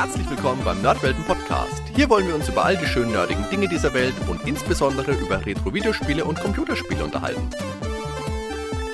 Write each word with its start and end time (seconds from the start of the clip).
Herzlich 0.00 0.30
willkommen 0.30 0.62
beim 0.64 0.80
Nerdwelten 0.80 1.24
Podcast. 1.24 1.82
Hier 1.92 2.08
wollen 2.08 2.28
wir 2.28 2.36
uns 2.36 2.48
über 2.48 2.64
all 2.64 2.76
die 2.76 2.86
schönen 2.86 3.10
nerdigen 3.10 3.44
Dinge 3.50 3.66
dieser 3.66 3.92
Welt 3.94 4.14
und 4.28 4.46
insbesondere 4.46 5.10
über 5.10 5.44
Retro-Videospiele 5.44 6.24
und 6.24 6.38
Computerspiele 6.38 7.02
unterhalten. 7.02 7.50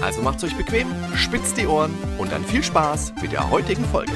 Also 0.00 0.22
macht's 0.22 0.44
euch 0.44 0.56
bequem, 0.56 0.88
spitzt 1.14 1.58
die 1.58 1.66
Ohren 1.66 1.94
und 2.16 2.32
dann 2.32 2.42
viel 2.42 2.64
Spaß 2.64 3.12
mit 3.20 3.32
der 3.32 3.50
heutigen 3.50 3.84
Folge. 3.84 4.12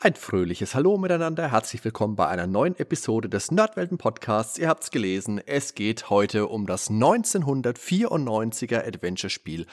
Ein 0.00 0.14
fröhliches 0.14 0.74
Hallo 0.74 0.96
miteinander, 0.96 1.50
herzlich 1.50 1.84
willkommen 1.84 2.16
bei 2.16 2.28
einer 2.28 2.46
neuen 2.46 2.74
Episode 2.78 3.28
des 3.28 3.50
Nerdwelten 3.50 3.98
Podcasts. 3.98 4.56
Ihr 4.56 4.68
habt's 4.68 4.90
gelesen, 4.90 5.38
es 5.44 5.74
geht 5.74 6.08
heute 6.08 6.46
um 6.46 6.66
das 6.66 6.90
1994er 6.90 8.86
Adventure-Spiel 8.86 9.66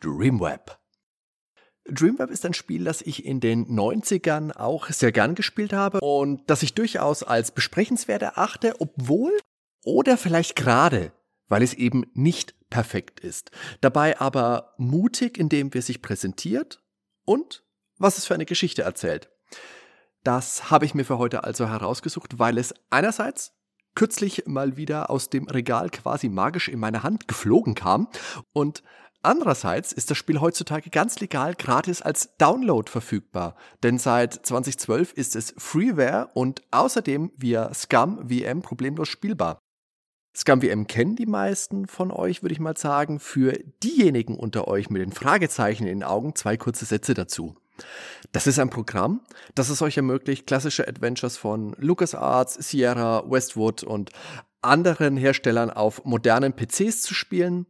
Dreamweb. 0.00 0.78
Dreamweb 1.88 2.30
ist 2.30 2.44
ein 2.44 2.54
Spiel, 2.54 2.84
das 2.84 3.02
ich 3.02 3.24
in 3.24 3.40
den 3.40 3.66
90ern 3.66 4.52
auch 4.56 4.88
sehr 4.88 5.12
gern 5.12 5.34
gespielt 5.34 5.72
habe 5.72 6.00
und 6.00 6.42
das 6.48 6.62
ich 6.62 6.74
durchaus 6.74 7.22
als 7.22 7.52
besprechenswert 7.52 8.22
erachte, 8.22 8.74
obwohl 8.80 9.36
oder 9.84 10.16
vielleicht 10.16 10.56
gerade, 10.56 11.12
weil 11.48 11.62
es 11.62 11.74
eben 11.74 12.04
nicht 12.14 12.54
perfekt 12.70 13.20
ist. 13.20 13.52
Dabei 13.80 14.20
aber 14.20 14.74
mutig, 14.78 15.38
indem 15.38 15.72
wir 15.72 15.82
sich 15.82 16.02
präsentiert 16.02 16.82
und 17.24 17.64
was 17.98 18.18
es 18.18 18.26
für 18.26 18.34
eine 18.34 18.46
Geschichte 18.46 18.82
erzählt. 18.82 19.30
Das 20.24 20.70
habe 20.70 20.84
ich 20.84 20.94
mir 20.94 21.04
für 21.04 21.18
heute 21.18 21.44
also 21.44 21.68
herausgesucht, 21.68 22.40
weil 22.40 22.58
es 22.58 22.74
einerseits 22.90 23.52
kürzlich 23.94 24.44
mal 24.46 24.76
wieder 24.76 25.08
aus 25.08 25.30
dem 25.30 25.46
Regal 25.46 25.88
quasi 25.90 26.28
magisch 26.28 26.68
in 26.68 26.80
meine 26.80 27.04
Hand 27.04 27.28
geflogen 27.28 27.74
kam 27.74 28.08
und 28.52 28.82
Andererseits 29.26 29.90
ist 29.90 30.08
das 30.08 30.18
Spiel 30.18 30.40
heutzutage 30.40 30.88
ganz 30.88 31.18
legal 31.18 31.56
gratis 31.56 32.00
als 32.00 32.36
Download 32.36 32.88
verfügbar, 32.88 33.56
denn 33.82 33.98
seit 33.98 34.34
2012 34.46 35.14
ist 35.14 35.34
es 35.34 35.52
Freeware 35.58 36.30
und 36.34 36.62
außerdem 36.70 37.32
via 37.36 37.74
Scum 37.74 38.28
VM 38.28 38.62
problemlos 38.62 39.08
spielbar. 39.08 39.58
Scum 40.36 40.62
VM 40.62 40.86
kennen 40.86 41.16
die 41.16 41.26
meisten 41.26 41.88
von 41.88 42.12
euch, 42.12 42.44
würde 42.44 42.52
ich 42.52 42.60
mal 42.60 42.76
sagen. 42.76 43.18
Für 43.18 43.58
diejenigen 43.82 44.36
unter 44.36 44.68
euch 44.68 44.90
mit 44.90 45.02
den 45.02 45.10
Fragezeichen 45.10 45.88
in 45.88 45.98
den 45.98 46.04
Augen 46.04 46.36
zwei 46.36 46.56
kurze 46.56 46.84
Sätze 46.84 47.14
dazu. 47.14 47.56
Das 48.30 48.46
ist 48.46 48.60
ein 48.60 48.70
Programm, 48.70 49.22
das 49.56 49.70
es 49.70 49.82
euch 49.82 49.96
ermöglicht, 49.96 50.46
klassische 50.46 50.86
Adventures 50.86 51.36
von 51.36 51.74
LucasArts, 51.80 52.54
Sierra, 52.54 53.28
Westwood 53.28 53.82
und 53.82 54.12
anderen 54.62 55.16
Herstellern 55.16 55.70
auf 55.70 56.04
modernen 56.04 56.52
PCs 56.52 57.02
zu 57.02 57.12
spielen 57.12 57.66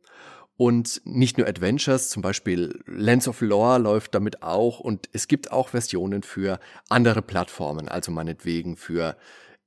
und 0.57 1.03
nicht 1.05 1.37
nur 1.37 1.47
Adventures, 1.47 2.09
zum 2.09 2.23
Beispiel 2.23 2.83
Lens 2.87 3.29
of 3.29 3.41
Lore 3.43 3.79
läuft 3.79 4.15
damit 4.15 4.43
auch 4.43 4.81
und 4.81 5.09
es 5.13 5.29
gibt 5.29 5.53
auch 5.53 5.69
Versionen 5.69 6.23
für 6.23 6.59
andere 6.89 7.23
Plattformen, 7.23 7.89
also 7.89 8.11
meinetwegen 8.11 8.77
für 8.77 9.17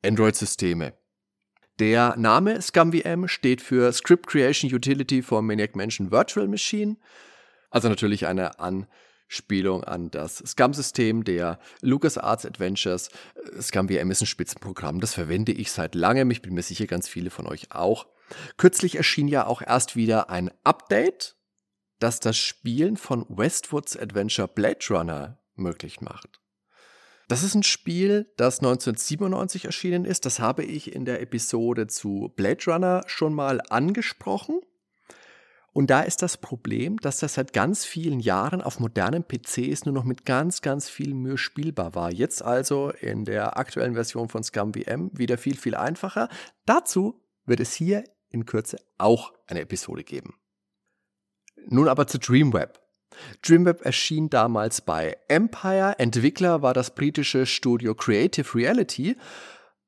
Android-Systeme. 0.03 0.93
Der 1.77 2.15
Name 2.17 2.61
ScumVM 2.61 3.27
steht 3.27 3.61
für 3.61 3.93
Script 3.93 4.27
Creation 4.27 4.73
Utility 4.73 5.21
for 5.21 5.41
Maniac 5.41 5.75
Mansion 5.75 6.11
Virtual 6.11 6.47
Machine, 6.47 6.97
also 7.69 7.87
natürlich 7.87 8.25
eine 8.25 8.59
Anspielung 8.59 9.83
an 9.83 10.09
das 10.09 10.37
Scum-System 10.37 11.23
der 11.23 11.59
LucasArts 11.81 12.45
Adventures. 12.45 13.09
ScumVM 13.61 14.09
ist 14.09 14.21
ein 14.21 14.25
Spitzenprogramm, 14.25 14.99
das 14.99 15.13
verwende 15.13 15.51
ich 15.51 15.71
seit 15.71 15.93
langem, 15.93 16.31
ich 16.31 16.41
bin 16.41 16.55
mir 16.55 16.63
sicher 16.63 16.87
ganz 16.87 17.07
viele 17.07 17.29
von 17.29 17.45
euch 17.45 17.71
auch. 17.71 18.07
Kürzlich 18.57 18.95
erschien 18.95 19.27
ja 19.27 19.45
auch 19.45 19.61
erst 19.61 19.95
wieder 19.95 20.29
ein 20.29 20.51
Update, 20.63 21.35
das 21.99 22.19
das 22.19 22.37
Spielen 22.37 22.97
von 22.97 23.25
Westwoods 23.29 23.97
Adventure 23.97 24.47
Blade 24.47 24.85
Runner 24.89 25.39
möglich 25.55 26.01
macht. 26.01 26.39
Das 27.27 27.43
ist 27.43 27.53
ein 27.53 27.63
Spiel, 27.63 28.31
das 28.37 28.57
1997 28.59 29.65
erschienen 29.65 30.03
ist. 30.03 30.25
Das 30.25 30.39
habe 30.39 30.63
ich 30.63 30.95
in 30.95 31.05
der 31.05 31.21
Episode 31.21 31.85
zu 31.85 32.33
Blade 32.35 32.63
Runner 32.65 33.03
schon 33.05 33.35
mal 33.35 33.61
angesprochen. 33.69 34.61
Und 35.71 35.91
da 35.91 36.01
ist 36.01 36.23
das 36.23 36.37
Problem, 36.37 36.97
dass 36.97 37.19
das 37.19 37.35
seit 37.35 37.53
ganz 37.53 37.85
vielen 37.85 38.19
Jahren 38.19 38.61
auf 38.61 38.79
modernen 38.79 39.23
PCs 39.23 39.85
nur 39.85 39.93
noch 39.93 40.03
mit 40.03 40.25
ganz, 40.25 40.61
ganz 40.61 40.89
viel 40.89 41.13
Mühe 41.13 41.37
spielbar 41.37 41.93
war. 41.93 42.11
Jetzt 42.11 42.43
also 42.43 42.89
in 42.89 43.25
der 43.25 43.57
aktuellen 43.57 43.93
Version 43.93 44.27
von 44.29 44.43
ScumVM 44.43 45.11
wieder 45.13 45.37
viel, 45.37 45.55
viel 45.55 45.75
einfacher. 45.75 46.29
Dazu 46.65 47.21
wird 47.45 47.59
es 47.59 47.73
hier 47.73 48.03
in 48.29 48.45
Kürze 48.45 48.77
auch 48.97 49.33
eine 49.47 49.61
Episode 49.61 50.03
geben. 50.03 50.35
Nun 51.67 51.87
aber 51.87 52.07
zu 52.07 52.19
Dreamweb. 52.19 52.79
Dreamweb 53.41 53.81
erschien 53.85 54.29
damals 54.29 54.81
bei 54.81 55.17
Empire. 55.27 55.95
Entwickler 55.97 56.61
war 56.61 56.73
das 56.73 56.93
britische 56.93 57.45
Studio 57.45 57.95
Creative 57.95 58.55
Reality. 58.55 59.17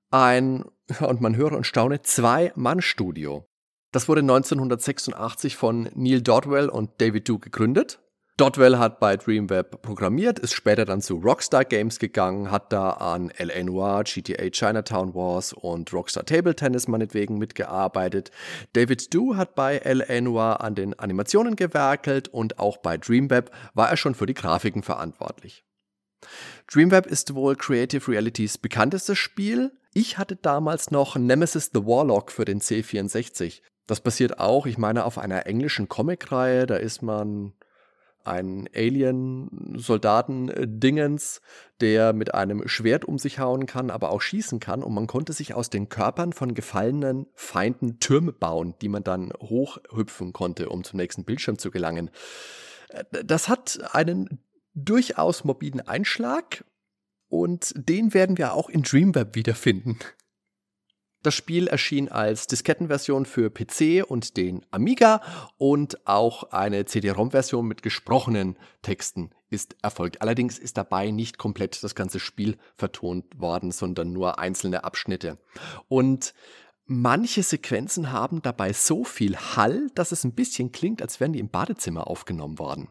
Ein, 0.09 0.65
und 0.99 1.21
man 1.21 1.35
höre 1.35 1.53
und 1.53 1.65
staune, 1.65 2.01
Zwei-Mann-Studio. 2.01 3.47
Das 3.91 4.07
wurde 4.07 4.21
1986 4.21 5.55
von 5.57 5.89
Neil 5.95 6.21
Dodwell 6.21 6.69
und 6.69 7.01
David 7.01 7.27
Du 7.27 7.39
gegründet. 7.39 7.99
Dotwell 8.41 8.79
hat 8.79 8.99
bei 8.99 9.17
Dreamweb 9.17 9.83
programmiert, 9.83 10.39
ist 10.39 10.55
später 10.55 10.83
dann 10.83 10.99
zu 10.99 11.17
Rockstar 11.17 11.63
Games 11.63 11.99
gegangen, 11.99 12.49
hat 12.49 12.73
da 12.73 12.89
an 12.89 13.29
L.A. 13.29 13.61
Noir, 13.61 14.03
GTA 14.03 14.49
Chinatown 14.49 15.13
Wars 15.13 15.53
und 15.53 15.93
Rockstar 15.93 16.25
Table 16.25 16.55
Tennis 16.55 16.87
meinetwegen 16.87 17.37
mitgearbeitet. 17.37 18.31
David 18.73 19.13
Du 19.13 19.37
hat 19.37 19.53
bei 19.53 19.77
L.A. 19.77 20.21
Noir 20.21 20.61
an 20.61 20.73
den 20.73 20.97
Animationen 20.97 21.55
gewerkelt 21.55 22.29
und 22.29 22.57
auch 22.57 22.77
bei 22.77 22.97
Dreamweb 22.97 23.51
war 23.75 23.91
er 23.91 23.97
schon 23.97 24.15
für 24.15 24.25
die 24.25 24.33
Grafiken 24.33 24.81
verantwortlich. 24.81 25.63
Dreamweb 26.65 27.05
ist 27.05 27.35
wohl 27.35 27.55
Creative 27.55 28.11
Realities 28.11 28.57
bekanntestes 28.57 29.19
Spiel. 29.19 29.71
Ich 29.93 30.17
hatte 30.17 30.35
damals 30.35 30.89
noch 30.89 31.15
Nemesis 31.15 31.69
the 31.75 31.85
Warlock 31.85 32.31
für 32.31 32.45
den 32.45 32.59
C64. 32.59 33.61
Das 33.85 34.01
basiert 34.01 34.39
auch, 34.39 34.65
ich 34.65 34.79
meine, 34.79 35.05
auf 35.05 35.19
einer 35.19 35.45
englischen 35.45 35.89
Comicreihe. 35.89 36.65
Da 36.65 36.77
ist 36.77 37.03
man 37.03 37.53
ein 38.25 38.67
Alien-Soldaten-Dingens, 38.73 41.41
der 41.79 42.13
mit 42.13 42.33
einem 42.33 42.67
Schwert 42.67 43.05
um 43.05 43.17
sich 43.17 43.39
hauen 43.39 43.65
kann, 43.65 43.89
aber 43.89 44.11
auch 44.11 44.21
schießen 44.21 44.59
kann. 44.59 44.83
Und 44.83 44.93
man 44.93 45.07
konnte 45.07 45.31
sich 45.33 45.53
aus 45.53 45.69
den 45.69 45.89
Körpern 45.89 46.33
von 46.33 46.53
gefallenen 46.53 47.27
Feinden 47.33 47.99
Türme 47.99 48.33
bauen, 48.33 48.75
die 48.81 48.89
man 48.89 49.03
dann 49.03 49.31
hochhüpfen 49.39 50.33
konnte, 50.33 50.69
um 50.69 50.83
zum 50.83 50.97
nächsten 50.97 51.23
Bildschirm 51.23 51.57
zu 51.57 51.71
gelangen. 51.71 52.11
Äh, 52.89 53.23
das 53.23 53.49
hat 53.49 53.79
einen 53.93 54.43
durchaus 54.73 55.43
morbiden 55.43 55.81
Einschlag 55.81 56.63
und 57.27 57.73
den 57.75 58.13
werden 58.13 58.37
wir 58.37 58.53
auch 58.53 58.69
in 58.69 58.83
Dreamweb 58.83 59.35
wiederfinden. 59.35 59.99
Das 61.23 61.35
Spiel 61.35 61.67
erschien 61.67 62.09
als 62.09 62.47
Diskettenversion 62.47 63.25
für 63.25 63.51
PC 63.51 64.03
und 64.07 64.37
den 64.37 64.65
Amiga 64.71 65.21
und 65.57 66.07
auch 66.07 66.51
eine 66.51 66.85
CD-ROM-Version 66.85 67.67
mit 67.67 67.83
gesprochenen 67.83 68.57
Texten 68.81 69.29
ist 69.51 69.75
erfolgt. 69.83 70.21
Allerdings 70.21 70.57
ist 70.57 70.77
dabei 70.77 71.11
nicht 71.11 71.37
komplett 71.37 71.83
das 71.83 71.93
ganze 71.93 72.19
Spiel 72.19 72.57
vertont 72.75 73.25
worden, 73.39 73.71
sondern 73.71 74.13
nur 74.13 74.39
einzelne 74.39 74.83
Abschnitte. 74.83 75.37
Und 75.87 76.33
manche 76.85 77.43
Sequenzen 77.43 78.11
haben 78.11 78.41
dabei 78.41 78.73
so 78.73 79.03
viel 79.03 79.37
Hall, 79.37 79.89
dass 79.93 80.11
es 80.11 80.23
ein 80.23 80.33
bisschen 80.33 80.71
klingt, 80.71 81.03
als 81.03 81.19
wären 81.19 81.33
die 81.33 81.39
im 81.39 81.49
Badezimmer 81.49 82.07
aufgenommen 82.07 82.57
worden. 82.57 82.89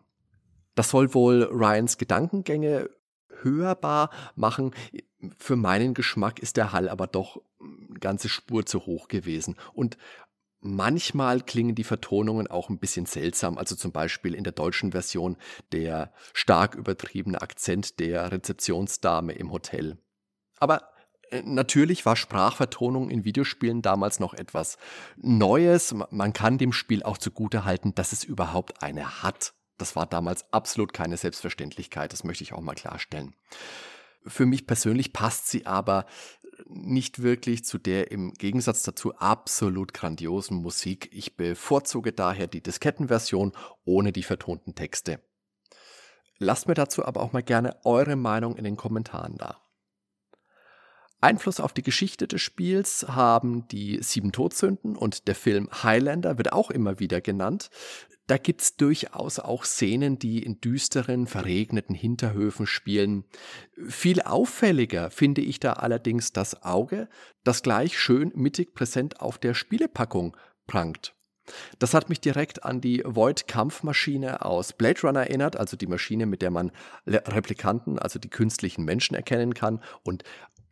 Das 0.76 0.90
soll 0.90 1.14
wohl 1.14 1.48
Ryans 1.50 1.98
Gedankengänge 1.98 2.90
hörbar 3.42 4.10
machen. 4.36 4.72
Für 5.38 5.56
meinen 5.56 5.94
Geschmack 5.94 6.38
ist 6.38 6.56
der 6.56 6.72
Hall 6.72 6.88
aber 6.88 7.06
doch 7.06 7.40
ganze 8.00 8.28
Spur 8.28 8.66
zu 8.66 8.86
hoch 8.86 9.08
gewesen. 9.08 9.56
Und 9.72 9.96
manchmal 10.60 11.40
klingen 11.40 11.74
die 11.74 11.84
Vertonungen 11.84 12.46
auch 12.46 12.68
ein 12.68 12.78
bisschen 12.78 13.06
seltsam. 13.06 13.58
Also 13.58 13.76
zum 13.76 13.92
Beispiel 13.92 14.34
in 14.34 14.44
der 14.44 14.52
deutschen 14.52 14.92
Version 14.92 15.36
der 15.72 16.12
stark 16.32 16.74
übertriebene 16.74 17.40
Akzent 17.40 17.98
der 17.98 18.32
Rezeptionsdame 18.32 19.32
im 19.32 19.52
Hotel. 19.52 19.98
Aber 20.58 20.90
äh, 21.30 21.42
Natürlich 21.44 22.06
war 22.06 22.16
Sprachvertonung 22.16 23.10
in 23.10 23.24
Videospielen 23.24 23.82
damals 23.82 24.20
noch 24.20 24.34
etwas 24.34 24.78
Neues. 25.16 25.94
Man 26.10 26.32
kann 26.32 26.58
dem 26.58 26.72
Spiel 26.72 27.02
auch 27.02 27.18
zugute 27.18 27.64
halten, 27.64 27.94
dass 27.94 28.12
es 28.12 28.24
überhaupt 28.24 28.82
eine 28.82 29.22
hat. 29.22 29.54
Das 29.78 29.96
war 29.96 30.06
damals 30.06 30.52
absolut 30.52 30.92
keine 30.92 31.16
Selbstverständlichkeit, 31.16 32.12
das 32.12 32.22
möchte 32.22 32.44
ich 32.44 32.52
auch 32.52 32.60
mal 32.60 32.74
klarstellen. 32.74 33.34
Für 34.26 34.44
mich 34.44 34.66
persönlich 34.66 35.14
passt 35.14 35.48
sie 35.48 35.64
aber 35.64 36.04
nicht 36.68 37.22
wirklich 37.22 37.64
zu 37.64 37.78
der 37.78 38.10
im 38.10 38.32
Gegensatz 38.34 38.82
dazu 38.82 39.14
absolut 39.16 39.94
grandiosen 39.94 40.58
Musik. 40.58 41.08
Ich 41.12 41.36
bevorzuge 41.36 42.12
daher 42.12 42.46
die 42.46 42.62
Diskettenversion 42.62 43.52
ohne 43.84 44.12
die 44.12 44.22
vertonten 44.22 44.74
Texte. 44.74 45.20
Lasst 46.38 46.68
mir 46.68 46.74
dazu 46.74 47.04
aber 47.04 47.20
auch 47.20 47.32
mal 47.32 47.42
gerne 47.42 47.76
eure 47.84 48.16
Meinung 48.16 48.56
in 48.56 48.64
den 48.64 48.76
Kommentaren 48.76 49.36
da. 49.36 49.60
Einfluss 51.20 51.60
auf 51.60 51.72
die 51.72 51.82
Geschichte 51.82 52.26
des 52.26 52.40
Spiels 52.40 53.06
haben 53.08 53.68
die 53.68 54.02
Sieben 54.02 54.32
Todsünden 54.32 54.96
und 54.96 55.28
der 55.28 55.34
Film 55.34 55.68
Highlander 55.82 56.38
wird 56.38 56.52
auch 56.52 56.70
immer 56.70 56.98
wieder 56.98 57.20
genannt. 57.20 57.70
Da 58.26 58.38
gibt 58.38 58.60
es 58.62 58.76
durchaus 58.76 59.40
auch 59.40 59.64
Szenen, 59.64 60.18
die 60.18 60.42
in 60.42 60.60
düsteren, 60.60 61.26
verregneten 61.26 61.96
Hinterhöfen 61.96 62.64
spielen. 62.64 63.24
Viel 63.88 64.22
auffälliger 64.22 65.10
finde 65.10 65.40
ich 65.40 65.58
da 65.58 65.72
allerdings 65.72 66.32
das 66.32 66.62
Auge, 66.62 67.08
das 67.42 67.62
gleich 67.62 67.98
schön 67.98 68.30
mittig 68.36 68.72
präsent 68.72 69.20
auf 69.20 69.38
der 69.38 69.54
Spielepackung 69.54 70.36
prangt. 70.68 71.14
Das 71.78 71.94
hat 71.94 72.08
mich 72.08 72.20
direkt 72.20 72.64
an 72.64 72.80
die 72.80 73.02
Void-Kampfmaschine 73.04 74.44
aus 74.44 74.72
Blade 74.72 75.00
Runner 75.02 75.20
erinnert, 75.20 75.56
also 75.56 75.76
die 75.76 75.86
Maschine, 75.86 76.26
mit 76.26 76.42
der 76.42 76.50
man 76.50 76.70
Replikanten, 77.06 77.98
also 77.98 78.18
die 78.18 78.30
künstlichen 78.30 78.84
Menschen 78.84 79.16
erkennen 79.16 79.54
kann. 79.54 79.82
Und 80.02 80.22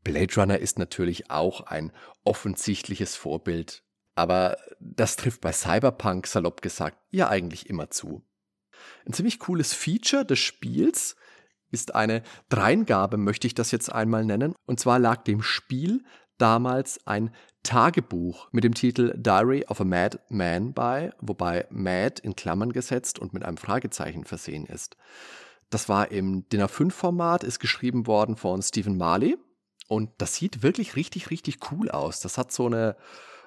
Blade 0.09 0.35
Runner 0.37 0.59
ist 0.59 0.79
natürlich 0.79 1.31
auch 1.31 1.61
ein 1.61 1.93
offensichtliches 2.25 3.15
Vorbild, 3.15 3.83
aber 4.15 4.57
das 4.81 5.17
trifft 5.17 5.43
bei 5.43 5.53
Cyberpunk 5.53 6.27
salopp 6.27 6.63
gesagt 6.63 6.97
ja 7.11 7.29
eigentlich 7.29 7.69
immer 7.69 7.91
zu. 7.91 8.25
Ein 9.07 9.13
ziemlich 9.13 9.39
cooles 9.39 9.75
Feature 9.75 10.25
des 10.25 10.39
Spiels 10.39 11.15
ist 11.71 11.95
eine 11.95 12.23
Dreingabe, 12.49 13.19
möchte 13.19 13.47
ich 13.47 13.53
das 13.53 13.71
jetzt 13.71 13.93
einmal 13.93 14.25
nennen. 14.25 14.55
Und 14.65 14.81
zwar 14.81 14.99
lag 14.99 15.25
dem 15.25 15.43
Spiel 15.43 16.03
damals 16.39 17.07
ein 17.07 17.31
Tagebuch 17.63 18.49
mit 18.51 18.65
dem 18.65 18.73
Titel 18.73 19.13
Diary 19.15 19.67
of 19.69 19.83
a 19.83 19.85
Mad 19.85 20.21
Man 20.31 20.73
bei, 20.73 21.13
wobei 21.21 21.67
Mad 21.69 22.23
in 22.23 22.35
Klammern 22.35 22.73
gesetzt 22.73 23.19
und 23.19 23.35
mit 23.35 23.45
einem 23.45 23.59
Fragezeichen 23.59 24.25
versehen 24.25 24.65
ist. 24.65 24.97
Das 25.69 25.91
war 25.91 26.11
im 26.11 26.49
DIN 26.49 26.63
A5-Format, 26.63 27.45
ist 27.45 27.59
geschrieben 27.59 28.07
worden 28.07 28.37
von 28.37 28.63
Stephen 28.63 28.97
Marley 28.97 29.37
und 29.89 30.11
das 30.19 30.35
sieht 30.35 30.63
wirklich 30.63 30.97
richtig, 30.97 31.31
richtig 31.31 31.73
cool 31.73 31.91
aus. 31.91 32.21
Das 32.21 32.39
hat 32.39 32.53
so 32.53 32.67
eine 32.67 32.97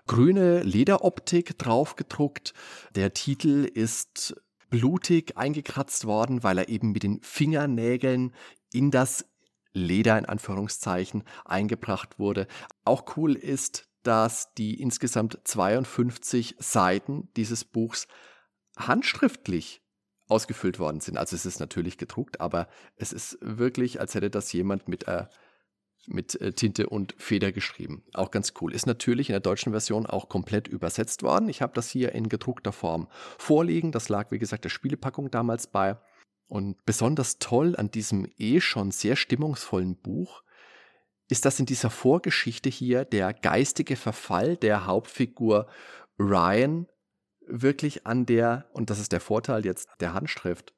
grüne 0.07 0.63
Lederoptik 0.63 1.57
draufgedruckt. 1.57 2.53
Der 2.95 3.13
Titel 3.13 3.69
ist 3.71 4.35
blutig 4.69 5.37
eingekratzt 5.37 6.05
worden, 6.05 6.43
weil 6.43 6.57
er 6.57 6.69
eben 6.69 6.91
mit 6.91 7.03
den 7.03 7.21
Fingernägeln 7.21 8.33
in 8.73 8.89
das 8.89 9.25
Leder 9.73 10.17
in 10.17 10.25
Anführungszeichen 10.25 11.23
eingebracht 11.45 12.19
wurde. 12.19 12.47
Auch 12.83 13.15
cool 13.15 13.35
ist, 13.35 13.87
dass 14.03 14.53
die 14.55 14.81
insgesamt 14.81 15.39
52 15.43 16.55
Seiten 16.59 17.29
dieses 17.37 17.63
Buchs 17.63 18.07
handschriftlich 18.77 19.81
ausgefüllt 20.27 20.79
worden 20.79 21.01
sind. 21.01 21.17
Also 21.17 21.35
es 21.35 21.45
ist 21.45 21.59
natürlich 21.59 21.97
gedruckt, 21.97 22.41
aber 22.41 22.67
es 22.95 23.13
ist 23.13 23.37
wirklich, 23.41 23.99
als 23.99 24.15
hätte 24.15 24.29
das 24.29 24.51
jemand 24.53 24.87
mit 24.87 25.07
äh, 25.07 25.25
mit 26.07 26.39
äh, 26.41 26.53
Tinte 26.53 26.89
und 26.89 27.15
Feder 27.17 27.51
geschrieben. 27.51 28.03
Auch 28.13 28.31
ganz 28.31 28.53
cool. 28.61 28.73
Ist 28.73 28.87
natürlich 28.87 29.29
in 29.29 29.33
der 29.33 29.39
deutschen 29.39 29.71
Version 29.71 30.05
auch 30.05 30.29
komplett 30.29 30.67
übersetzt 30.67 31.23
worden. 31.23 31.49
Ich 31.49 31.61
habe 31.61 31.73
das 31.73 31.89
hier 31.89 32.13
in 32.13 32.29
gedruckter 32.29 32.71
Form 32.71 33.07
vorliegen. 33.37 33.91
Das 33.91 34.09
lag, 34.09 34.31
wie 34.31 34.39
gesagt, 34.39 34.63
der 34.63 34.69
Spielepackung 34.69 35.29
damals 35.31 35.67
bei. 35.67 35.97
Und 36.47 36.83
besonders 36.85 37.39
toll 37.39 37.75
an 37.77 37.91
diesem 37.91 38.27
eh 38.37 38.59
schon 38.59 38.91
sehr 38.91 39.15
stimmungsvollen 39.15 39.95
Buch 39.95 40.43
ist, 41.29 41.45
dass 41.45 41.59
in 41.59 41.65
dieser 41.65 41.89
Vorgeschichte 41.89 42.69
hier 42.69 43.05
der 43.05 43.33
geistige 43.33 43.95
Verfall 43.95 44.57
der 44.57 44.85
Hauptfigur 44.85 45.67
Ryan 46.19 46.87
wirklich 47.47 48.05
an 48.05 48.25
der, 48.25 48.65
und 48.73 48.89
das 48.89 48.99
ist 48.99 49.13
der 49.13 49.21
Vorteil 49.21 49.65
jetzt 49.65 49.87
der 50.01 50.13
Handschrift, 50.13 50.73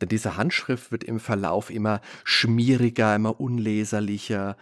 denn 0.00 0.08
diese 0.08 0.36
Handschrift 0.36 0.92
wird 0.92 1.04
im 1.04 1.20
Verlauf 1.20 1.70
immer 1.70 2.00
schmieriger, 2.24 3.14
immer 3.14 3.40
unleserlicher, 3.40 4.56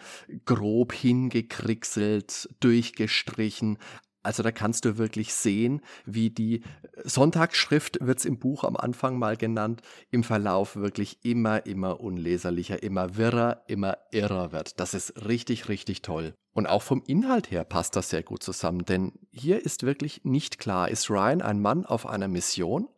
grob 0.45 0.93
hingekrickselt, 0.93 2.49
durchgestrichen. 2.61 3.79
Also 4.23 4.43
da 4.43 4.53
kannst 4.53 4.87
du 4.87 4.97
wirklich 4.97 5.35
sehen, 5.35 5.83
wie 6.07 6.31
die 6.31 6.63
Sonntagsschrift 7.05 7.99
wird 8.01 8.21
es 8.21 8.25
im 8.25 8.39
Buch 8.39 8.65
am 8.65 8.77
Anfang 8.77 9.19
mal 9.19 9.37
genannt, 9.37 9.83
im 10.11 10.25
Verlauf 10.25 10.77
wirklich 10.77 11.19
immer, 11.25 11.67
immer 11.67 12.01
unleserlicher, 12.01 12.83
immer 12.83 13.17
wirrer, 13.17 13.65
immer 13.67 13.99
irrer 14.13 14.51
wird. 14.51 14.81
Das 14.81 14.95
ist 14.95 15.27
richtig, 15.27 15.69
richtig 15.69 16.01
toll. 16.01 16.35
Und 16.55 16.67
auch 16.67 16.83
vom 16.83 17.03
Inhalt 17.07 17.51
her 17.51 17.65
passt 17.65 17.97
das 17.97 18.09
sehr 18.09 18.23
gut 18.23 18.43
zusammen, 18.43 18.87
denn 18.87 19.13
hier 19.31 19.63
ist 19.63 19.83
wirklich 19.83 20.25
nicht 20.25 20.59
klar, 20.59 20.89
ist 20.89 21.11
Ryan 21.11 21.43
ein 21.43 21.61
Mann 21.61 21.85
auf 21.85 22.07
einer 22.07 22.29
Mission 22.29 22.89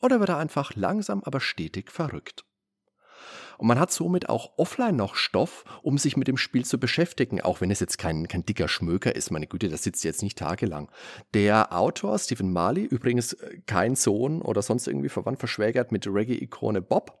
oder 0.00 0.20
wird 0.20 0.30
er 0.30 0.38
einfach 0.38 0.74
langsam 0.74 1.22
aber 1.24 1.40
stetig 1.40 1.90
verrückt? 1.90 2.44
Und 3.60 3.66
man 3.66 3.78
hat 3.78 3.92
somit 3.92 4.30
auch 4.30 4.52
offline 4.56 4.96
noch 4.96 5.16
Stoff, 5.16 5.64
um 5.82 5.98
sich 5.98 6.16
mit 6.16 6.28
dem 6.28 6.38
Spiel 6.38 6.64
zu 6.64 6.80
beschäftigen, 6.80 7.42
auch 7.42 7.60
wenn 7.60 7.70
es 7.70 7.78
jetzt 7.78 7.98
kein, 7.98 8.26
kein 8.26 8.46
dicker 8.46 8.68
Schmöker 8.68 9.14
ist. 9.14 9.30
Meine 9.30 9.46
Güte, 9.46 9.68
das 9.68 9.82
sitzt 9.82 10.02
jetzt 10.02 10.22
nicht 10.22 10.38
tagelang. 10.38 10.90
Der 11.34 11.70
Autor 11.76 12.18
Stephen 12.18 12.54
Marley, 12.54 12.84
übrigens 12.84 13.34
äh, 13.34 13.60
kein 13.66 13.96
Sohn 13.96 14.40
oder 14.40 14.62
sonst 14.62 14.86
irgendwie 14.86 15.10
verwandt 15.10 15.40
verschwägert 15.40 15.92
mit 15.92 16.06
Reggae-Ikone 16.06 16.80
Bob, 16.80 17.20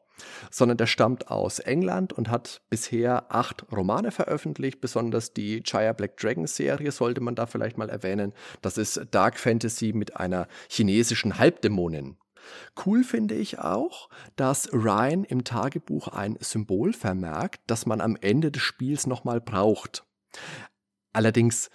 sondern 0.50 0.78
der 0.78 0.86
stammt 0.86 1.30
aus 1.30 1.58
England 1.58 2.14
und 2.14 2.30
hat 2.30 2.62
bisher 2.70 3.26
acht 3.28 3.70
Romane 3.70 4.10
veröffentlicht. 4.10 4.80
Besonders 4.80 5.34
die 5.34 5.62
Chaya 5.62 5.92
Black 5.92 6.16
Dragon 6.16 6.46
Serie 6.46 6.90
sollte 6.90 7.20
man 7.20 7.34
da 7.34 7.44
vielleicht 7.44 7.76
mal 7.76 7.90
erwähnen. 7.90 8.32
Das 8.62 8.78
ist 8.78 8.98
Dark 9.10 9.38
Fantasy 9.38 9.92
mit 9.92 10.16
einer 10.16 10.48
chinesischen 10.70 11.36
Halbdämonin. 11.36 12.16
Cool 12.84 13.04
finde 13.04 13.34
ich 13.34 13.58
auch, 13.58 14.08
dass 14.36 14.72
Ryan 14.72 15.24
im 15.24 15.44
Tagebuch 15.44 16.08
ein 16.08 16.36
Symbol 16.40 16.92
vermerkt, 16.92 17.60
das 17.66 17.86
man 17.86 18.00
am 18.00 18.16
Ende 18.20 18.50
des 18.50 18.62
Spiels 18.62 19.06
nochmal 19.06 19.40
braucht. 19.40 20.04
Allerdings, 21.12 21.70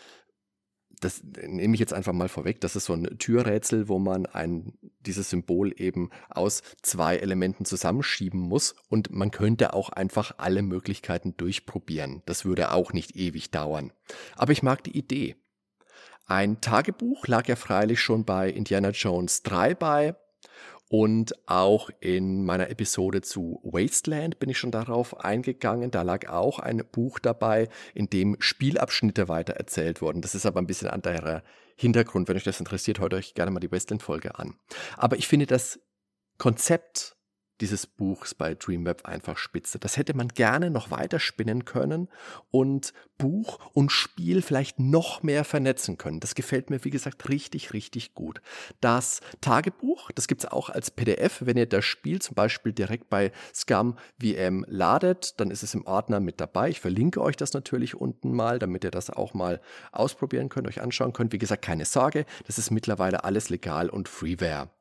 das 1.02 1.22
nehme 1.24 1.74
ich 1.74 1.80
jetzt 1.80 1.94
einfach 1.94 2.14
mal 2.14 2.30
vorweg, 2.30 2.62
das 2.62 2.76
ist 2.76 2.86
so 2.86 2.94
ein 2.94 3.18
Türrätsel, 3.20 3.90
wo 3.90 4.00
man 4.00 4.26
ein, 4.26 4.78
dieses 5.02 5.30
Symbol 5.30 5.74
eben 5.80 6.10
aus 6.30 6.64
zwei 6.82 7.18
Elementen 7.18 7.66
zusammenschieben 7.66 8.40
muss 8.40 8.76
und 8.88 9.12
man 9.12 9.32
könnte 9.32 9.74
auch 9.74 9.90
einfach 9.90 10.36
alle 10.38 10.62
Möglichkeiten 10.62 11.36
durchprobieren. 11.38 12.24
Das 12.26 12.46
würde 12.46 12.72
auch 12.72 12.94
nicht 12.94 13.16
ewig 13.16 13.52
dauern. 13.52 13.92
Aber 14.36 14.54
ich 14.54 14.64
mag 14.64 14.84
die 14.84 14.98
Idee. 14.98 15.36
Ein 16.28 16.60
Tagebuch 16.60 17.28
lag 17.28 17.48
ja 17.48 17.56
freilich 17.56 18.02
schon 18.02 18.26
bei 18.26 18.50
Indiana 18.50 18.90
Jones 18.90 19.44
3 19.44 19.76
bei, 19.76 20.16
und 20.88 21.34
auch 21.48 21.90
in 22.00 22.46
meiner 22.46 22.70
Episode 22.70 23.22
zu 23.22 23.60
Wasteland 23.64 24.40
bin 24.40 24.50
ich 24.50 24.58
schon 24.58 24.72
darauf 24.72 25.20
eingegangen. 25.20 25.92
Da 25.92 26.04
lag 26.04 26.30
auch 26.30 26.60
ein 26.60 26.84
Buch 26.92 27.20
dabei, 27.20 27.70
in 27.94 28.10
dem 28.10 28.38
Spielabschnitte 28.40 29.28
weiter 29.28 29.54
erzählt 29.54 30.02
wurden. 30.02 30.22
Das 30.22 30.36
ist 30.36 30.46
aber 30.46 30.62
ein 30.62 30.68
bisschen 30.68 30.90
anderer 30.90 31.44
Hintergrund. 31.76 32.28
Wenn 32.28 32.38
euch 32.38 32.44
das 32.44 32.60
interessiert, 32.60 33.00
hört 33.00 33.14
euch 33.14 33.34
gerne 33.34 33.52
mal 33.52 33.60
die 33.60 33.72
Wasteland-Folge 33.72 34.38
an. 34.38 34.56
Aber 34.96 35.18
ich 35.18 35.28
finde 35.28 35.48
das 35.48 35.80
Konzept 36.38 37.15
dieses 37.62 37.88
Buchs 37.88 38.34
bei 38.34 38.56
Dreamweb 38.56 39.06
einfach 39.06 39.38
spitze. 39.38 39.80
Das 39.80 39.98
hätte 39.98 40.16
man 40.16 40.28
gerne 40.30 40.70
noch 40.70 40.92
weiter 40.92 41.20
spinnen 41.20 41.66
können 41.66 42.10
und 42.52 42.94
Buch 43.18 43.60
und 43.74 43.92
Spiel 43.92 44.42
vielleicht 44.42 44.80
noch 44.80 45.24
mehr 45.24 45.46
vernetzen 45.46 45.98
können. 45.98 46.20
Das 46.20 46.36
gefällt 46.36 46.70
mir, 46.70 46.84
wie 46.84 46.90
gesagt, 46.90 47.30
richtig, 47.30 47.74
richtig 47.74 48.14
gut. 48.14 48.42
Das 48.82 49.22
Tagebuch, 49.40 50.12
das 50.14 50.28
gibt 50.28 50.44
es 50.44 50.52
auch 50.52 50.70
als 50.70 50.92
PDF. 50.92 51.46
Wenn 51.46 51.58
ihr 51.58 51.66
das 51.66 51.86
Spiel 51.86 52.22
zum 52.22 52.36
Beispiel 52.36 52.74
direkt 52.74 53.10
bei 53.10 53.32
Scum 53.54 53.98
VM 54.22 54.66
ladet, 54.68 55.40
dann 55.40 55.50
ist 55.50 55.64
es 55.64 55.74
im 55.74 55.86
Ordner 55.86 56.20
mit 56.20 56.42
dabei. 56.42 56.70
Ich 56.70 56.82
verlinke 56.82 57.22
euch 57.22 57.38
das 57.38 57.54
natürlich 57.54 57.96
unten 57.96 58.34
mal, 58.34 58.60
damit 58.60 58.84
ihr 58.84 58.92
das 58.92 59.10
auch 59.10 59.34
mal 59.34 59.62
ausprobieren 59.92 60.50
könnt, 60.50 60.68
euch 60.68 60.82
anschauen 60.82 61.14
könnt. 61.14 61.32
Wie 61.32 61.38
gesagt, 61.38 61.64
keine 61.64 61.86
Sorge, 61.86 62.26
das 62.48 62.58
ist 62.58 62.72
mittlerweile 62.72 63.24
alles 63.24 63.50
legal 63.50 63.90
und 63.90 64.10
Freeware. 64.10 64.75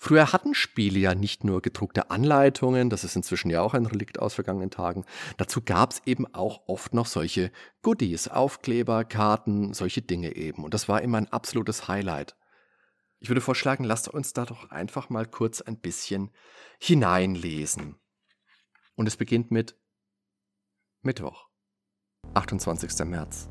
Früher 0.00 0.32
hatten 0.32 0.54
Spiele 0.54 1.00
ja 1.00 1.14
nicht 1.16 1.42
nur 1.42 1.60
gedruckte 1.60 2.10
Anleitungen, 2.10 2.88
das 2.88 3.02
ist 3.02 3.16
inzwischen 3.16 3.50
ja 3.50 3.62
auch 3.62 3.74
ein 3.74 3.84
Relikt 3.84 4.20
aus 4.20 4.34
vergangenen 4.34 4.70
Tagen. 4.70 5.04
Dazu 5.38 5.60
gab 5.60 5.90
es 5.90 6.02
eben 6.06 6.32
auch 6.34 6.68
oft 6.68 6.94
noch 6.94 7.06
solche 7.06 7.50
Goodies, 7.82 8.28
Aufkleber, 8.28 9.04
Karten, 9.04 9.74
solche 9.74 10.00
Dinge 10.00 10.36
eben. 10.36 10.64
Und 10.64 10.72
das 10.72 10.88
war 10.88 11.02
immer 11.02 11.18
ein 11.18 11.32
absolutes 11.32 11.88
Highlight. 11.88 12.36
Ich 13.18 13.28
würde 13.28 13.40
vorschlagen, 13.40 13.82
lasst 13.82 14.06
uns 14.06 14.32
da 14.32 14.44
doch 14.44 14.70
einfach 14.70 15.10
mal 15.10 15.26
kurz 15.26 15.60
ein 15.60 15.80
bisschen 15.80 16.30
hineinlesen. 16.78 17.96
Und 18.94 19.08
es 19.08 19.16
beginnt 19.16 19.50
mit 19.50 19.76
Mittwoch, 21.02 21.48
28. 22.34 23.04
März. 23.04 23.48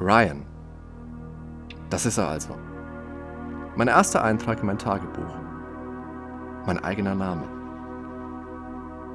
Ryan. 0.00 0.44
Das 1.88 2.04
ist 2.04 2.18
er 2.18 2.28
also. 2.28 2.67
Mein 3.78 3.86
erster 3.86 4.24
Eintrag 4.24 4.58
in 4.58 4.66
mein 4.66 4.78
Tagebuch. 4.78 5.36
Mein 6.66 6.82
eigener 6.82 7.14
Name. 7.14 7.44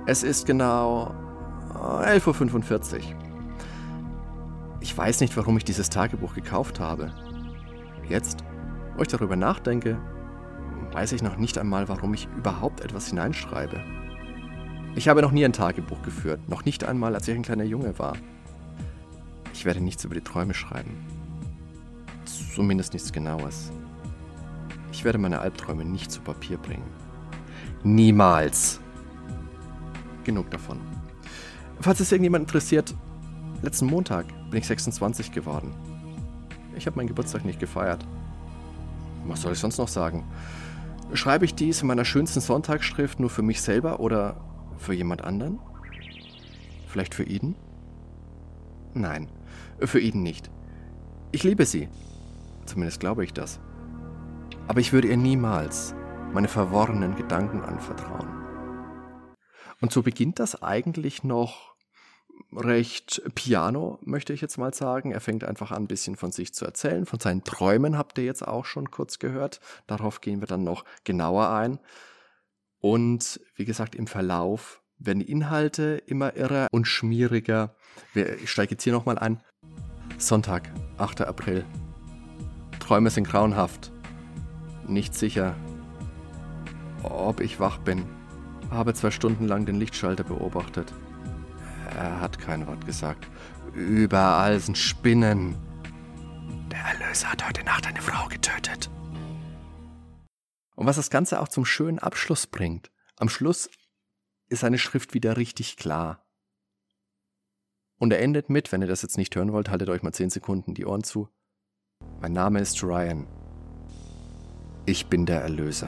Es 0.06 0.24
ist 0.24 0.46
genau 0.46 1.14
11.45 1.74 2.94
Uhr. 2.96 3.02
Ich 4.80 4.98
weiß 4.98 5.20
nicht, 5.20 5.36
warum 5.36 5.58
ich 5.58 5.66
dieses 5.66 5.90
Tagebuch 5.90 6.34
gekauft 6.34 6.80
habe. 6.80 7.12
Jetzt, 8.08 8.46
wo 8.96 9.02
ich 9.02 9.10
darüber 9.10 9.36
nachdenke, 9.36 10.00
weiß 10.94 11.12
ich 11.12 11.22
noch 11.22 11.36
nicht 11.36 11.58
einmal, 11.58 11.90
warum 11.90 12.14
ich 12.14 12.30
überhaupt 12.38 12.80
etwas 12.80 13.08
hineinschreibe. 13.10 13.82
Ich 14.96 15.10
habe 15.10 15.22
noch 15.22 15.32
nie 15.34 15.44
ein 15.44 15.52
Tagebuch 15.52 16.02
geführt, 16.04 16.40
noch 16.48 16.64
nicht 16.64 16.86
einmal, 16.86 17.16
als 17.16 17.28
ich 17.28 17.36
ein 17.36 17.44
kleiner 17.44 17.66
Junge 17.66 18.00
war. 18.00 18.14
Ich 19.52 19.66
werde 19.66 19.82
nichts 19.82 20.06
über 20.06 20.16
die 20.16 20.22
Träume 20.22 20.54
schreiben. 20.54 20.96
Zumindest 22.56 22.94
nichts 22.94 23.12
Genaues. 23.12 23.70
Ich 24.94 25.04
werde 25.04 25.18
meine 25.18 25.40
Albträume 25.40 25.84
nicht 25.84 26.12
zu 26.12 26.22
Papier 26.22 26.58
bringen. 26.58 26.86
Niemals. 27.84 28.80
Genug 30.24 30.52
davon. 30.52 30.80
Falls 31.82 32.00
es 32.00 32.12
irgendjemand 32.12 32.44
interessiert, 32.44 32.94
letzten 33.64 33.88
Montag 33.88 34.28
bin 34.52 34.60
ich 34.60 34.68
26 34.68 35.32
geworden. 35.32 35.74
Ich 36.78 36.86
habe 36.86 36.96
meinen 36.96 37.08
Geburtstag 37.08 37.44
nicht 37.44 37.60
gefeiert. 37.60 38.06
Was 39.26 39.42
soll 39.42 39.54
ich 39.54 39.60
sonst 39.60 39.80
noch 39.80 39.88
sagen? 39.88 40.26
Schreibe 41.14 41.46
ich 41.46 41.56
dies 41.56 41.82
in 41.82 41.88
meiner 41.88 42.06
schönsten 42.06 42.40
Sonntagsschrift 42.40 43.20
nur 43.20 43.32
für 43.32 43.42
mich 43.42 43.64
selber 43.64 44.00
oder 44.00 44.40
für 44.78 44.94
jemand 44.94 45.24
anderen? 45.24 45.60
Vielleicht 46.88 47.16
für 47.16 47.24
Eden? 47.24 47.56
Nein, 48.94 49.28
für 49.80 50.00
Eden 50.00 50.22
nicht. 50.22 50.52
Ich 51.32 51.44
liebe 51.44 51.66
sie. 51.66 51.90
Zumindest 52.66 53.00
glaube 53.00 53.24
ich 53.24 53.34
das. 53.34 53.60
Aber 54.68 54.80
ich 54.80 54.94
würde 54.94 55.10
ihr 55.10 55.18
niemals 55.18 55.94
meine 56.34 56.48
verworrenen 56.48 57.16
Gedanken 57.16 57.62
anvertrauen. 57.62 58.28
Und 59.82 59.92
so 59.92 60.02
beginnt 60.02 60.40
das 60.40 60.64
eigentlich 60.64 61.24
noch 61.24 61.76
recht 62.56 63.22
piano, 63.36 64.00
möchte 64.04 64.34
ich 64.34 64.42
jetzt 64.42 64.58
mal 64.58 64.74
sagen. 64.74 65.12
Er 65.12 65.22
fängt 65.22 65.44
einfach 65.44 65.72
an, 65.72 65.84
ein 65.84 65.88
bisschen 65.88 66.16
von 66.16 66.32
sich 66.32 66.54
zu 66.54 66.66
erzählen. 66.66 67.06
Von 67.06 67.20
seinen 67.20 67.44
Träumen 67.44 67.98
habt 67.98 68.18
ihr 68.18 68.24
jetzt 68.24 68.48
auch 68.48 68.66
schon 68.66 68.92
kurz 68.92 69.20
gehört. 69.20 69.60
Darauf 69.88 70.22
gehen 70.22 70.40
wir 70.40 70.48
dann 70.48 70.64
noch 70.64 70.86
genauer 71.04 71.50
ein. 71.50 71.80
Und 72.80 73.40
wie 73.56 73.66
gesagt, 73.66 73.96
im 73.96 74.08
Verlauf 74.08 74.82
werden 74.98 75.20
die 75.20 75.32
Inhalte 75.32 76.02
immer 76.06 76.36
irrer 76.36 76.68
und 76.72 76.86
schmieriger. 76.86 77.76
Ich 78.16 78.52
steige 78.52 78.72
jetzt 78.72 78.84
hier 78.84 78.94
nochmal 78.94 79.18
ein. 79.18 79.42
Sonntag, 80.18 80.70
8. 80.98 81.22
April. 81.22 81.66
Träume 82.80 83.10
sind 83.10 83.28
grauenhaft. 83.28 83.93
Nicht 84.88 85.16
sicher, 85.16 85.56
ob 87.04 87.40
ich 87.40 87.60
wach 87.60 87.78
bin. 87.78 88.06
Habe 88.70 88.94
zwei 88.94 89.12
Stunden 89.12 89.48
lang 89.48 89.66
den 89.66 89.80
Lichtschalter 89.80 90.24
beobachtet. 90.24 90.94
Er 91.96 92.20
hat 92.20 92.40
kein 92.40 92.68
Wort 92.68 92.86
gesagt. 92.86 93.28
Überall 93.74 94.60
sind 94.60 94.78
Spinnen. 94.78 95.56
Der 96.72 96.80
Erlöser 96.80 97.32
hat 97.32 97.48
heute 97.48 97.64
Nacht 97.64 97.88
eine 97.88 98.02
Frau 98.02 98.28
getötet. 98.28 98.90
Und 100.76 100.88
was 100.88 100.96
das 100.96 101.10
Ganze 101.10 101.40
auch 101.40 101.48
zum 101.48 101.66
schönen 101.66 102.00
Abschluss 102.00 102.48
bringt. 102.48 102.92
Am 103.16 103.30
Schluss 103.30 103.70
ist 104.50 104.62
seine 104.62 104.80
Schrift 104.80 105.14
wieder 105.14 105.38
richtig 105.38 105.78
klar. 105.78 106.26
Und 108.00 108.12
er 108.12 108.22
endet 108.22 108.50
mit, 108.50 108.72
wenn 108.72 108.82
ihr 108.82 108.88
das 108.88 109.02
jetzt 109.02 109.18
nicht 109.18 109.36
hören 109.36 109.54
wollt, 109.54 109.70
haltet 109.70 109.90
euch 109.90 110.04
mal 110.04 110.12
10 110.12 110.30
Sekunden 110.30 110.74
die 110.74 110.86
Ohren 110.86 111.04
zu. 111.04 111.30
Mein 112.20 112.34
Name 112.34 112.60
ist 112.60 112.84
Ryan. 112.84 113.28
Ich 114.86 115.06
bin 115.06 115.26
der 115.26 115.40
Erlöser. 115.40 115.88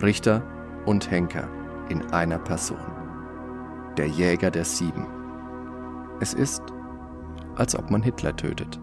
Richter 0.00 0.42
und 0.86 1.10
Henker 1.10 1.50
in 1.90 2.00
einer 2.12 2.38
Person. 2.38 2.80
Der 3.98 4.06
Jäger 4.06 4.50
der 4.50 4.64
Sieben. 4.64 5.06
Es 6.18 6.32
ist, 6.32 6.62
als 7.56 7.76
ob 7.76 7.90
man 7.90 8.02
Hitler 8.02 8.34
tötet. 8.34 8.80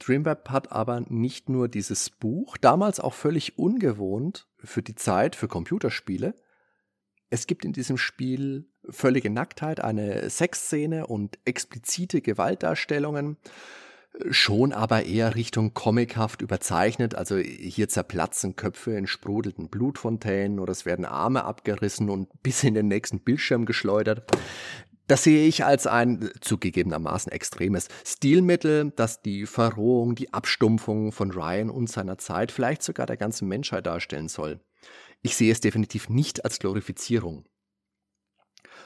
Dreamweb 0.00 0.50
hat 0.50 0.72
aber 0.72 1.02
nicht 1.02 1.48
nur 1.48 1.68
dieses 1.68 2.10
Buch, 2.10 2.56
damals 2.56 2.98
auch 2.98 3.14
völlig 3.14 3.56
ungewohnt 3.56 4.48
für 4.58 4.82
die 4.82 4.96
Zeit, 4.96 5.36
für 5.36 5.46
Computerspiele. 5.46 6.34
Es 7.30 7.46
gibt 7.46 7.64
in 7.64 7.72
diesem 7.72 7.96
Spiel 7.96 8.68
völlige 8.90 9.30
Nacktheit, 9.30 9.78
eine 9.78 10.28
Sexszene 10.28 11.06
und 11.06 11.38
explizite 11.44 12.22
Gewaltdarstellungen 12.22 13.36
schon 14.30 14.72
aber 14.72 15.04
eher 15.04 15.34
Richtung 15.34 15.74
comichaft 15.74 16.42
überzeichnet. 16.42 17.14
Also 17.14 17.36
hier 17.36 17.88
zerplatzen 17.88 18.56
Köpfe 18.56 18.92
in 18.92 19.06
sprudelnden 19.06 19.68
Blutfontänen 19.68 20.60
oder 20.60 20.72
es 20.72 20.86
werden 20.86 21.04
Arme 21.04 21.44
abgerissen 21.44 22.10
und 22.10 22.28
bis 22.42 22.62
in 22.64 22.74
den 22.74 22.88
nächsten 22.88 23.20
Bildschirm 23.20 23.66
geschleudert. 23.66 24.30
Das 25.06 25.22
sehe 25.24 25.46
ich 25.46 25.64
als 25.64 25.86
ein 25.86 26.30
zugegebenermaßen 26.40 27.30
extremes 27.30 27.88
Stilmittel, 28.06 28.92
das 28.96 29.20
die 29.20 29.44
Verrohung, 29.44 30.14
die 30.14 30.32
Abstumpfung 30.32 31.12
von 31.12 31.30
Ryan 31.30 31.68
und 31.68 31.90
seiner 31.90 32.16
Zeit, 32.16 32.50
vielleicht 32.50 32.82
sogar 32.82 33.04
der 33.04 33.18
ganzen 33.18 33.46
Menschheit 33.46 33.86
darstellen 33.86 34.28
soll. 34.28 34.60
Ich 35.20 35.36
sehe 35.36 35.52
es 35.52 35.60
definitiv 35.60 36.08
nicht 36.08 36.44
als 36.44 36.58
Glorifizierung. 36.58 37.44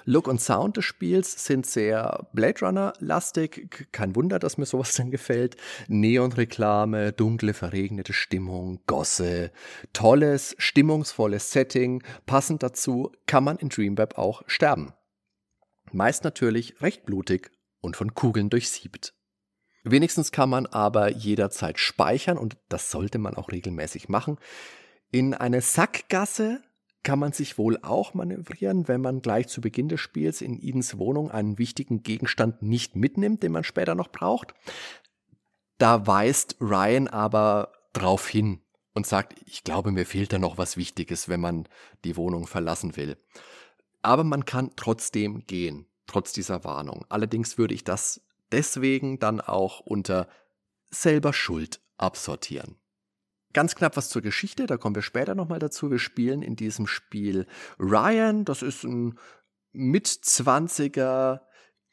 Look 0.04 0.28
und 0.28 0.40
Sound 0.40 0.76
des 0.76 0.84
Spiels 0.84 1.44
sind 1.44 1.66
sehr 1.66 2.28
Blade 2.32 2.60
Runner-lastig. 2.60 3.88
Kein 3.92 4.16
Wunder, 4.16 4.38
dass 4.38 4.58
mir 4.58 4.66
sowas 4.66 4.94
dann 4.96 5.10
gefällt. 5.10 5.56
Neonreklame, 5.88 7.12
dunkle, 7.12 7.54
verregnete 7.54 8.12
Stimmung, 8.12 8.80
Gosse, 8.86 9.50
tolles, 9.92 10.54
stimmungsvolles 10.58 11.52
Setting. 11.52 12.02
Passend 12.26 12.62
dazu 12.62 13.12
kann 13.26 13.44
man 13.44 13.58
in 13.58 13.68
Dreamweb 13.68 14.18
auch 14.18 14.42
sterben. 14.46 14.92
Meist 15.92 16.24
natürlich 16.24 16.80
recht 16.82 17.04
blutig 17.06 17.50
und 17.80 17.96
von 17.96 18.14
Kugeln 18.14 18.50
durchsiebt. 18.50 19.14
Wenigstens 19.84 20.32
kann 20.32 20.50
man 20.50 20.66
aber 20.66 21.10
jederzeit 21.10 21.78
speichern 21.78 22.36
und 22.36 22.56
das 22.68 22.90
sollte 22.90 23.18
man 23.18 23.34
auch 23.36 23.50
regelmäßig 23.50 24.08
machen. 24.08 24.38
In 25.10 25.32
eine 25.32 25.62
Sackgasse 25.62 26.60
kann 27.02 27.18
man 27.18 27.32
sich 27.32 27.58
wohl 27.58 27.78
auch 27.82 28.14
manövrieren, 28.14 28.88
wenn 28.88 29.00
man 29.00 29.22
gleich 29.22 29.48
zu 29.48 29.60
Beginn 29.60 29.88
des 29.88 30.00
Spiels 30.00 30.40
in 30.40 30.60
Edens 30.60 30.98
Wohnung 30.98 31.30
einen 31.30 31.58
wichtigen 31.58 32.02
Gegenstand 32.02 32.62
nicht 32.62 32.96
mitnimmt, 32.96 33.42
den 33.42 33.52
man 33.52 33.64
später 33.64 33.94
noch 33.94 34.08
braucht. 34.08 34.54
Da 35.78 36.06
weist 36.06 36.56
Ryan 36.60 37.08
aber 37.08 37.72
drauf 37.92 38.28
hin 38.28 38.60
und 38.94 39.06
sagt, 39.06 39.36
ich 39.46 39.62
glaube, 39.62 39.92
mir 39.92 40.06
fehlt 40.06 40.32
da 40.32 40.38
noch 40.38 40.58
was 40.58 40.76
Wichtiges, 40.76 41.28
wenn 41.28 41.40
man 41.40 41.68
die 42.04 42.16
Wohnung 42.16 42.46
verlassen 42.46 42.96
will. 42.96 43.16
Aber 44.02 44.24
man 44.24 44.44
kann 44.44 44.72
trotzdem 44.76 45.46
gehen, 45.46 45.86
trotz 46.06 46.32
dieser 46.32 46.64
Warnung. 46.64 47.04
Allerdings 47.08 47.58
würde 47.58 47.74
ich 47.74 47.84
das 47.84 48.22
deswegen 48.50 49.18
dann 49.18 49.40
auch 49.40 49.80
unter 49.80 50.28
selber 50.90 51.32
Schuld 51.32 51.80
absortieren. 51.96 52.76
Ganz 53.54 53.74
knapp 53.74 53.96
was 53.96 54.10
zur 54.10 54.22
Geschichte, 54.22 54.66
da 54.66 54.76
kommen 54.76 54.94
wir 54.94 55.02
später 55.02 55.34
nochmal 55.34 55.58
dazu. 55.58 55.90
Wir 55.90 55.98
spielen 55.98 56.42
in 56.42 56.54
diesem 56.54 56.86
Spiel 56.86 57.46
Ryan, 57.78 58.44
das 58.44 58.62
ist 58.62 58.84
ein 58.84 59.18
Mitzwanziger, 59.72 61.48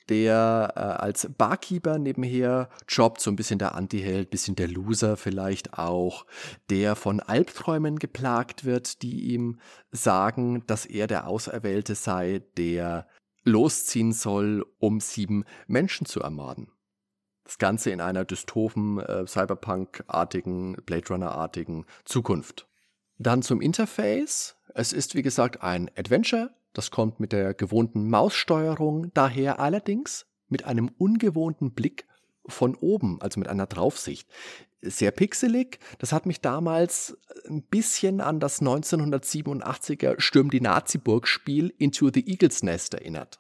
der 0.10 0.74
äh, 0.76 0.80
als 0.80 1.28
Barkeeper 1.38 1.98
nebenher 1.98 2.70
jobbt, 2.88 3.22
so 3.22 3.32
ein 3.32 3.36
bisschen 3.36 3.60
der 3.60 3.76
Antiheld, 3.76 4.30
bisschen 4.30 4.56
der 4.56 4.68
Loser 4.68 5.18
vielleicht 5.18 5.78
auch, 5.78 6.26
der 6.70 6.96
von 6.96 7.20
Albträumen 7.20 7.98
geplagt 7.98 8.66
wird, 8.66 9.02
die 9.02 9.34
ihm 9.34 9.60
sagen, 9.92 10.64
dass 10.68 10.86
er 10.86 11.08
der 11.08 11.28
Auserwählte 11.28 11.96
sei, 11.96 12.44
der 12.58 13.08
losziehen 13.44 14.12
soll, 14.12 14.66
um 14.80 15.00
sieben 15.00 15.46
Menschen 15.68 16.06
zu 16.06 16.20
ermorden. 16.20 16.72
Das 17.46 17.60
Ganze 17.60 17.92
in 17.92 18.02
einer 18.02 18.26
dystophen, 18.26 19.00
äh, 19.00 19.26
Cyberpunk-artigen, 19.26 20.76
Blade 20.86 21.08
Runner-artigen 21.10 21.86
Zukunft. 22.04 22.68
Dann 23.18 23.42
zum 23.44 23.62
Interface. 23.62 24.56
Es 24.74 24.92
ist 24.92 25.16
wie 25.16 25.22
gesagt 25.22 25.62
ein 25.62 25.90
Adventure. 25.96 26.54
Das 26.74 26.92
kommt 26.92 27.20
mit 27.20 27.32
der 27.32 27.54
gewohnten 27.54 28.10
Maussteuerung 28.10 29.14
daher 29.14 29.60
allerdings 29.60 30.26
mit 30.50 30.66
einem 30.66 30.90
ungewohnten 30.98 31.72
Blick 31.72 32.06
von 32.48 32.76
oben, 32.76 33.22
also 33.22 33.40
mit 33.40 33.48
einer 33.48 33.68
Draufsicht. 33.68 34.28
Sehr 34.82 35.12
pixelig. 35.12 35.80
Das 36.00 36.12
hat 36.12 36.26
mich 36.26 36.42
damals 36.42 37.18
ein 37.48 37.64
bisschen 37.64 38.22
an 38.22 38.40
das 38.40 38.62
1987er 38.62 40.20
Stürm 40.20 40.50
die 40.50 40.62
Nazi-Burg-Spiel 40.62 41.74
Into 41.78 42.12
the 42.14 42.28
Eagle's 42.28 42.62
Nest 42.62 42.94
erinnert. 42.94 43.40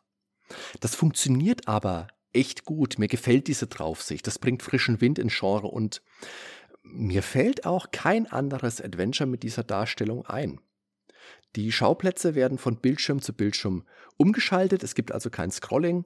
Das 0.79 0.95
funktioniert 0.95 1.67
aber 1.67 2.07
echt 2.35 2.65
gut. 2.65 2.99
Mir 2.99 3.07
gefällt 3.07 3.47
diese 3.47 3.67
Draufsicht. 3.67 4.27
Das 4.27 4.39
bringt 4.39 4.63
frischen 4.63 5.01
Wind 5.01 5.19
ins 5.19 5.37
Genre 5.37 5.67
und 5.67 6.01
mir 6.83 7.23
fällt 7.23 7.65
auch 7.65 7.91
kein 7.91 8.27
anderes 8.27 8.81
Adventure 8.81 9.27
mit 9.27 9.43
dieser 9.43 9.63
Darstellung 9.63 10.25
ein. 10.25 10.59
Die 11.55 11.71
Schauplätze 11.71 12.35
werden 12.35 12.57
von 12.57 12.77
Bildschirm 12.77 13.21
zu 13.21 13.33
Bildschirm 13.33 13.85
umgeschaltet. 14.17 14.83
Es 14.83 14.93
gibt 14.93 15.11
also 15.11 15.29
kein 15.29 15.51
Scrolling. 15.51 16.05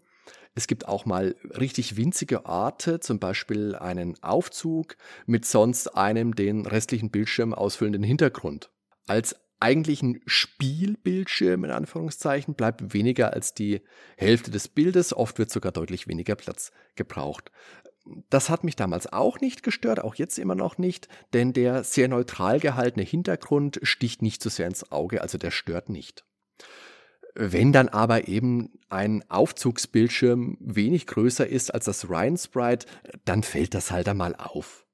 Es 0.55 0.67
gibt 0.67 0.88
auch 0.88 1.05
mal 1.05 1.36
richtig 1.57 1.98
winzige 1.98 2.45
Orte, 2.45 3.00
zum 3.00 3.19
Beispiel 3.19 3.75
einen 3.75 4.21
Aufzug 4.24 4.95
mit 5.25 5.45
sonst 5.45 5.95
einem 5.95 6.36
den 6.36 6.65
restlichen 6.65 7.09
Bildschirm 7.09 7.53
ausfüllenden 7.53 8.03
Hintergrund. 8.03 8.71
Als 9.07 9.36
eigentlichen 9.60 10.22
Spielbildschirm 10.25 11.63
in 11.66 11.72
Anführungszeichen 11.72 12.56
bleibt 12.56 12.94
weniger 12.94 13.34
als 13.34 13.54
die 13.54 13.82
Hälfte 14.18 14.51
des 14.51 14.68
Bildes, 14.68 15.13
oft 15.13 15.38
wird 15.38 15.51
sogar 15.51 15.72
deutlich 15.72 16.08
weniger 16.08 16.36
Platz 16.36 16.72
gebraucht. 16.96 17.51
Das 18.30 18.50
hat 18.50 18.63
mich 18.63 18.75
damals 18.75 19.12
auch 19.12 19.39
nicht 19.39 19.62
gestört, 19.62 20.00
auch 20.00 20.16
jetzt 20.16 20.39
immer 20.39 20.56
noch 20.56 20.78
nicht, 20.78 21.08
denn 21.34 21.54
der 21.54 21.84
sehr 21.84 22.08
neutral 22.08 22.60
gehaltene 22.60 23.06
Hintergrund 23.06 23.80
sticht 23.84 24.22
nicht 24.22 24.42
so 24.42 24.50
sehr 24.50 24.68
ins 24.68 24.92
Auge, 24.92 25.22
also 25.22 25.38
der 25.38 25.51
stört 25.51 25.89
nicht. 25.89 26.25
Wenn 27.36 27.72
dann 27.72 27.89
aber 27.89 28.28
eben 28.28 28.80
ein 28.89 29.24
Aufzugsbildschirm 29.30 30.58
wenig 30.60 31.06
größer 31.06 31.48
ist 31.48 31.74
als 31.74 31.86
das 31.86 32.10
Ryan 32.10 32.38
Sprite, 32.38 32.88
dann 33.25 33.44
fällt 33.44 33.74
das 33.74 33.92
halt 33.92 34.10
einmal 34.10 34.36
auf. 34.36 34.86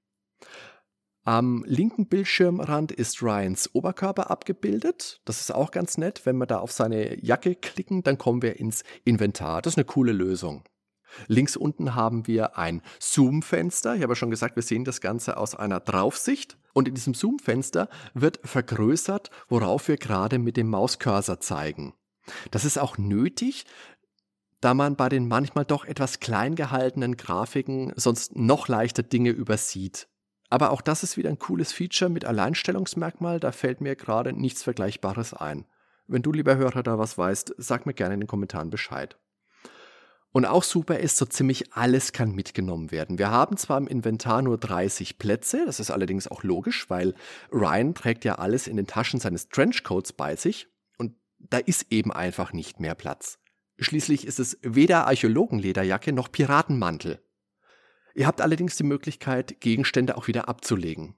Am 1.28 1.64
linken 1.66 2.06
Bildschirmrand 2.06 2.92
ist 2.92 3.24
Ryans 3.24 3.74
Oberkörper 3.74 4.30
abgebildet. 4.30 5.22
Das 5.26 5.42
ist 5.42 5.52
auch 5.52 5.72
ganz 5.72 5.98
nett. 5.98 6.22
Wenn 6.24 6.38
wir 6.38 6.46
da 6.46 6.60
auf 6.60 6.72
seine 6.72 7.20
Jacke 7.20 7.56
klicken, 7.56 8.04
dann 8.04 8.20
kommen 8.20 8.44
wir 8.44 8.60
ins 8.60 8.84
Inventar. 9.06 9.64
Das 9.64 9.74
ist 9.74 9.78
eine 9.80 9.86
coole 9.86 10.12
Lösung. 10.12 10.64
Links 11.26 11.58
unten 11.58 11.96
haben 11.96 12.28
wir 12.28 12.60
ein 12.60 12.84
Zoom-Fenster. 13.00 13.96
Ich 13.96 14.04
habe 14.04 14.12
ja 14.12 14.16
schon 14.16 14.30
gesagt, 14.30 14.56
wir 14.56 14.62
sehen 14.62 14.86
das 14.86 15.02
Ganze 15.02 15.38
aus 15.38 15.56
einer 15.56 15.80
Draufsicht. 15.80 16.60
Und 16.74 16.88
in 16.88 16.94
diesem 16.94 17.16
Zoom-Fenster 17.16 17.90
wird 18.14 18.40
vergrößert, 18.44 19.32
worauf 19.50 19.88
wir 19.88 19.98
gerade 19.98 20.38
mit 20.38 20.58
dem 20.58 20.70
Mauscursor 20.70 21.40
zeigen. 21.40 21.96
Das 22.52 22.66
ist 22.66 22.78
auch 22.78 23.00
nötig, 23.00 23.66
da 24.62 24.76
man 24.76 24.96
bei 24.96 25.10
den 25.10 25.28
manchmal 25.28 25.66
doch 25.66 25.86
etwas 25.86 26.20
klein 26.20 26.54
gehaltenen 26.54 27.18
Grafiken 27.18 27.94
sonst 27.96 28.36
noch 28.36 28.68
leichter 28.68 29.02
Dinge 29.02 29.32
übersieht. 29.32 30.08
Aber 30.56 30.72
auch 30.72 30.80
das 30.80 31.04
ist 31.04 31.18
wieder 31.18 31.30
ein 31.30 31.38
cooles 31.38 31.74
Feature 31.74 32.10
mit 32.10 32.24
Alleinstellungsmerkmal. 32.24 33.42
Da 33.42 33.52
fällt 33.52 33.82
mir 33.82 33.98
gerade 33.98 34.32
nichts 34.32 34.64
Vergleichbares 34.64 35.34
ein. 35.34 35.66
Wenn 36.08 36.22
du, 36.22 36.32
lieber 36.32 36.56
Hörer, 36.56 36.82
da 36.82 36.98
was 36.98 37.18
weißt, 37.18 37.56
sag 37.58 37.86
mir 37.86 37.94
gerne 37.94 38.14
in 38.14 38.22
den 38.22 38.28
Kommentaren 38.28 38.70
Bescheid. 38.70 39.18
Und 40.32 40.46
auch 40.46 40.64
super 40.64 40.98
ist, 40.98 41.18
so 41.18 41.26
ziemlich 41.26 41.74
alles 41.74 42.14
kann 42.14 42.32
mitgenommen 42.32 42.94
werden. 42.94 43.20
Wir 43.20 43.32
haben 43.32 43.58
zwar 43.58 43.78
im 43.78 43.88
Inventar 43.88 44.42
nur 44.44 44.58
30 44.58 45.18
Plätze, 45.18 45.66
das 45.66 45.82
ist 45.82 45.92
allerdings 45.92 46.30
auch 46.30 46.44
logisch, 46.44 46.90
weil 46.90 47.16
Ryan 47.52 47.94
trägt 47.94 48.24
ja 48.24 48.36
alles 48.36 48.68
in 48.68 48.78
den 48.78 48.88
Taschen 48.88 49.20
seines 49.20 49.50
Trenchcoats 49.50 50.14
bei 50.14 50.38
sich 50.38 50.70
und 50.98 51.18
da 51.38 51.58
ist 51.58 51.88
eben 51.90 52.14
einfach 52.14 52.54
nicht 52.54 52.80
mehr 52.80 52.96
Platz. 52.96 53.40
Schließlich 53.78 54.26
ist 54.26 54.40
es 54.40 54.58
weder 54.62 55.06
Archäologenlederjacke 55.08 56.14
noch 56.14 56.32
Piratenmantel. 56.32 57.20
Ihr 58.16 58.28
habt 58.28 58.40
allerdings 58.42 58.78
die 58.78 58.84
Möglichkeit, 58.84 59.60
Gegenstände 59.60 60.18
auch 60.18 60.28
wieder 60.28 60.48
abzulegen. 60.48 61.16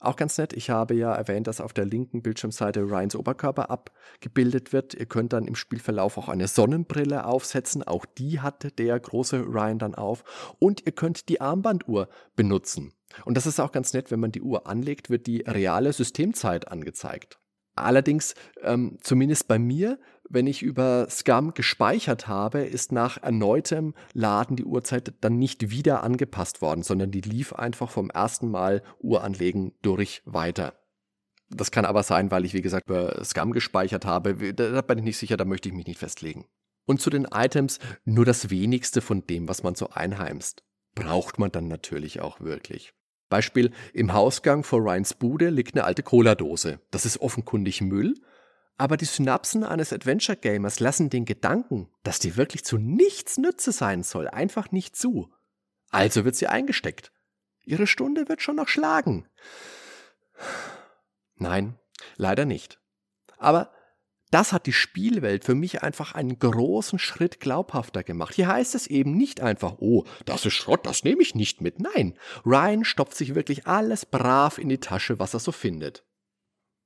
Auch 0.00 0.16
ganz 0.16 0.36
nett, 0.36 0.52
ich 0.52 0.68
habe 0.68 0.94
ja 0.94 1.14
erwähnt, 1.14 1.46
dass 1.46 1.60
auf 1.60 1.72
der 1.72 1.84
linken 1.84 2.22
Bildschirmseite 2.22 2.80
Ryans 2.80 3.14
Oberkörper 3.14 3.70
abgebildet 3.70 4.72
wird. 4.72 4.94
Ihr 4.94 5.06
könnt 5.06 5.32
dann 5.32 5.46
im 5.46 5.54
Spielverlauf 5.54 6.18
auch 6.18 6.28
eine 6.28 6.48
Sonnenbrille 6.48 7.24
aufsetzen. 7.24 7.84
Auch 7.84 8.04
die 8.04 8.40
hatte 8.40 8.72
der 8.72 8.98
große 8.98 9.44
Ryan 9.46 9.78
dann 9.78 9.94
auf. 9.94 10.54
Und 10.58 10.84
ihr 10.84 10.92
könnt 10.92 11.28
die 11.28 11.40
Armbanduhr 11.40 12.08
benutzen. 12.34 12.92
Und 13.24 13.36
das 13.36 13.46
ist 13.46 13.60
auch 13.60 13.70
ganz 13.70 13.92
nett, 13.92 14.10
wenn 14.10 14.18
man 14.18 14.32
die 14.32 14.42
Uhr 14.42 14.66
anlegt, 14.66 15.08
wird 15.08 15.28
die 15.28 15.42
reale 15.42 15.92
Systemzeit 15.92 16.66
angezeigt. 16.66 17.38
Allerdings, 17.76 18.34
ähm, 18.62 18.98
zumindest 19.02 19.46
bei 19.46 19.60
mir, 19.60 20.00
wenn 20.32 20.46
ich 20.46 20.62
über 20.62 21.06
Scum 21.10 21.52
gespeichert 21.52 22.26
habe, 22.26 22.62
ist 22.62 22.90
nach 22.90 23.22
erneutem 23.22 23.94
Laden 24.14 24.56
die 24.56 24.64
Uhrzeit 24.64 25.12
dann 25.20 25.38
nicht 25.38 25.70
wieder 25.70 26.02
angepasst 26.02 26.62
worden, 26.62 26.82
sondern 26.82 27.10
die 27.10 27.20
lief 27.20 27.52
einfach 27.52 27.90
vom 27.90 28.10
ersten 28.10 28.50
Mal 28.50 28.82
Uranlegen 28.98 29.72
durch 29.82 30.22
weiter. 30.24 30.74
Das 31.50 31.70
kann 31.70 31.84
aber 31.84 32.02
sein, 32.02 32.30
weil 32.30 32.46
ich, 32.46 32.54
wie 32.54 32.62
gesagt, 32.62 32.88
über 32.88 33.22
Scum 33.24 33.52
gespeichert 33.52 34.06
habe. 34.06 34.54
Da 34.54 34.80
bin 34.80 34.98
ich 34.98 35.04
nicht 35.04 35.18
sicher, 35.18 35.36
da 35.36 35.44
möchte 35.44 35.68
ich 35.68 35.74
mich 35.74 35.86
nicht 35.86 35.98
festlegen. 35.98 36.46
Und 36.86 37.00
zu 37.02 37.10
den 37.10 37.26
Items 37.26 37.78
nur 38.04 38.24
das 38.24 38.48
wenigste 38.48 39.02
von 39.02 39.26
dem, 39.26 39.48
was 39.48 39.62
man 39.62 39.74
so 39.74 39.90
einheimst. 39.90 40.64
Braucht 40.94 41.38
man 41.38 41.52
dann 41.52 41.68
natürlich 41.68 42.20
auch 42.20 42.40
wirklich. 42.40 42.94
Beispiel, 43.28 43.70
im 43.92 44.12
Hausgang 44.12 44.64
vor 44.64 44.80
Ryans 44.80 45.14
Bude 45.14 45.50
liegt 45.50 45.74
eine 45.74 45.84
alte 45.84 46.02
Cola-Dose. 46.02 46.80
Das 46.90 47.06
ist 47.06 47.20
offenkundig 47.20 47.80
Müll, 47.80 48.14
aber 48.78 48.96
die 48.96 49.04
Synapsen 49.04 49.64
eines 49.64 49.92
Adventure 49.92 50.36
Gamers 50.36 50.80
lassen 50.80 51.10
den 51.10 51.24
Gedanken, 51.24 51.88
dass 52.02 52.18
die 52.18 52.36
wirklich 52.36 52.64
zu 52.64 52.78
nichts 52.78 53.38
Nütze 53.38 53.72
sein 53.72 54.02
soll, 54.02 54.28
einfach 54.28 54.72
nicht 54.72 54.96
zu. 54.96 55.32
Also 55.90 56.24
wird 56.24 56.36
sie 56.36 56.46
eingesteckt. 56.48 57.12
Ihre 57.64 57.86
Stunde 57.86 58.28
wird 58.28 58.42
schon 58.42 58.56
noch 58.56 58.68
schlagen. 58.68 59.28
Nein, 61.36 61.78
leider 62.16 62.44
nicht. 62.44 62.80
Aber 63.38 63.72
das 64.32 64.52
hat 64.52 64.64
die 64.64 64.72
Spielwelt 64.72 65.44
für 65.44 65.54
mich 65.54 65.82
einfach 65.82 66.14
einen 66.14 66.38
großen 66.38 66.98
Schritt 66.98 67.38
glaubhafter 67.38 68.02
gemacht. 68.02 68.34
Hier 68.34 68.48
heißt 68.48 68.74
es 68.74 68.86
eben 68.86 69.14
nicht 69.14 69.42
einfach, 69.42 69.74
oh, 69.78 70.04
das 70.24 70.46
ist 70.46 70.54
Schrott, 70.54 70.86
das 70.86 71.04
nehme 71.04 71.20
ich 71.20 71.34
nicht 71.34 71.60
mit. 71.60 71.78
Nein, 71.80 72.18
Ryan 72.46 72.84
stopft 72.84 73.14
sich 73.14 73.34
wirklich 73.34 73.66
alles 73.66 74.06
brav 74.06 74.56
in 74.56 74.70
die 74.70 74.80
Tasche, 74.80 75.18
was 75.18 75.34
er 75.34 75.40
so 75.40 75.52
findet. 75.52 76.02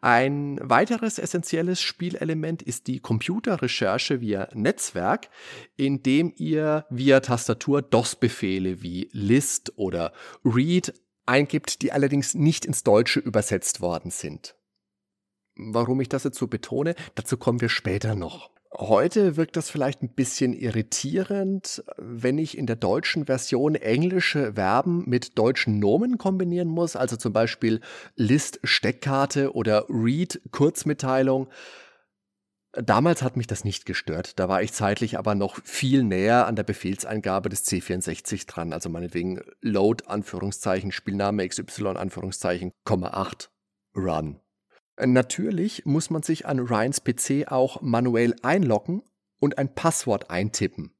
Ein 0.00 0.58
weiteres 0.62 1.18
essentielles 1.18 1.80
Spielelement 1.80 2.62
ist 2.62 2.86
die 2.86 3.00
Computerrecherche 3.00 4.20
via 4.20 4.48
Netzwerk, 4.52 5.30
indem 5.76 6.32
ihr 6.36 6.86
via 6.90 7.20
Tastatur 7.20 7.82
DOS-Befehle 7.82 8.82
wie 8.82 9.08
list 9.12 9.72
oder 9.76 10.12
read 10.44 10.92
eingibt, 11.24 11.82
die 11.82 11.92
allerdings 11.92 12.34
nicht 12.34 12.64
ins 12.64 12.82
Deutsche 12.82 13.20
übersetzt 13.20 13.80
worden 13.80 14.10
sind. 14.10 14.54
Warum 15.56 16.00
ich 16.00 16.08
das 16.08 16.24
jetzt 16.24 16.38
so 16.38 16.46
betone, 16.46 16.94
dazu 17.14 17.36
kommen 17.38 17.60
wir 17.60 17.70
später 17.70 18.14
noch. 18.14 18.55
Heute 18.78 19.38
wirkt 19.38 19.56
das 19.56 19.70
vielleicht 19.70 20.02
ein 20.02 20.10
bisschen 20.10 20.52
irritierend, 20.52 21.82
wenn 21.96 22.36
ich 22.36 22.58
in 22.58 22.66
der 22.66 22.76
deutschen 22.76 23.24
Version 23.24 23.74
englische 23.74 24.52
Verben 24.52 25.04
mit 25.06 25.38
deutschen 25.38 25.78
Nomen 25.78 26.18
kombinieren 26.18 26.68
muss, 26.68 26.94
also 26.94 27.16
zum 27.16 27.32
Beispiel 27.32 27.80
List 28.16 28.60
Steckkarte 28.64 29.54
oder 29.54 29.86
Read 29.88 30.42
Kurzmitteilung. 30.50 31.48
Damals 32.72 33.22
hat 33.22 33.38
mich 33.38 33.46
das 33.46 33.64
nicht 33.64 33.86
gestört. 33.86 34.38
Da 34.38 34.50
war 34.50 34.62
ich 34.62 34.74
zeitlich 34.74 35.16
aber 35.16 35.34
noch 35.34 35.58
viel 35.64 36.04
näher 36.04 36.46
an 36.46 36.56
der 36.56 36.64
Befehlseingabe 36.64 37.48
des 37.48 37.66
C64 37.66 38.46
dran. 38.46 38.74
Also 38.74 38.90
meinetwegen 38.90 39.40
Load, 39.62 40.04
Anführungszeichen, 40.06 40.92
Spielname 40.92 41.48
XY, 41.48 41.94
Anführungszeichen, 41.96 42.72
8, 42.84 43.50
Run. 43.96 44.40
Natürlich 45.04 45.84
muss 45.84 46.10
man 46.10 46.22
sich 46.22 46.46
an 46.46 46.58
Ryans 46.58 47.02
PC 47.04 47.48
auch 47.48 47.82
manuell 47.82 48.34
einloggen 48.42 49.02
und 49.40 49.58
ein 49.58 49.74
Passwort 49.74 50.30
eintippen. 50.30 50.92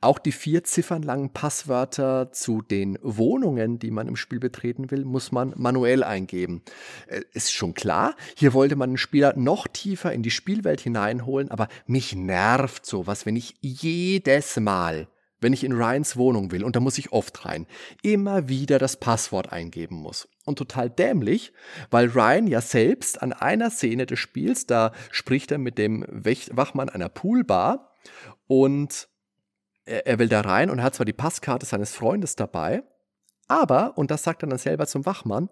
Auch 0.00 0.18
die 0.18 0.32
vier 0.32 0.64
Ziffern 0.64 1.02
langen 1.02 1.32
Passwörter 1.32 2.32
zu 2.32 2.62
den 2.62 2.98
Wohnungen, 3.02 3.78
die 3.78 3.90
man 3.90 4.08
im 4.08 4.16
Spiel 4.16 4.38
betreten 4.38 4.90
will, 4.90 5.04
muss 5.04 5.32
man 5.32 5.54
manuell 5.56 6.04
eingeben. 6.04 6.62
Äh, 7.06 7.22
ist 7.32 7.52
schon 7.52 7.74
klar, 7.74 8.14
hier 8.36 8.52
wollte 8.52 8.76
man 8.76 8.90
den 8.90 8.98
Spieler 8.98 9.34
noch 9.36 9.66
tiefer 9.66 10.12
in 10.12 10.22
die 10.22 10.30
Spielwelt 10.30 10.80
hineinholen, 10.80 11.50
aber 11.50 11.68
mich 11.86 12.14
nervt 12.14 12.86
sowas, 12.86 13.26
wenn 13.26 13.36
ich 13.36 13.54
jedes 13.60 14.58
Mal 14.60 15.08
wenn 15.44 15.52
ich 15.52 15.62
in 15.62 15.72
Ryans 15.72 16.16
Wohnung 16.16 16.50
will, 16.50 16.64
und 16.64 16.74
da 16.74 16.80
muss 16.80 16.96
ich 16.96 17.12
oft 17.12 17.44
rein, 17.44 17.66
immer 18.02 18.48
wieder 18.48 18.78
das 18.78 18.96
Passwort 18.96 19.52
eingeben 19.52 19.96
muss. 19.96 20.26
Und 20.46 20.58
total 20.58 20.88
dämlich, 20.88 21.52
weil 21.90 22.08
Ryan 22.08 22.46
ja 22.46 22.60
selbst 22.60 23.22
an 23.22 23.32
einer 23.32 23.70
Szene 23.70 24.06
des 24.06 24.18
Spiels, 24.18 24.66
da 24.66 24.92
spricht 25.10 25.52
er 25.52 25.58
mit 25.58 25.76
dem 25.76 26.04
Wachmann 26.08 26.88
einer 26.88 27.10
Poolbar 27.10 27.92
und 28.46 29.06
er, 29.84 30.06
er 30.06 30.18
will 30.18 30.28
da 30.28 30.40
rein 30.40 30.70
und 30.70 30.82
hat 30.82 30.94
zwar 30.94 31.06
die 31.06 31.12
Passkarte 31.12 31.66
seines 31.66 31.94
Freundes 31.94 32.36
dabei, 32.36 32.82
aber, 33.46 33.98
und 33.98 34.10
das 34.10 34.22
sagt 34.22 34.42
er 34.42 34.48
dann 34.48 34.58
selber 34.58 34.86
zum 34.86 35.04
Wachmann, 35.04 35.50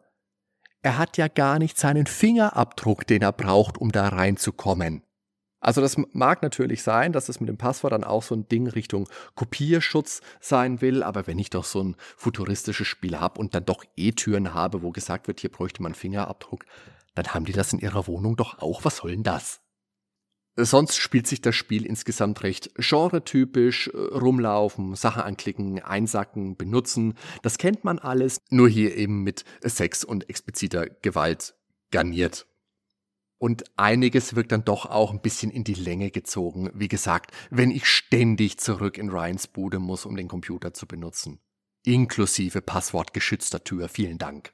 er 0.81 0.97
hat 0.99 1.19
ja 1.19 1.29
gar 1.29 1.59
nicht 1.59 1.79
seinen 1.79 2.07
Fingerabdruck, 2.07 3.07
den 3.07 3.23
er 3.23 3.33
braucht, 3.33 3.79
um 3.79 3.93
da 3.93 4.09
reinzukommen. 4.09 5.03
Also 5.63 5.81
das 5.81 5.97
mag 6.13 6.43
natürlich 6.43 6.83
sein, 6.83 7.13
dass 7.13 7.29
es 7.29 7.39
mit 7.39 7.49
dem 7.49 7.57
Passwort 7.57 7.93
dann 7.93 8.03
auch 8.03 8.25
so 8.25 8.35
ein 8.35 8.49
Ding 8.49 8.67
Richtung 8.67 9.09
Kopierschutz 9.37 10.21
sein 10.41 10.81
will, 10.81 11.05
aber 11.05 11.29
wenn 11.29 11.39
ich 11.39 11.51
doch 11.51 11.65
so 11.65 11.83
ein 11.83 11.97
futuristisches 12.17 12.89
Spiel 12.89 13.21
habe 13.21 13.39
und 13.41 13.55
dann 13.55 13.65
doch 13.65 13.85
E-Türen 13.97 14.55
habe, 14.55 14.83
wo 14.83 14.91
gesagt 14.91 15.29
wird, 15.29 15.39
hier 15.39 15.51
bräuchte 15.51 15.81
man 15.81 15.95
Fingerabdruck, 15.95 16.65
dann 17.15 17.29
haben 17.29 17.45
die 17.45 17.53
das 17.53 17.73
in 17.73 17.79
ihrer 17.79 18.09
Wohnung 18.09 18.37
doch 18.37 18.59
auch. 18.59 18.85
Was 18.85 18.97
soll 18.99 19.13
denn 19.13 19.23
das? 19.23 19.61
Sonst 20.57 20.97
spielt 20.97 21.29
sich 21.29 21.41
das 21.41 21.55
Spiel 21.55 21.87
insgesamt 21.87 22.43
recht 22.43 22.75
genretypisch, 22.75 23.89
äh, 23.89 23.97
rumlaufen, 23.97 24.97
Sachen 24.97 25.23
anklicken, 25.23 25.81
einsacken, 25.81 26.57
benutzen. 26.57 27.15
Das 27.43 27.57
kennt 27.57 27.85
man 27.85 28.01
alles, 28.01 28.39
nur 28.51 28.69
hier 28.69 28.97
eben 28.97 29.23
mit 29.23 29.45
Sex 29.63 30.03
und 30.05 30.29
expliziter 30.29 30.89
Gewalt 30.89 31.55
garniert. 31.91 32.47
Und 33.43 33.65
einiges 33.77 34.37
wirkt 34.37 34.53
dann 34.53 34.65
doch 34.65 34.87
auch 34.87 35.11
ein 35.11 35.21
bisschen 35.21 35.51
in 35.51 35.65
die 35.65 35.75
Länge 35.75 36.13
gezogen. 36.13 36.71
Wie 36.75 36.87
gesagt, 36.87 37.33
wenn 37.51 37.73
ich 37.73 37.87
ständig 37.87 38.59
zurück 38.59 38.97
in 38.97 39.11
Ryans 39.11 39.49
Bude 39.49 39.81
muss, 39.81 40.07
um 40.07 40.15
den 40.15 40.29
Computer 40.29 40.73
zu 40.73 40.87
benutzen. 40.87 41.41
Inklusive 41.85 42.63
passwortgeschützter 42.63 43.65
Tür. 43.65 43.89
Vielen 43.89 44.19
Dank. 44.19 44.53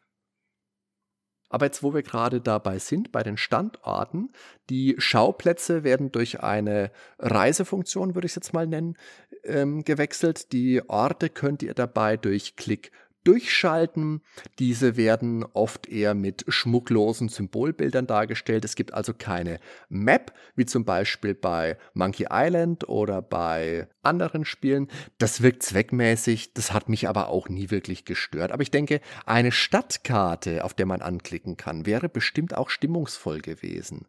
Aber 1.50 1.66
jetzt, 1.66 1.82
wo 1.82 1.92
wir 1.92 2.02
gerade 2.02 2.40
dabei 2.40 2.78
sind, 2.78 3.12
bei 3.12 3.22
den 3.22 3.36
Standorten, 3.36 4.32
die 4.70 4.94
Schauplätze 4.96 5.84
werden 5.84 6.10
durch 6.10 6.40
eine 6.40 6.90
Reisefunktion, 7.18 8.14
würde 8.14 8.24
ich 8.24 8.32
es 8.32 8.36
jetzt 8.36 8.54
mal 8.54 8.66
nennen, 8.66 8.96
ähm, 9.44 9.84
gewechselt. 9.84 10.50
Die 10.52 10.80
Orte 10.88 11.28
könnt 11.28 11.62
ihr 11.62 11.74
dabei 11.74 12.16
durch 12.16 12.56
Klick 12.56 12.90
durchschalten. 13.24 14.22
Diese 14.58 14.96
werden 14.96 15.44
oft 15.52 15.88
eher 15.88 16.14
mit 16.14 16.44
schmucklosen 16.48 17.28
Symbolbildern 17.28 18.06
dargestellt. 18.06 18.64
Es 18.64 18.74
gibt 18.74 18.94
also 18.94 19.12
keine 19.14 19.60
Map, 19.88 20.32
wie 20.56 20.66
zum 20.66 20.84
Beispiel 20.84 21.34
bei 21.34 21.76
Monkey 21.94 22.26
Island 22.30 22.88
oder 22.88 23.22
bei 23.22 23.88
anderen 24.02 24.44
Spielen. 24.44 24.88
Das 25.18 25.42
wirkt 25.42 25.62
zweckmäßig, 25.62 26.54
das 26.54 26.72
hat 26.72 26.88
mich 26.88 27.08
aber 27.08 27.28
auch 27.28 27.48
nie 27.48 27.70
wirklich 27.70 28.04
gestört. 28.04 28.52
Aber 28.52 28.62
ich 28.62 28.70
denke, 28.70 29.00
eine 29.26 29.52
Stadtkarte, 29.52 30.64
auf 30.64 30.74
der 30.74 30.86
man 30.86 31.02
anklicken 31.02 31.56
kann, 31.56 31.86
wäre 31.86 32.08
bestimmt 32.08 32.56
auch 32.56 32.70
stimmungsvoll 32.70 33.40
gewesen. 33.40 34.06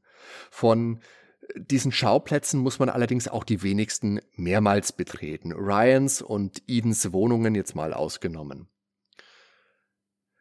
Von 0.49 0.99
diesen 1.55 1.91
Schauplätzen 1.91 2.59
muss 2.59 2.79
man 2.79 2.89
allerdings 2.89 3.27
auch 3.27 3.43
die 3.43 3.63
wenigsten 3.63 4.19
mehrmals 4.35 4.91
betreten. 4.91 5.51
Ryans 5.51 6.21
und 6.21 6.61
Edens 6.67 7.11
Wohnungen 7.11 7.55
jetzt 7.55 7.75
mal 7.75 7.93
ausgenommen. 7.93 8.67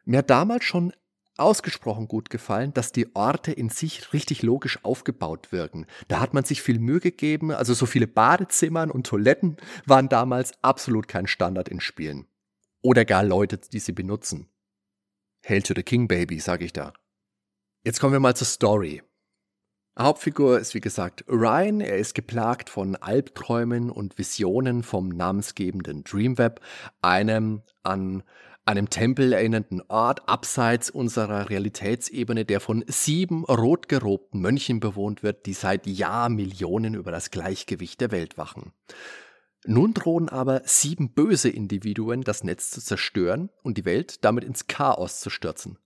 Mir 0.09 0.17
hat 0.17 0.31
damals 0.31 0.63
schon 0.63 0.91
ausgesprochen 1.37 2.07
gut 2.07 2.31
gefallen, 2.31 2.73
dass 2.73 2.91
die 2.91 3.15
Orte 3.15 3.51
in 3.51 3.69
sich 3.69 4.11
richtig 4.11 4.41
logisch 4.41 4.83
aufgebaut 4.83 5.51
wirken. 5.51 5.85
Da 6.07 6.19
hat 6.19 6.33
man 6.33 6.43
sich 6.43 6.63
viel 6.63 6.79
Mühe 6.79 6.99
gegeben, 6.99 7.51
also 7.51 7.75
so 7.75 7.85
viele 7.85 8.07
Badezimmern 8.07 8.89
und 8.89 9.05
Toiletten 9.05 9.57
waren 9.85 10.09
damals 10.09 10.53
absolut 10.63 11.07
kein 11.07 11.27
Standard 11.27 11.69
in 11.69 11.79
Spielen. 11.79 12.25
Oder 12.81 13.05
gar 13.05 13.23
Leute, 13.23 13.59
die 13.59 13.77
sie 13.77 13.91
benutzen. 13.91 14.49
Hail 15.47 15.61
to 15.61 15.75
the 15.75 15.83
King 15.83 16.07
Baby, 16.07 16.39
sag 16.39 16.63
ich 16.63 16.73
da. 16.73 16.91
Jetzt 17.83 17.99
kommen 17.99 18.13
wir 18.13 18.19
mal 18.19 18.35
zur 18.35 18.47
Story. 18.47 19.03
Hauptfigur 19.95 20.59
ist 20.59 20.73
wie 20.73 20.81
gesagt 20.81 21.23
Ryan. 21.27 21.81
Er 21.81 21.97
ist 21.97 22.15
geplagt 22.15 22.71
von 22.71 22.95
Albträumen 22.95 23.91
und 23.91 24.17
Visionen 24.17 24.81
vom 24.81 25.09
namensgebenden 25.09 26.03
Dreamweb, 26.03 26.61
einem 27.01 27.61
an 27.83 28.23
einem 28.69 28.89
Tempel 28.89 29.33
erinnernden 29.33 29.81
Ort 29.87 30.29
abseits 30.29 30.89
unserer 30.89 31.49
Realitätsebene, 31.49 32.45
der 32.45 32.59
von 32.59 32.85
sieben 32.87 33.43
rotgerobten 33.43 34.39
Mönchen 34.39 34.79
bewohnt 34.79 35.23
wird, 35.23 35.47
die 35.47 35.53
seit 35.53 35.87
Jahrmillionen 35.87 36.93
über 36.93 37.11
das 37.11 37.31
Gleichgewicht 37.31 37.99
der 37.99 38.11
Welt 38.11 38.37
wachen. 38.37 38.71
Nun 39.65 39.93
drohen 39.93 40.29
aber 40.29 40.61
sieben 40.65 41.13
böse 41.13 41.49
Individuen, 41.49 42.21
das 42.21 42.43
Netz 42.43 42.69
zu 42.69 42.79
zerstören 42.79 43.49
und 43.63 43.77
die 43.77 43.85
Welt 43.85 44.23
damit 44.23 44.43
ins 44.43 44.67
Chaos 44.67 45.19
zu 45.19 45.29
stürzen. 45.29 45.79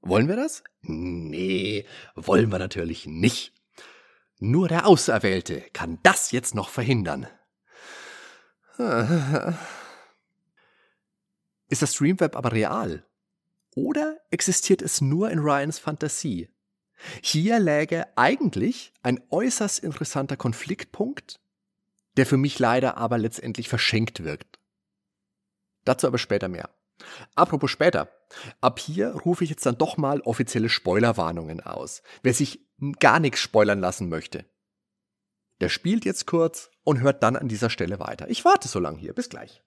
Wollen 0.00 0.28
wir 0.28 0.36
das? 0.36 0.62
Nee, 0.82 1.86
wollen 2.14 2.52
wir 2.52 2.58
natürlich 2.58 3.06
nicht. 3.06 3.54
Nur 4.38 4.68
der 4.68 4.86
Auserwählte 4.86 5.62
kann 5.72 5.98
das 6.02 6.30
jetzt 6.30 6.54
noch 6.54 6.68
verhindern. 6.68 7.26
Ist 11.68 11.82
das 11.82 11.94
Dreamweb 11.94 12.36
aber 12.36 12.52
real? 12.52 13.04
Oder 13.74 14.18
existiert 14.30 14.82
es 14.82 15.00
nur 15.00 15.30
in 15.30 15.38
Ryans 15.38 15.78
Fantasie? 15.78 16.48
Hier 17.22 17.58
läge 17.60 18.06
eigentlich 18.16 18.92
ein 19.02 19.20
äußerst 19.30 19.78
interessanter 19.78 20.36
Konfliktpunkt, 20.36 21.40
der 22.16 22.26
für 22.26 22.36
mich 22.36 22.58
leider 22.58 22.96
aber 22.96 23.18
letztendlich 23.18 23.68
verschenkt 23.68 24.24
wirkt. 24.24 24.58
Dazu 25.84 26.06
aber 26.06 26.18
später 26.18 26.48
mehr. 26.48 26.70
Apropos 27.34 27.70
später. 27.70 28.10
Ab 28.60 28.80
hier 28.80 29.10
rufe 29.14 29.44
ich 29.44 29.50
jetzt 29.50 29.64
dann 29.64 29.78
doch 29.78 29.96
mal 29.96 30.20
offizielle 30.22 30.68
Spoilerwarnungen 30.68 31.60
aus. 31.60 32.02
Wer 32.22 32.34
sich 32.34 32.60
gar 32.98 33.20
nichts 33.20 33.40
spoilern 33.40 33.80
lassen 33.80 34.08
möchte, 34.08 34.44
der 35.60 35.68
spielt 35.68 36.04
jetzt 36.04 36.26
kurz 36.26 36.70
und 36.84 37.00
hört 37.00 37.22
dann 37.22 37.36
an 37.36 37.48
dieser 37.48 37.70
Stelle 37.70 38.00
weiter. 38.00 38.28
Ich 38.28 38.44
warte 38.44 38.68
so 38.68 38.80
lange 38.80 38.98
hier. 38.98 39.12
Bis 39.12 39.28
gleich. 39.28 39.62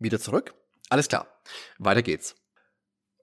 Wieder 0.00 0.18
zurück? 0.18 0.54
Alles 0.88 1.06
klar. 1.06 1.28
Weiter 1.78 2.02
geht's. 2.02 2.34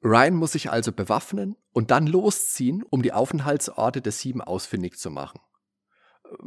Ryan 0.03 0.35
muss 0.35 0.53
sich 0.53 0.69
also 0.69 0.91
bewaffnen 0.91 1.57
und 1.73 1.91
dann 1.91 2.07
losziehen, 2.07 2.83
um 2.89 3.01
die 3.01 3.11
Aufenthaltsorte 3.11 4.01
der 4.01 4.11
Sieben 4.11 4.41
ausfindig 4.41 4.97
zu 4.97 5.09
machen. 5.09 5.39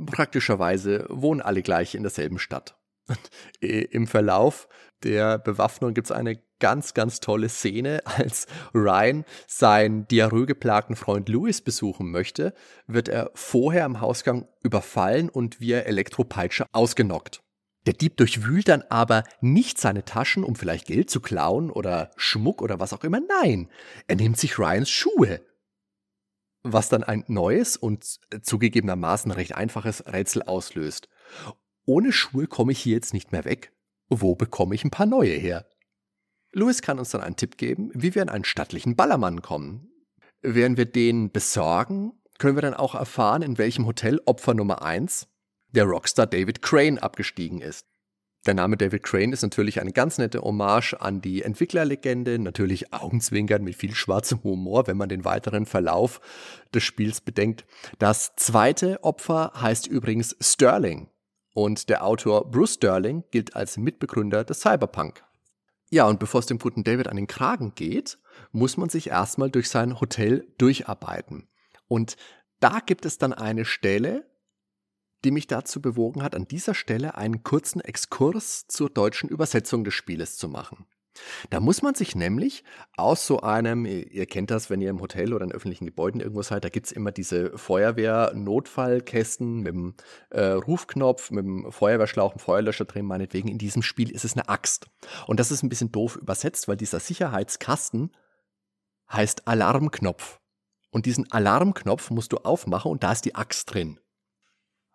Praktischerweise 0.07 1.07
wohnen 1.09 1.43
alle 1.43 1.63
gleich 1.63 1.95
in 1.95 2.03
derselben 2.03 2.39
Stadt. 2.39 2.79
Im 3.61 4.07
Verlauf 4.07 4.69
der 5.03 5.39
Bewaffnung 5.39 5.95
gibt 5.95 6.07
es 6.07 6.13
eine 6.13 6.41
ganz, 6.61 6.95
ganz 6.95 7.19
tolle 7.19 7.49
Szene. 7.49 8.03
Als 8.05 8.47
Ryan 8.73 9.25
seinen 9.49 10.07
diarrhoegeplagten 10.07 10.95
Freund 10.95 11.29
Louis 11.29 11.61
besuchen 11.61 12.11
möchte, 12.11 12.55
wird 12.87 13.09
er 13.09 13.31
vorher 13.35 13.85
am 13.85 14.01
Hausgang 14.01 14.47
überfallen 14.63 15.29
und 15.29 15.61
via 15.61 15.81
Elektropeitsche 15.81 16.67
ausgenockt. 16.73 17.43
Der 17.87 17.95
Dieb 17.95 18.17
durchwühlt 18.19 18.69
dann 18.69 18.83
aber 18.83 19.25
nicht 19.41 19.79
seine 19.79 20.05
Taschen, 20.05 20.45
um 20.45 20.55
vielleicht 20.55 20.87
Geld 20.87 21.09
zu 21.09 21.21
klauen 21.21 21.71
oder 21.71 22.11
Schmuck 22.17 22.61
oder 22.61 22.79
was 22.79 22.93
auch 22.93 23.05
immer. 23.05 23.21
Nein, 23.21 23.71
er 24.07 24.17
nimmt 24.17 24.39
sich 24.39 24.59
Ryans 24.59 24.91
Schuhe. 24.91 25.41
Was 26.63 26.91
dann 26.91 27.03
ein 27.03 27.25
neues 27.27 27.79
und 27.79 28.05
zugegebenermaßen 28.43 29.31
recht 29.31 29.55
einfaches 29.55 30.07
Rätsel 30.07 30.43
auslöst. 30.43 31.09
Ohne 31.87 32.13
Schuhe 32.13 32.47
komme 32.47 32.73
ich 32.73 32.81
hier 32.81 32.95
jetzt 32.95 33.15
nicht 33.15 33.33
mehr 33.33 33.47
weg. 33.47 33.73
Wo 34.11 34.35
bekomme 34.35 34.75
ich 34.75 34.85
ein 34.85 34.91
paar 34.91 35.07
neue 35.07 35.33
her? 35.33 35.67
Louis 36.53 36.83
kann 36.83 36.99
uns 36.99 37.11
dann 37.11 37.23
einen 37.23 37.37
Tipp 37.37 37.57
geben, 37.57 37.91
wie 37.95 38.15
wir 38.15 38.23
an 38.23 38.29
einen 38.29 38.45
stattlichen 38.45 38.97
Ballermann 38.97 39.41
kommen. 39.41 39.89
Während 40.43 40.77
wir 40.77 40.87
den 40.87 41.31
besorgen, 41.31 42.13
können 42.39 42.57
wir 42.57 42.63
dann 42.63 42.75
auch 42.75 42.95
erfahren, 42.95 43.43
in 43.43 43.57
welchem 43.57 43.87
Hotel 43.87 44.21
Opfer 44.27 44.55
Nummer 44.55 44.83
1 44.83 45.29
der 45.73 45.85
Rockstar 45.85 46.27
David 46.27 46.63
Crane 46.63 46.99
abgestiegen 46.99 47.61
ist. 47.61 47.87
Der 48.47 48.55
Name 48.55 48.79
David 48.79 49.03
Crane 49.03 49.35
ist 49.35 49.43
natürlich 49.43 49.83
eine 49.83 49.93
ganz 49.93 50.17
nette 50.17 50.41
Hommage 50.41 50.95
an 50.95 51.21
die 51.21 51.43
Entwicklerlegende, 51.43 52.39
natürlich 52.39 52.95
Augenzwinkern 52.95 53.63
mit 53.63 53.77
viel 53.77 53.95
schwarzem 53.95 54.43
Humor, 54.43 54.87
wenn 54.87 54.97
man 54.97 55.11
den 55.11 55.27
weiteren 55.27 55.67
Verlauf 55.67 56.23
des 56.73 56.83
Spiels 56.83 57.21
bedenkt. 57.21 57.67
Das 57.99 58.35
zweite 58.37 59.05
Opfer 59.05 59.53
heißt 59.61 59.87
übrigens 59.87 60.37
Sterling 60.41 61.11
und 61.53 61.91
der 61.91 62.05
Autor 62.05 62.51
Bruce 62.51 62.75
Sterling 62.75 63.25
gilt 63.31 63.55
als 63.57 63.77
Mitbegründer 63.77 64.43
des 64.45 64.61
Cyberpunk. 64.61 65.23
Ja, 65.91 66.07
und 66.07 66.19
bevor 66.19 66.41
es 66.41 66.47
dem 66.47 66.59
guten 66.59 66.85
David 66.85 67.09
an 67.09 67.17
den 67.17 67.27
Kragen 67.27 67.75
geht, 67.75 68.19
muss 68.53 68.77
man 68.77 68.89
sich 68.89 69.09
erstmal 69.11 69.51
durch 69.51 69.69
sein 69.69 70.01
Hotel 70.01 70.47
durcharbeiten. 70.57 71.49
Und 71.89 72.17
da 72.61 72.79
gibt 72.79 73.05
es 73.05 73.19
dann 73.19 73.33
eine 73.33 73.65
Stelle, 73.65 74.30
die 75.25 75.31
mich 75.31 75.47
dazu 75.47 75.81
bewogen 75.81 76.23
hat, 76.23 76.35
an 76.35 76.49
dieser 76.49 76.75
Stelle 76.75 77.17
einen 77.17 77.43
kurzen 77.43 77.81
Exkurs 77.81 78.67
zur 78.69 78.91
deutschen 78.91 79.29
Übersetzung 79.29 79.85
des 79.85 79.95
Spieles 79.95 80.37
zu 80.37 80.49
machen. 80.49 80.87
Da 81.51 81.61
muss 81.61 81.83
man 81.83 81.95
sich 81.95 82.15
nämlich 82.15 82.65
aus 82.97 83.27
so 83.27 83.41
einem, 83.41 83.85
ihr 83.85 84.27
kennt 84.27 84.51
das, 84.51 84.71
wenn 84.71 84.81
ihr 84.81 84.91
im 84.91 85.01
Hotel 85.01 85.35
oder 85.35 85.45
in 85.45 85.53
öffentlichen 85.53 85.87
Gebäuden 85.87 86.21
irgendwo 86.21 86.43
seid, 86.43 86.65
da 86.65 86.69
gibt 86.69 86.87
es 86.87 86.93
immer 86.93 87.13
diese 87.13 87.57
Feuerwehr-Notfallkästen 87.59 89.61
mit 89.61 89.75
dem 89.75 89.95
äh, 90.31 90.45
Rufknopf, 90.45 91.31
mit 91.31 91.45
dem 91.45 91.71
Feuerwehrschlauch, 91.71 92.33
dem 92.33 92.39
Feuerlöscher 92.39 92.85
drin, 92.85 93.07
meinetwegen. 93.07 93.49
In 93.49 93.59
diesem 93.59 93.83
Spiel 93.83 94.11
ist 94.11 94.25
es 94.25 94.35
eine 94.35 94.49
Axt. 94.49 94.87
Und 95.27 95.41
das 95.41 95.51
ist 95.51 95.63
ein 95.63 95.69
bisschen 95.69 95.93
doof 95.93 96.17
übersetzt, 96.17 96.69
weil 96.69 96.77
dieser 96.77 97.01
Sicherheitskasten 97.01 98.13
heißt 99.13 99.49
Alarmknopf. 99.49 100.41
Und 100.91 101.07
diesen 101.07 101.31
Alarmknopf 101.31 102.11
musst 102.11 102.33
du 102.33 102.39
aufmachen 102.39 102.91
und 102.91 103.03
da 103.03 103.13
ist 103.13 103.25
die 103.25 103.35
Axt 103.35 103.73
drin. 103.73 104.01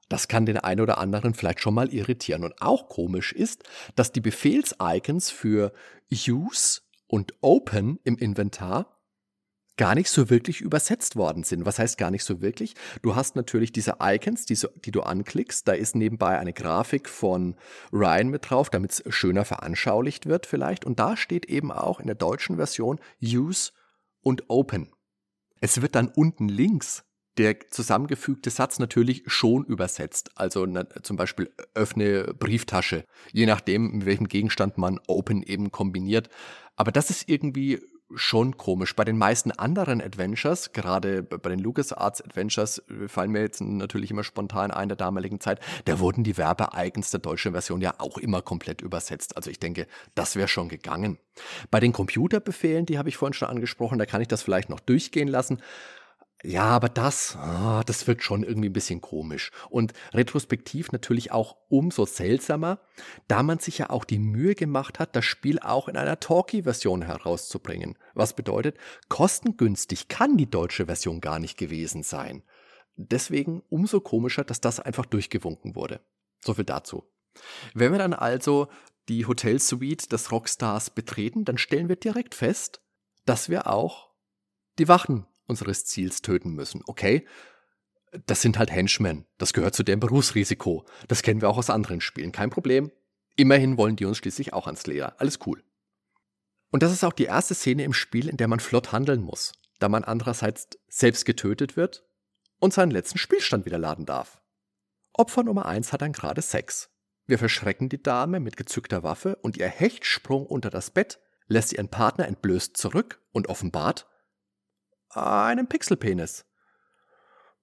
Das 0.09 0.27
kann 0.27 0.45
den 0.45 0.57
einen 0.57 0.81
oder 0.81 0.97
anderen 0.97 1.33
vielleicht 1.33 1.59
schon 1.59 1.73
mal 1.73 1.93
irritieren. 1.93 2.43
Und 2.43 2.61
auch 2.61 2.89
komisch 2.89 3.33
ist, 3.33 3.63
dass 3.95 4.11
die 4.11 4.21
Befehls-Icons 4.21 5.31
für 5.31 5.73
Use 6.11 6.81
und 7.07 7.33
Open 7.41 7.99
im 8.03 8.17
Inventar 8.17 8.95
gar 9.77 9.95
nicht 9.95 10.09
so 10.09 10.29
wirklich 10.29 10.61
übersetzt 10.61 11.15
worden 11.15 11.43
sind. 11.43 11.65
Was 11.65 11.79
heißt 11.79 11.97
gar 11.97 12.11
nicht 12.11 12.23
so 12.23 12.41
wirklich? 12.41 12.75
Du 13.01 13.15
hast 13.15 13.35
natürlich 13.35 13.71
diese 13.71 13.97
Icons, 14.01 14.45
die, 14.45 14.55
so, 14.55 14.69
die 14.85 14.91
du 14.91 15.01
anklickst. 15.01 15.67
Da 15.67 15.73
ist 15.73 15.95
nebenbei 15.95 16.39
eine 16.39 16.53
Grafik 16.53 17.09
von 17.09 17.55
Ryan 17.91 18.29
mit 18.29 18.49
drauf, 18.49 18.69
damit 18.69 18.91
es 18.91 19.03
schöner 19.13 19.43
veranschaulicht 19.43 20.27
wird 20.27 20.45
vielleicht. 20.45 20.85
Und 20.85 20.99
da 20.99 21.17
steht 21.17 21.45
eben 21.45 21.71
auch 21.71 21.99
in 21.99 22.07
der 22.07 22.15
deutschen 22.15 22.55
Version 22.55 22.99
Use 23.21 23.71
und 24.21 24.49
Open. 24.49 24.91
Es 25.59 25.81
wird 25.81 25.95
dann 25.95 26.07
unten 26.07 26.47
links 26.47 27.04
der 27.37 27.69
zusammengefügte 27.69 28.49
Satz 28.49 28.79
natürlich 28.79 29.23
schon 29.27 29.65
übersetzt. 29.65 30.31
Also 30.35 30.65
na, 30.65 30.87
zum 31.01 31.17
Beispiel 31.17 31.51
öffne 31.73 32.33
Brieftasche, 32.37 33.05
je 33.31 33.45
nachdem, 33.45 33.91
mit 33.91 34.05
welchem 34.05 34.27
Gegenstand 34.27 34.77
man 34.77 34.99
Open 35.07 35.43
eben 35.43 35.71
kombiniert. 35.71 36.29
Aber 36.75 36.91
das 36.91 37.09
ist 37.09 37.29
irgendwie 37.29 37.81
schon 38.13 38.57
komisch. 38.57 38.95
Bei 38.95 39.03
den 39.03 39.17
meisten 39.17 39.51
anderen 39.51 40.01
Adventures, 40.01 40.73
gerade 40.73 41.23
bei 41.23 41.49
den 41.49 41.59
LucasArts 41.59 42.21
Adventures, 42.21 42.79
äh, 42.89 43.07
fallen 43.07 43.31
mir 43.31 43.41
jetzt 43.41 43.61
natürlich 43.61 44.11
immer 44.11 44.23
spontan 44.23 44.71
ein 44.71 44.89
der 44.89 44.95
damaligen 44.95 45.39
Zeit, 45.39 45.59
da 45.85 45.99
wurden 45.99 46.23
die 46.23 46.37
Werbe-Icons 46.37 47.11
der 47.11 47.19
deutschen 47.19 47.53
Version 47.53 47.81
ja 47.81 47.95
auch 47.97 48.17
immer 48.17 48.41
komplett 48.41 48.81
übersetzt. 48.81 49.35
Also 49.35 49.49
ich 49.49 49.59
denke, 49.59 49.87
das 50.13 50.35
wäre 50.35 50.47
schon 50.47 50.69
gegangen. 50.69 51.17
Bei 51.71 51.79
den 51.79 51.93
Computerbefehlen, 51.93 52.85
die 52.85 52.97
habe 52.97 53.09
ich 53.09 53.17
vorhin 53.17 53.33
schon 53.33 53.49
angesprochen, 53.49 53.97
da 53.97 54.05
kann 54.05 54.21
ich 54.21 54.27
das 54.27 54.43
vielleicht 54.43 54.69
noch 54.69 54.79
durchgehen 54.79 55.27
lassen. 55.27 55.61
Ja, 56.47 56.65
aber 56.65 56.89
das, 56.89 57.35
ah, 57.37 57.83
das 57.85 58.05
wirkt 58.05 58.21
schon 58.21 58.43
irgendwie 58.43 58.69
ein 58.69 58.73
bisschen 58.73 59.01
komisch. 59.01 59.49
Und 59.71 59.93
retrospektiv 60.13 60.91
natürlich 60.91 61.31
auch 61.31 61.57
umso 61.69 62.05
seltsamer, 62.05 62.79
da 63.27 63.41
man 63.41 63.57
sich 63.57 63.79
ja 63.79 63.89
auch 63.89 64.03
die 64.03 64.19
Mühe 64.19 64.53
gemacht 64.53 64.99
hat, 64.99 65.15
das 65.15 65.25
Spiel 65.25 65.57
auch 65.57 65.87
in 65.87 65.97
einer 65.97 66.19
Talkie-Version 66.19 67.01
herauszubringen. 67.01 67.97
Was 68.13 68.35
bedeutet, 68.35 68.77
kostengünstig 69.09 70.07
kann 70.07 70.37
die 70.37 70.49
deutsche 70.49 70.85
Version 70.85 71.19
gar 71.19 71.39
nicht 71.39 71.57
gewesen 71.57 72.03
sein. 72.03 72.43
Deswegen 72.95 73.63
umso 73.69 73.99
komischer, 73.99 74.43
dass 74.43 74.61
das 74.61 74.79
einfach 74.79 75.07
durchgewunken 75.07 75.75
wurde. 75.75 75.99
So 76.41 76.53
viel 76.53 76.65
dazu. 76.65 77.05
Wenn 77.73 77.91
wir 77.91 77.99
dann 77.99 78.13
also 78.13 78.67
die 79.09 79.25
Hotelsuite 79.25 80.09
des 80.09 80.31
Rockstars 80.31 80.91
betreten, 80.91 81.43
dann 81.43 81.57
stellen 81.57 81.89
wir 81.89 81.95
direkt 81.95 82.35
fest, 82.35 82.81
dass 83.25 83.49
wir 83.49 83.65
auch 83.65 84.11
die 84.77 84.87
Wachen 84.87 85.25
unseres 85.47 85.85
Ziels 85.85 86.21
töten 86.21 86.51
müssen. 86.51 86.81
Okay, 86.85 87.25
das 88.25 88.41
sind 88.41 88.57
halt 88.57 88.71
Henchmen. 88.71 89.25
Das 89.37 89.53
gehört 89.53 89.75
zu 89.75 89.83
dem 89.83 89.99
Berufsrisiko. 89.99 90.85
Das 91.07 91.21
kennen 91.21 91.41
wir 91.41 91.49
auch 91.49 91.57
aus 91.57 91.69
anderen 91.69 92.01
Spielen. 92.01 92.31
Kein 92.31 92.49
Problem. 92.49 92.91
Immerhin 93.35 93.77
wollen 93.77 93.95
die 93.95 94.05
uns 94.05 94.17
schließlich 94.17 94.53
auch 94.53 94.67
ans 94.67 94.87
Leder. 94.87 95.19
Alles 95.19 95.39
cool. 95.45 95.63
Und 96.71 96.83
das 96.83 96.91
ist 96.91 97.03
auch 97.03 97.13
die 97.13 97.25
erste 97.25 97.55
Szene 97.55 97.83
im 97.83 97.93
Spiel, 97.93 98.29
in 98.29 98.37
der 98.37 98.47
man 98.47 98.59
flott 98.59 98.91
handeln 98.91 99.21
muss, 99.21 99.53
da 99.79 99.89
man 99.89 100.03
andererseits 100.03 100.69
selbst 100.87 101.25
getötet 101.25 101.77
wird 101.77 102.05
und 102.59 102.73
seinen 102.73 102.91
letzten 102.91 103.17
Spielstand 103.17 103.65
wieder 103.65 103.77
laden 103.77 104.05
darf. 104.05 104.41
Opfer 105.13 105.43
Nummer 105.43 105.65
1 105.65 105.93
hat 105.93 106.01
dann 106.01 106.11
gerade 106.11 106.41
Sex. 106.41 106.89
Wir 107.27 107.39
verschrecken 107.39 107.89
die 107.89 108.01
Dame 108.01 108.39
mit 108.39 108.57
gezückter 108.57 109.03
Waffe 109.03 109.37
und 109.37 109.57
ihr 109.57 109.67
Hechtsprung 109.67 110.45
unter 110.45 110.69
das 110.69 110.91
Bett 110.91 111.19
lässt 111.47 111.73
ihren 111.73 111.89
Partner 111.89 112.27
entblößt 112.27 112.75
zurück 112.75 113.21
und 113.31 113.47
offenbart, 113.47 114.07
einen 115.15 115.67
Pixelpenis. 115.67 116.45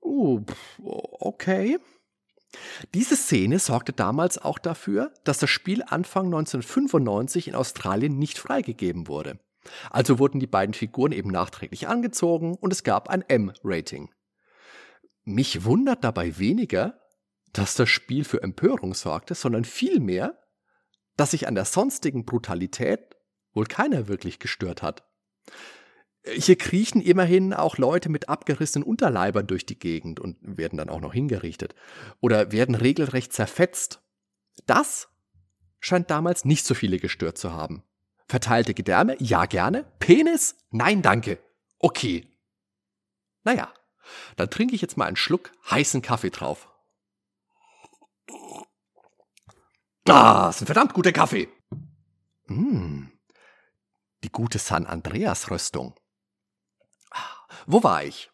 Uh, 0.00 0.44
okay. 0.78 1.78
Diese 2.94 3.16
Szene 3.16 3.58
sorgte 3.58 3.92
damals 3.92 4.38
auch 4.38 4.58
dafür, 4.58 5.12
dass 5.24 5.38
das 5.38 5.50
Spiel 5.50 5.82
Anfang 5.82 6.26
1995 6.26 7.48
in 7.48 7.54
Australien 7.54 8.18
nicht 8.18 8.38
freigegeben 8.38 9.08
wurde. 9.08 9.38
Also 9.90 10.18
wurden 10.18 10.40
die 10.40 10.46
beiden 10.46 10.74
Figuren 10.74 11.12
eben 11.12 11.30
nachträglich 11.30 11.88
angezogen 11.88 12.56
und 12.56 12.72
es 12.72 12.82
gab 12.82 13.08
ein 13.08 13.22
M-Rating. 13.22 14.10
Mich 15.24 15.64
wundert 15.64 16.02
dabei 16.04 16.38
weniger, 16.38 17.00
dass 17.52 17.74
das 17.74 17.88
Spiel 17.88 18.24
für 18.24 18.42
Empörung 18.42 18.92
sorgte, 18.94 19.34
sondern 19.34 19.64
vielmehr, 19.64 20.38
dass 21.16 21.30
sich 21.30 21.46
an 21.46 21.54
der 21.54 21.64
sonstigen 21.64 22.24
Brutalität 22.24 23.16
wohl 23.52 23.66
keiner 23.66 24.08
wirklich 24.08 24.38
gestört 24.38 24.82
hat. 24.82 25.04
Hier 26.24 26.56
kriechen 26.56 27.02
immerhin 27.02 27.52
auch 27.52 27.78
Leute 27.78 28.08
mit 28.08 28.28
abgerissenen 28.28 28.86
Unterleibern 28.86 29.46
durch 29.46 29.66
die 29.66 29.78
Gegend 29.78 30.20
und 30.20 30.36
werden 30.40 30.76
dann 30.78 30.88
auch 30.88 31.00
noch 31.00 31.12
hingerichtet. 31.12 31.74
Oder 32.20 32.52
werden 32.52 32.76
regelrecht 32.76 33.32
zerfetzt. 33.32 34.00
Das 34.66 35.08
scheint 35.80 36.10
damals 36.10 36.44
nicht 36.44 36.64
so 36.64 36.74
viele 36.74 36.98
gestört 36.98 37.38
zu 37.38 37.52
haben. 37.52 37.82
Verteilte 38.28 38.72
Gedärme? 38.72 39.16
Ja, 39.18 39.46
gerne. 39.46 39.84
Penis? 39.98 40.56
Nein, 40.70 41.02
danke. 41.02 41.38
Okay. 41.80 42.28
Naja, 43.42 43.72
dann 44.36 44.48
trinke 44.48 44.76
ich 44.76 44.80
jetzt 44.80 44.96
mal 44.96 45.06
einen 45.06 45.16
Schluck 45.16 45.50
heißen 45.70 46.02
Kaffee 46.02 46.30
drauf. 46.30 46.68
Das 50.04 50.56
ist 50.56 50.62
ein 50.62 50.66
verdammt 50.66 50.94
guter 50.94 51.12
Kaffee. 51.12 51.48
Mmh, 52.46 53.08
die 54.24 54.32
gute 54.32 54.58
San 54.58 54.86
Andreas 54.86 55.50
Röstung. 55.50 55.94
Wo 57.66 57.82
war 57.82 58.04
ich? 58.04 58.30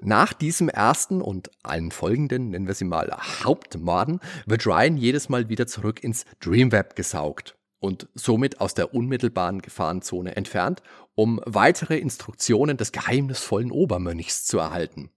Nach 0.00 0.32
diesem 0.32 0.68
ersten 0.68 1.20
und 1.20 1.50
allen 1.64 1.90
folgenden, 1.90 2.50
nennen 2.50 2.68
wir 2.68 2.74
sie 2.74 2.84
mal 2.84 3.10
Hauptmorden, 3.44 4.20
wird 4.46 4.64
Ryan 4.64 4.96
jedes 4.96 5.28
Mal 5.28 5.48
wieder 5.48 5.66
zurück 5.66 6.04
ins 6.04 6.24
Dreamweb 6.40 6.94
gesaugt 6.94 7.56
und 7.80 8.08
somit 8.14 8.60
aus 8.60 8.74
der 8.74 8.94
unmittelbaren 8.94 9.60
Gefahrenzone 9.60 10.36
entfernt, 10.36 10.82
um 11.14 11.40
weitere 11.44 11.98
Instruktionen 11.98 12.76
des 12.76 12.92
geheimnisvollen 12.92 13.72
Obermönchs 13.72 14.44
zu 14.44 14.58
erhalten. 14.58 15.10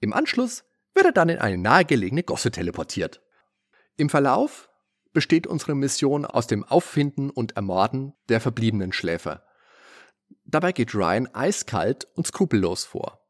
Im 0.00 0.12
Anschluss 0.12 0.64
wird 0.94 1.06
er 1.06 1.12
dann 1.12 1.30
in 1.30 1.38
eine 1.38 1.56
nahegelegene 1.56 2.22
Gosse 2.22 2.50
teleportiert. 2.50 3.22
Im 3.96 4.10
Verlauf 4.10 4.68
besteht 5.12 5.46
unsere 5.46 5.74
Mission 5.74 6.24
aus 6.26 6.46
dem 6.46 6.64
Auffinden 6.64 7.30
und 7.30 7.56
Ermorden 7.56 8.14
der 8.28 8.40
verbliebenen 8.40 8.92
Schläfer. 8.92 9.42
Dabei 10.52 10.72
geht 10.72 10.94
Ryan 10.94 11.28
eiskalt 11.34 12.06
und 12.14 12.26
skrupellos 12.26 12.84
vor. 12.84 13.26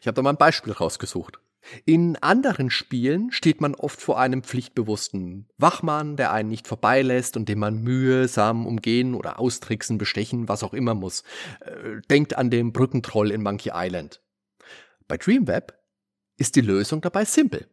Ich 0.00 0.06
habe 0.06 0.16
da 0.16 0.22
mal 0.22 0.30
ein 0.30 0.36
Beispiel 0.36 0.72
rausgesucht. 0.72 1.38
In 1.84 2.16
anderen 2.16 2.70
Spielen 2.70 3.30
steht 3.30 3.60
man 3.60 3.74
oft 3.74 4.00
vor 4.00 4.18
einem 4.18 4.42
pflichtbewussten 4.42 5.48
Wachmann, 5.56 6.16
der 6.16 6.32
einen 6.32 6.48
nicht 6.48 6.66
vorbeilässt 6.66 7.36
und 7.36 7.48
den 7.48 7.60
man 7.60 7.82
mühsam 7.82 8.66
umgehen 8.66 9.14
oder 9.14 9.38
austricksen, 9.38 9.98
bestechen, 9.98 10.48
was 10.48 10.64
auch 10.64 10.74
immer 10.74 10.94
muss. 10.94 11.22
Äh, 11.60 12.00
denkt 12.10 12.36
an 12.36 12.50
den 12.50 12.72
Brückentroll 12.72 13.30
in 13.30 13.42
Monkey 13.42 13.70
Island. 13.72 14.20
Bei 15.06 15.16
Dreamweb 15.16 15.78
ist 16.36 16.56
die 16.56 16.60
Lösung 16.60 17.00
dabei 17.02 17.24
simpel. 17.24 17.68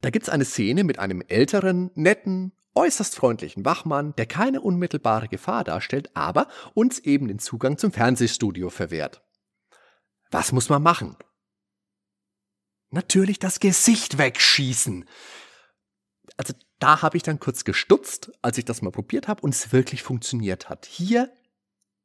Da 0.00 0.10
gibt's 0.10 0.28
eine 0.28 0.44
Szene 0.44 0.84
mit 0.84 0.98
einem 0.98 1.22
älteren, 1.26 1.90
netten, 1.94 2.52
äußerst 2.78 3.16
freundlichen 3.16 3.64
Wachmann, 3.64 4.14
der 4.16 4.26
keine 4.26 4.60
unmittelbare 4.60 5.26
Gefahr 5.26 5.64
darstellt, 5.64 6.14
aber 6.14 6.46
uns 6.74 7.00
eben 7.00 7.26
den 7.26 7.40
Zugang 7.40 7.76
zum 7.76 7.90
Fernsehstudio 7.90 8.70
verwehrt. 8.70 9.20
Was 10.30 10.52
muss 10.52 10.68
man 10.68 10.82
machen? 10.82 11.16
Natürlich 12.90 13.40
das 13.40 13.58
Gesicht 13.58 14.16
wegschießen. 14.16 15.06
Also 16.36 16.54
da 16.78 17.02
habe 17.02 17.16
ich 17.16 17.24
dann 17.24 17.40
kurz 17.40 17.64
gestutzt, 17.64 18.30
als 18.42 18.58
ich 18.58 18.64
das 18.64 18.80
mal 18.80 18.92
probiert 18.92 19.26
habe 19.26 19.42
und 19.42 19.52
es 19.52 19.72
wirklich 19.72 20.04
funktioniert 20.04 20.68
hat. 20.68 20.86
Hier 20.86 21.32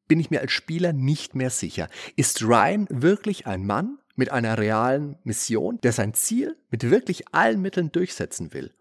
bin 0.08 0.20
ich 0.20 0.32
mir 0.32 0.42
als 0.42 0.52
Spieler 0.52 0.92
nicht 0.92 1.36
mehr 1.36 1.52
sicher. 1.52 1.88
Ist 2.16 2.42
Ryan 2.42 2.88
wirklich 2.90 3.46
ein 3.46 3.66
Mann 3.66 4.00
mit 4.16 4.32
einer 4.32 4.58
realen 4.58 5.20
Mission, 5.24 5.80
der 5.82 5.94
sein 5.94 6.16
Ziel 6.16 6.58
mit 6.72 6.90
wirklich 6.90 7.32
allen 7.32 7.62
Mitteln 7.62 7.92
durchsetzen 7.92 8.54
will? 8.54 8.74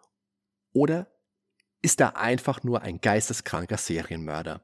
Oder 0.72 1.11
ist 1.82 2.00
er 2.00 2.16
einfach 2.16 2.62
nur 2.62 2.82
ein 2.82 3.00
geisteskranker 3.00 3.76
Serienmörder. 3.76 4.62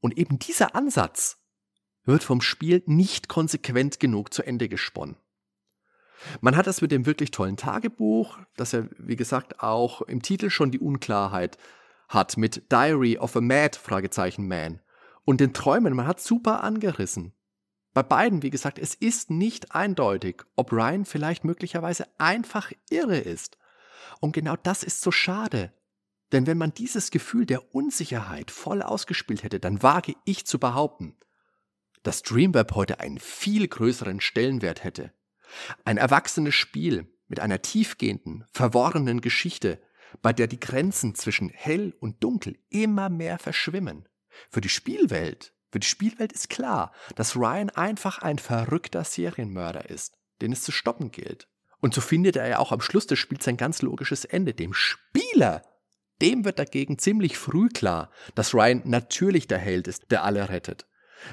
Und 0.00 0.18
eben 0.18 0.38
dieser 0.38 0.74
Ansatz 0.74 1.38
wird 2.04 2.24
vom 2.24 2.40
Spiel 2.40 2.82
nicht 2.86 3.28
konsequent 3.28 4.00
genug 4.00 4.34
zu 4.34 4.42
Ende 4.42 4.68
gesponnen. 4.68 5.16
Man 6.40 6.56
hat 6.56 6.66
das 6.66 6.80
mit 6.80 6.90
dem 6.90 7.06
wirklich 7.06 7.30
tollen 7.30 7.56
Tagebuch, 7.56 8.38
das 8.56 8.72
ja, 8.72 8.84
wie 8.98 9.16
gesagt, 9.16 9.60
auch 9.60 10.02
im 10.02 10.22
Titel 10.22 10.50
schon 10.50 10.70
die 10.70 10.78
Unklarheit 10.78 11.58
hat, 12.08 12.36
mit 12.36 12.70
Diary 12.72 13.18
of 13.18 13.36
a 13.36 13.40
Mad, 13.40 13.78
Fragezeichen 13.78 14.48
Man. 14.48 14.80
Und 15.24 15.40
den 15.40 15.52
Träumen, 15.52 15.94
man 15.94 16.06
hat 16.06 16.20
super 16.20 16.62
angerissen. 16.62 17.32
Bei 17.92 18.02
beiden, 18.02 18.42
wie 18.42 18.50
gesagt, 18.50 18.78
es 18.78 18.94
ist 18.94 19.30
nicht 19.30 19.74
eindeutig, 19.74 20.42
ob 20.56 20.72
Ryan 20.72 21.04
vielleicht 21.04 21.44
möglicherweise 21.44 22.06
einfach 22.18 22.72
irre 22.90 23.18
ist. 23.18 23.56
Und 24.20 24.32
genau 24.32 24.56
das 24.62 24.82
ist 24.82 25.00
so 25.00 25.12
schade. 25.12 25.72
Denn 26.34 26.48
wenn 26.48 26.58
man 26.58 26.74
dieses 26.74 27.12
Gefühl 27.12 27.46
der 27.46 27.76
Unsicherheit 27.76 28.50
voll 28.50 28.82
ausgespielt 28.82 29.44
hätte, 29.44 29.60
dann 29.60 29.84
wage 29.84 30.14
ich 30.24 30.44
zu 30.44 30.58
behaupten, 30.58 31.16
dass 32.02 32.22
Dreamweb 32.22 32.74
heute 32.74 32.98
einen 32.98 33.20
viel 33.20 33.68
größeren 33.68 34.20
Stellenwert 34.20 34.82
hätte. 34.82 35.12
Ein 35.84 35.96
erwachsenes 35.96 36.56
Spiel 36.56 37.06
mit 37.28 37.38
einer 37.38 37.62
tiefgehenden, 37.62 38.44
verworrenen 38.50 39.20
Geschichte, 39.20 39.80
bei 40.22 40.32
der 40.32 40.48
die 40.48 40.58
Grenzen 40.58 41.14
zwischen 41.14 41.50
hell 41.50 41.94
und 42.00 42.24
dunkel 42.24 42.58
immer 42.68 43.10
mehr 43.10 43.38
verschwimmen. 43.38 44.08
Für 44.50 44.60
die 44.60 44.68
Spielwelt, 44.68 45.54
für 45.70 45.78
die 45.78 45.86
Spielwelt 45.86 46.32
ist 46.32 46.50
klar, 46.50 46.92
dass 47.14 47.36
Ryan 47.36 47.70
einfach 47.70 48.18
ein 48.18 48.38
verrückter 48.38 49.04
Serienmörder 49.04 49.88
ist, 49.88 50.18
den 50.42 50.50
es 50.50 50.62
zu 50.62 50.72
stoppen 50.72 51.12
gilt. 51.12 51.46
Und 51.78 51.94
so 51.94 52.00
findet 52.00 52.34
er 52.34 52.48
ja 52.48 52.58
auch 52.58 52.72
am 52.72 52.80
Schluss 52.80 53.06
des 53.06 53.20
Spiels 53.20 53.46
ein 53.46 53.56
ganz 53.56 53.82
logisches 53.82 54.24
Ende. 54.24 54.52
Dem 54.52 54.74
Spieler 54.74 55.62
dem 56.24 56.44
wird 56.44 56.58
dagegen 56.58 56.98
ziemlich 56.98 57.36
früh 57.36 57.68
klar, 57.68 58.10
dass 58.34 58.54
Ryan 58.54 58.80
natürlich 58.84 59.46
der 59.46 59.58
Held 59.58 59.88
ist, 59.88 60.10
der 60.10 60.24
alle 60.24 60.48
rettet. 60.48 60.86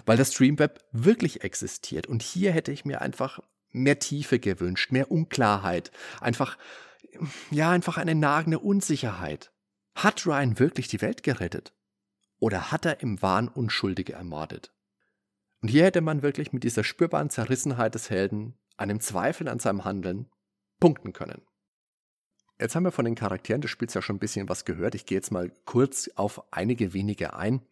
Weil 0.05 0.17
das 0.17 0.31
Dreamweb 0.31 0.83
wirklich 0.91 1.43
existiert. 1.43 2.07
Und 2.07 2.21
hier 2.21 2.51
hätte 2.51 2.71
ich 2.71 2.83
mir 2.83 3.01
einfach 3.01 3.39
mehr 3.71 3.99
Tiefe 3.99 4.39
gewünscht, 4.39 4.91
mehr 4.91 5.09
Unklarheit. 5.09 5.91
Einfach, 6.19 6.57
ja, 7.51 7.71
einfach 7.71 7.97
eine 7.97 8.15
nagende 8.15 8.59
Unsicherheit. 8.59 9.51
Hat 9.95 10.25
Ryan 10.25 10.59
wirklich 10.59 10.89
die 10.89 11.01
Welt 11.01 11.23
gerettet? 11.23 11.73
Oder 12.39 12.71
hat 12.71 12.85
er 12.85 13.01
im 13.01 13.21
Wahn 13.21 13.47
Unschuldige 13.47 14.13
ermordet? 14.13 14.73
Und 15.61 15.69
hier 15.69 15.85
hätte 15.85 16.01
man 16.01 16.21
wirklich 16.21 16.51
mit 16.51 16.63
dieser 16.63 16.83
spürbaren 16.83 17.29
Zerrissenheit 17.29 17.95
des 17.95 18.09
Helden, 18.09 18.57
einem 18.77 18.99
Zweifel 18.99 19.47
an 19.47 19.59
seinem 19.59 19.85
Handeln, 19.85 20.29
punkten 20.79 21.13
können. 21.13 21.43
Jetzt 22.61 22.75
haben 22.75 22.83
wir 22.83 22.91
von 22.91 23.05
den 23.05 23.15
Charakteren 23.15 23.61
des 23.61 23.71
Spiels 23.71 23.95
ja 23.95 24.03
schon 24.03 24.17
ein 24.17 24.19
bisschen 24.19 24.47
was 24.47 24.65
gehört. 24.65 24.93
Ich 24.93 25.07
gehe 25.07 25.17
jetzt 25.17 25.31
mal 25.31 25.51
kurz 25.65 26.11
auf 26.13 26.43
einige 26.53 26.93
wenige 26.93 27.33
ein. 27.33 27.63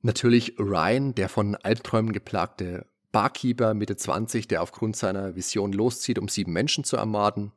Natürlich 0.00 0.58
Ryan, 0.58 1.14
der 1.14 1.28
von 1.28 1.54
Albträumen 1.54 2.12
geplagte 2.12 2.86
Barkeeper 3.12 3.74
Mitte 3.74 3.96
20, 3.96 4.48
der 4.48 4.60
aufgrund 4.60 4.96
seiner 4.96 5.36
Vision 5.36 5.72
loszieht, 5.72 6.18
um 6.18 6.26
sieben 6.26 6.52
Menschen 6.52 6.82
zu 6.82 6.96
ermorden. 6.96 7.52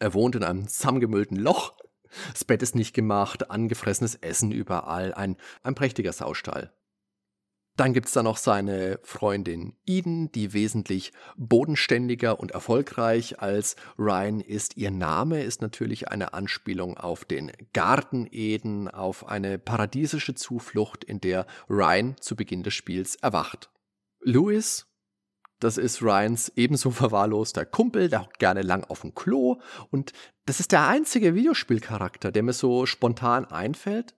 Er 0.00 0.14
wohnt 0.14 0.34
in 0.34 0.44
einem 0.44 0.66
zusammengemüllten 0.66 1.36
Loch. 1.36 1.74
Das 2.32 2.46
Bett 2.46 2.62
ist 2.62 2.74
nicht 2.74 2.94
gemacht, 2.94 3.50
angefressenes 3.50 4.14
Essen 4.14 4.50
überall, 4.50 5.12
ein, 5.12 5.36
ein 5.62 5.74
prächtiger 5.74 6.14
Saustall. 6.14 6.72
Dann 7.76 7.94
gibt's 7.94 8.12
da 8.12 8.22
noch 8.22 8.36
seine 8.36 9.00
Freundin 9.02 9.76
Eden, 9.86 10.30
die 10.32 10.52
wesentlich 10.52 11.12
bodenständiger 11.36 12.38
und 12.38 12.50
erfolgreich 12.50 13.40
als 13.40 13.76
Ryan 13.98 14.40
ist. 14.40 14.76
Ihr 14.76 14.90
Name 14.90 15.42
ist 15.42 15.62
natürlich 15.62 16.08
eine 16.08 16.34
Anspielung 16.34 16.98
auf 16.98 17.24
den 17.24 17.50
Garten 17.72 18.28
Eden, 18.30 18.88
auf 18.88 19.26
eine 19.26 19.58
paradiesische 19.58 20.34
Zuflucht, 20.34 21.02
in 21.02 21.20
der 21.20 21.46
Ryan 21.70 22.16
zu 22.20 22.36
Beginn 22.36 22.62
des 22.62 22.74
Spiels 22.74 23.16
erwacht. 23.16 23.70
Louis, 24.20 24.86
das 25.58 25.78
ist 25.78 26.02
Ryans 26.02 26.52
ebenso 26.56 26.90
verwahrloster 26.92 27.64
Kumpel, 27.64 28.10
der 28.10 28.22
hockt 28.22 28.38
gerne 28.38 28.62
lang 28.62 28.84
auf 28.84 29.00
dem 29.00 29.14
Klo 29.14 29.60
und 29.90 30.12
das 30.44 30.60
ist 30.60 30.72
der 30.72 30.88
einzige 30.88 31.34
Videospielcharakter, 31.34 32.32
der 32.32 32.42
mir 32.42 32.52
so 32.52 32.84
spontan 32.84 33.44
einfällt, 33.44 34.14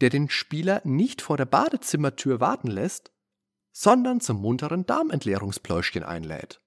der 0.00 0.10
den 0.10 0.28
Spieler 0.30 0.80
nicht 0.84 1.22
vor 1.22 1.36
der 1.36 1.46
Badezimmertür 1.46 2.40
warten 2.40 2.68
lässt, 2.68 3.12
sondern 3.72 4.20
zum 4.20 4.40
munteren 4.40 4.86
Darmentleerungspläuschchen 4.86 6.02
einlädt. 6.02 6.60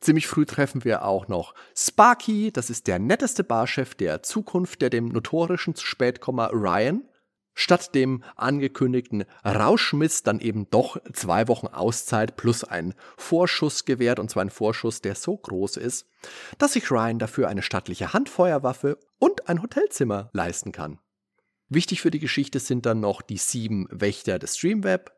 Ziemlich 0.00 0.26
früh 0.26 0.46
treffen 0.46 0.84
wir 0.84 1.04
auch 1.04 1.28
noch 1.28 1.54
Sparky, 1.76 2.50
das 2.50 2.70
ist 2.70 2.88
der 2.88 2.98
netteste 2.98 3.44
Barchef 3.44 3.94
der 3.94 4.22
Zukunft, 4.22 4.82
der 4.82 4.90
dem 4.90 5.08
notorischen 5.08 5.76
Spätkommer 5.76 6.50
Ryan 6.52 7.08
statt 7.54 7.94
dem 7.94 8.22
angekündigten 8.36 9.24
Rauschmiss 9.44 10.22
dann 10.22 10.40
eben 10.40 10.68
doch 10.70 10.96
zwei 11.12 11.48
Wochen 11.48 11.66
Auszeit 11.66 12.36
plus 12.36 12.64
einen 12.64 12.94
Vorschuss 13.16 13.84
gewährt, 13.84 14.18
und 14.18 14.30
zwar 14.30 14.42
ein 14.42 14.50
Vorschuss, 14.50 15.00
der 15.00 15.14
so 15.14 15.36
groß 15.36 15.76
ist, 15.76 16.06
dass 16.58 16.72
sich 16.72 16.90
Ryan 16.90 17.18
dafür 17.18 17.48
eine 17.48 17.62
stattliche 17.62 18.12
Handfeuerwaffe 18.12 18.98
und 19.18 19.48
ein 19.48 19.62
Hotelzimmer 19.62 20.30
leisten 20.32 20.72
kann. 20.72 20.98
Wichtig 21.74 22.02
für 22.02 22.10
die 22.10 22.18
Geschichte 22.18 22.60
sind 22.60 22.84
dann 22.84 23.00
noch 23.00 23.22
die 23.22 23.38
sieben 23.38 23.86
Wächter 23.90 24.38
des 24.38 24.58
Streamweb, 24.58 25.10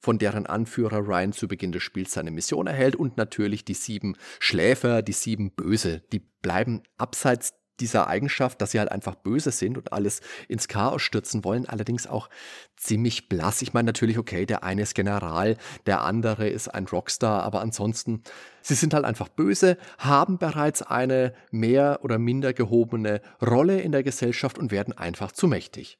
von 0.00 0.18
deren 0.18 0.46
Anführer 0.46 1.06
Ryan 1.06 1.34
zu 1.34 1.46
Beginn 1.46 1.72
des 1.72 1.82
Spiels 1.82 2.12
seine 2.12 2.30
Mission 2.30 2.66
erhält 2.66 2.96
und 2.96 3.18
natürlich 3.18 3.66
die 3.66 3.74
sieben 3.74 4.16
Schläfer, 4.40 5.02
die 5.02 5.12
sieben 5.12 5.50
Böse. 5.50 6.00
Die 6.10 6.20
bleiben 6.20 6.84
abseits 6.96 7.52
dieser 7.80 8.08
Eigenschaft, 8.08 8.60
dass 8.60 8.72
sie 8.72 8.78
halt 8.78 8.90
einfach 8.90 9.14
böse 9.14 9.50
sind 9.50 9.78
und 9.78 9.92
alles 9.92 10.20
ins 10.48 10.68
Chaos 10.68 11.02
stürzen 11.02 11.44
wollen, 11.44 11.66
allerdings 11.66 12.06
auch 12.06 12.28
ziemlich 12.76 13.28
blass. 13.28 13.62
Ich 13.62 13.72
meine 13.72 13.86
natürlich, 13.86 14.18
okay, 14.18 14.46
der 14.46 14.62
eine 14.62 14.82
ist 14.82 14.94
General, 14.94 15.56
der 15.86 16.02
andere 16.02 16.48
ist 16.48 16.68
ein 16.68 16.86
Rockstar, 16.86 17.42
aber 17.42 17.60
ansonsten, 17.60 18.22
sie 18.62 18.74
sind 18.74 18.94
halt 18.94 19.04
einfach 19.04 19.28
böse, 19.28 19.78
haben 19.98 20.38
bereits 20.38 20.82
eine 20.82 21.34
mehr 21.50 22.00
oder 22.02 22.18
minder 22.18 22.52
gehobene 22.52 23.20
Rolle 23.40 23.80
in 23.80 23.92
der 23.92 24.02
Gesellschaft 24.02 24.58
und 24.58 24.70
werden 24.70 24.96
einfach 24.96 25.32
zu 25.32 25.46
mächtig. 25.46 25.98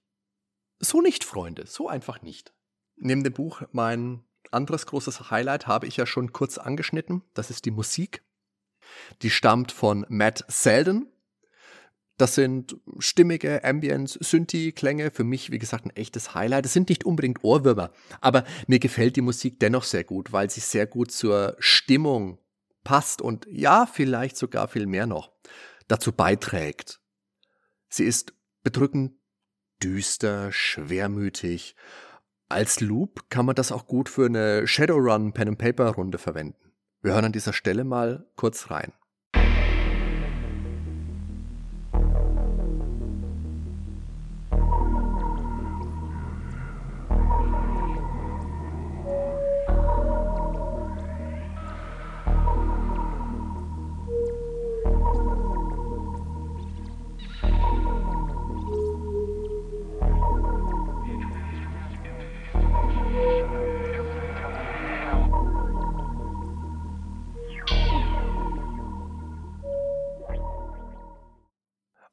So 0.80 1.00
nicht, 1.00 1.24
Freunde, 1.24 1.66
so 1.66 1.88
einfach 1.88 2.22
nicht. 2.22 2.52
Neben 2.96 3.24
dem 3.24 3.32
Buch 3.32 3.62
mein 3.72 4.24
anderes 4.50 4.86
großes 4.86 5.30
Highlight 5.30 5.66
habe 5.66 5.86
ich 5.86 5.96
ja 5.96 6.06
schon 6.06 6.32
kurz 6.32 6.58
angeschnitten, 6.58 7.22
das 7.34 7.50
ist 7.50 7.64
die 7.64 7.70
Musik. 7.70 8.22
Die 9.22 9.30
stammt 9.30 9.72
von 9.72 10.06
Matt 10.08 10.44
Selden, 10.48 11.12
das 12.18 12.34
sind 12.34 12.76
stimmige 12.98 13.64
Ambience, 13.64 14.18
Synthi-Klänge. 14.20 15.10
Für 15.10 15.24
mich, 15.24 15.50
wie 15.50 15.58
gesagt, 15.58 15.86
ein 15.86 15.96
echtes 15.96 16.34
Highlight. 16.34 16.66
Es 16.66 16.72
sind 16.72 16.88
nicht 16.88 17.04
unbedingt 17.04 17.44
Ohrwürmer, 17.44 17.90
aber 18.20 18.44
mir 18.66 18.80
gefällt 18.80 19.16
die 19.16 19.22
Musik 19.22 19.60
dennoch 19.60 19.84
sehr 19.84 20.04
gut, 20.04 20.32
weil 20.32 20.50
sie 20.50 20.60
sehr 20.60 20.86
gut 20.86 21.12
zur 21.12 21.56
Stimmung 21.60 22.38
passt 22.84 23.22
und 23.22 23.46
ja, 23.50 23.86
vielleicht 23.86 24.36
sogar 24.36 24.68
viel 24.68 24.86
mehr 24.86 25.06
noch 25.06 25.32
dazu 25.86 26.12
beiträgt. 26.12 27.00
Sie 27.88 28.04
ist 28.04 28.34
bedrückend 28.62 29.12
düster, 29.82 30.50
schwermütig. 30.52 31.76
Als 32.48 32.80
Loop 32.80 33.30
kann 33.30 33.46
man 33.46 33.54
das 33.54 33.72
auch 33.72 33.86
gut 33.86 34.08
für 34.08 34.26
eine 34.26 34.66
Shadowrun 34.66 35.32
Pen 35.32 35.48
and 35.48 35.58
Paper 35.58 35.90
Runde 35.90 36.18
verwenden. 36.18 36.72
Wir 37.00 37.12
hören 37.12 37.26
an 37.26 37.32
dieser 37.32 37.52
Stelle 37.52 37.84
mal 37.84 38.26
kurz 38.34 38.70
rein. 38.70 38.92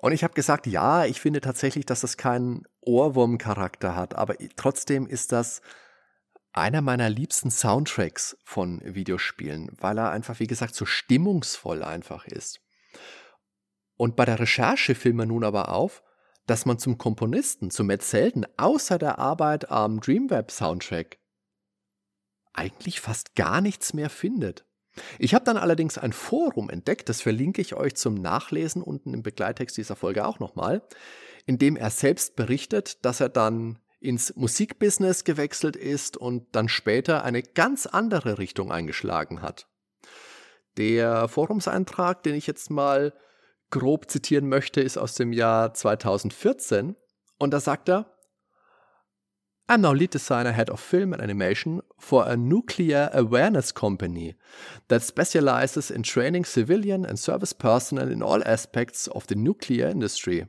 Und 0.05 0.11
ich 0.11 0.23
habe 0.23 0.35
gesagt, 0.35 0.67
ja, 0.67 1.03
ich 1.05 1.19
finde 1.19 1.41
tatsächlich, 1.41 1.83
dass 1.83 2.01
das 2.01 2.15
keinen 2.15 2.67
Ohrwurm-Charakter 2.81 3.95
hat, 3.95 4.13
aber 4.13 4.35
trotzdem 4.55 5.07
ist 5.07 5.31
das 5.31 5.63
einer 6.53 6.83
meiner 6.83 7.09
liebsten 7.09 7.49
Soundtracks 7.49 8.37
von 8.43 8.81
Videospielen, 8.83 9.71
weil 9.71 9.97
er 9.97 10.11
einfach, 10.11 10.39
wie 10.39 10.45
gesagt, 10.45 10.75
so 10.75 10.85
stimmungsvoll 10.85 11.81
einfach 11.81 12.27
ist. 12.27 12.61
Und 13.97 14.15
bei 14.15 14.25
der 14.25 14.39
Recherche 14.39 14.93
fiel 14.93 15.13
mir 15.13 15.25
nun 15.25 15.43
aber 15.43 15.69
auf, 15.69 16.03
dass 16.45 16.67
man 16.67 16.77
zum 16.77 16.99
Komponisten, 16.99 17.71
zum 17.71 17.87
Matt 17.87 18.05
außer 18.57 18.99
der 18.99 19.17
Arbeit 19.17 19.71
am 19.71 20.01
Dreamweb 20.01 20.51
Soundtrack 20.51 21.17
eigentlich 22.53 23.01
fast 23.01 23.35
gar 23.35 23.59
nichts 23.59 23.95
mehr 23.95 24.11
findet. 24.11 24.64
Ich 25.19 25.33
habe 25.33 25.45
dann 25.45 25.57
allerdings 25.57 25.97
ein 25.97 26.13
Forum 26.13 26.69
entdeckt, 26.69 27.09
das 27.09 27.21
verlinke 27.21 27.61
ich 27.61 27.75
euch 27.75 27.95
zum 27.95 28.15
Nachlesen 28.15 28.81
unten 28.81 29.13
im 29.13 29.23
Begleittext 29.23 29.77
dieser 29.77 29.95
Folge 29.95 30.25
auch 30.25 30.39
nochmal, 30.39 30.81
in 31.45 31.57
dem 31.57 31.75
er 31.75 31.89
selbst 31.89 32.35
berichtet, 32.35 33.03
dass 33.05 33.19
er 33.19 33.29
dann 33.29 33.79
ins 33.99 34.35
Musikbusiness 34.35 35.23
gewechselt 35.23 35.75
ist 35.75 36.15
und 36.15 36.55
dann 36.55 36.69
später 36.69 37.23
eine 37.23 37.41
ganz 37.41 37.85
andere 37.85 38.37
Richtung 38.37 38.71
eingeschlagen 38.71 39.41
hat. 39.41 39.67
Der 40.77 41.27
Forumseintrag, 41.27 42.23
den 42.23 42.35
ich 42.35 42.47
jetzt 42.47 42.69
mal 42.69 43.13
grob 43.71 44.09
zitieren 44.09 44.47
möchte, 44.47 44.81
ist 44.81 44.97
aus 44.97 45.15
dem 45.15 45.33
Jahr 45.33 45.73
2014 45.73 46.95
und 47.39 47.51
da 47.51 47.59
sagt 47.59 47.89
er, 47.89 48.14
I'm 49.67 49.81
now 49.81 49.93
lead 49.93 50.11
designer, 50.11 50.51
head 50.51 50.69
of 50.69 50.79
film 50.79 51.11
and 51.11 51.21
animation 51.21 51.81
for 51.97 52.27
a 52.27 52.37
nuclear 52.37 53.09
awareness 53.13 53.73
company 53.73 54.35
that 54.89 55.01
specializes 55.01 55.89
in 55.89 56.03
training 56.03 56.45
civilian 56.45 57.03
and 57.03 57.17
service 57.17 57.51
personnel 57.51 58.11
in 58.11 58.21
all 58.21 58.43
aspects 58.43 59.07
of 59.07 59.25
the 59.27 59.35
nuclear 59.35 59.89
industry. 59.89 60.45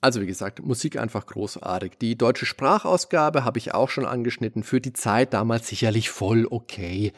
Also 0.00 0.22
wie 0.22 0.26
gesagt, 0.26 0.62
Musik 0.62 0.98
einfach 0.98 1.26
großartig. 1.26 1.98
Die 2.00 2.16
deutsche 2.16 2.46
Sprachausgabe 2.46 3.44
habe 3.44 3.58
ich 3.58 3.74
auch 3.74 3.90
schon 3.90 4.06
angeschnitten. 4.06 4.62
Für 4.62 4.80
die 4.80 4.94
Zeit 4.94 5.34
damals 5.34 5.68
sicherlich 5.68 6.08
voll 6.08 6.46
okay. 6.50 7.12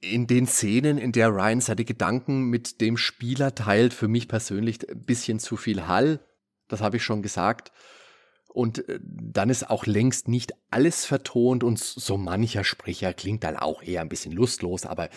In 0.00 0.26
den 0.26 0.46
Szenen, 0.46 0.98
in 0.98 1.12
der 1.12 1.28
Ryan 1.28 1.62
seine 1.62 1.84
Gedanken 1.86 2.44
mit 2.44 2.82
dem 2.82 2.98
Spieler 2.98 3.54
teilt, 3.54 3.94
für 3.94 4.08
mich 4.08 4.28
persönlich 4.28 4.86
ein 4.88 5.04
bisschen 5.04 5.38
zu 5.38 5.56
viel 5.56 5.86
Hall. 5.86 6.20
Das 6.68 6.82
habe 6.82 6.98
ich 6.98 7.04
schon 7.04 7.22
gesagt. 7.22 7.72
Und 8.52 8.86
äh, 8.88 9.00
dann 9.02 9.50
ist 9.50 9.70
auch 9.70 9.86
längst 9.86 10.28
nicht 10.28 10.52
alles 10.70 11.04
vertont 11.04 11.64
und 11.64 11.78
so 11.78 12.16
mancher 12.18 12.64
Sprecher 12.64 13.12
klingt 13.14 13.44
dann 13.44 13.56
auch 13.56 13.82
eher 13.82 14.02
ein 14.02 14.08
bisschen 14.08 14.32
lustlos, 14.32 14.84
aber 14.84 15.08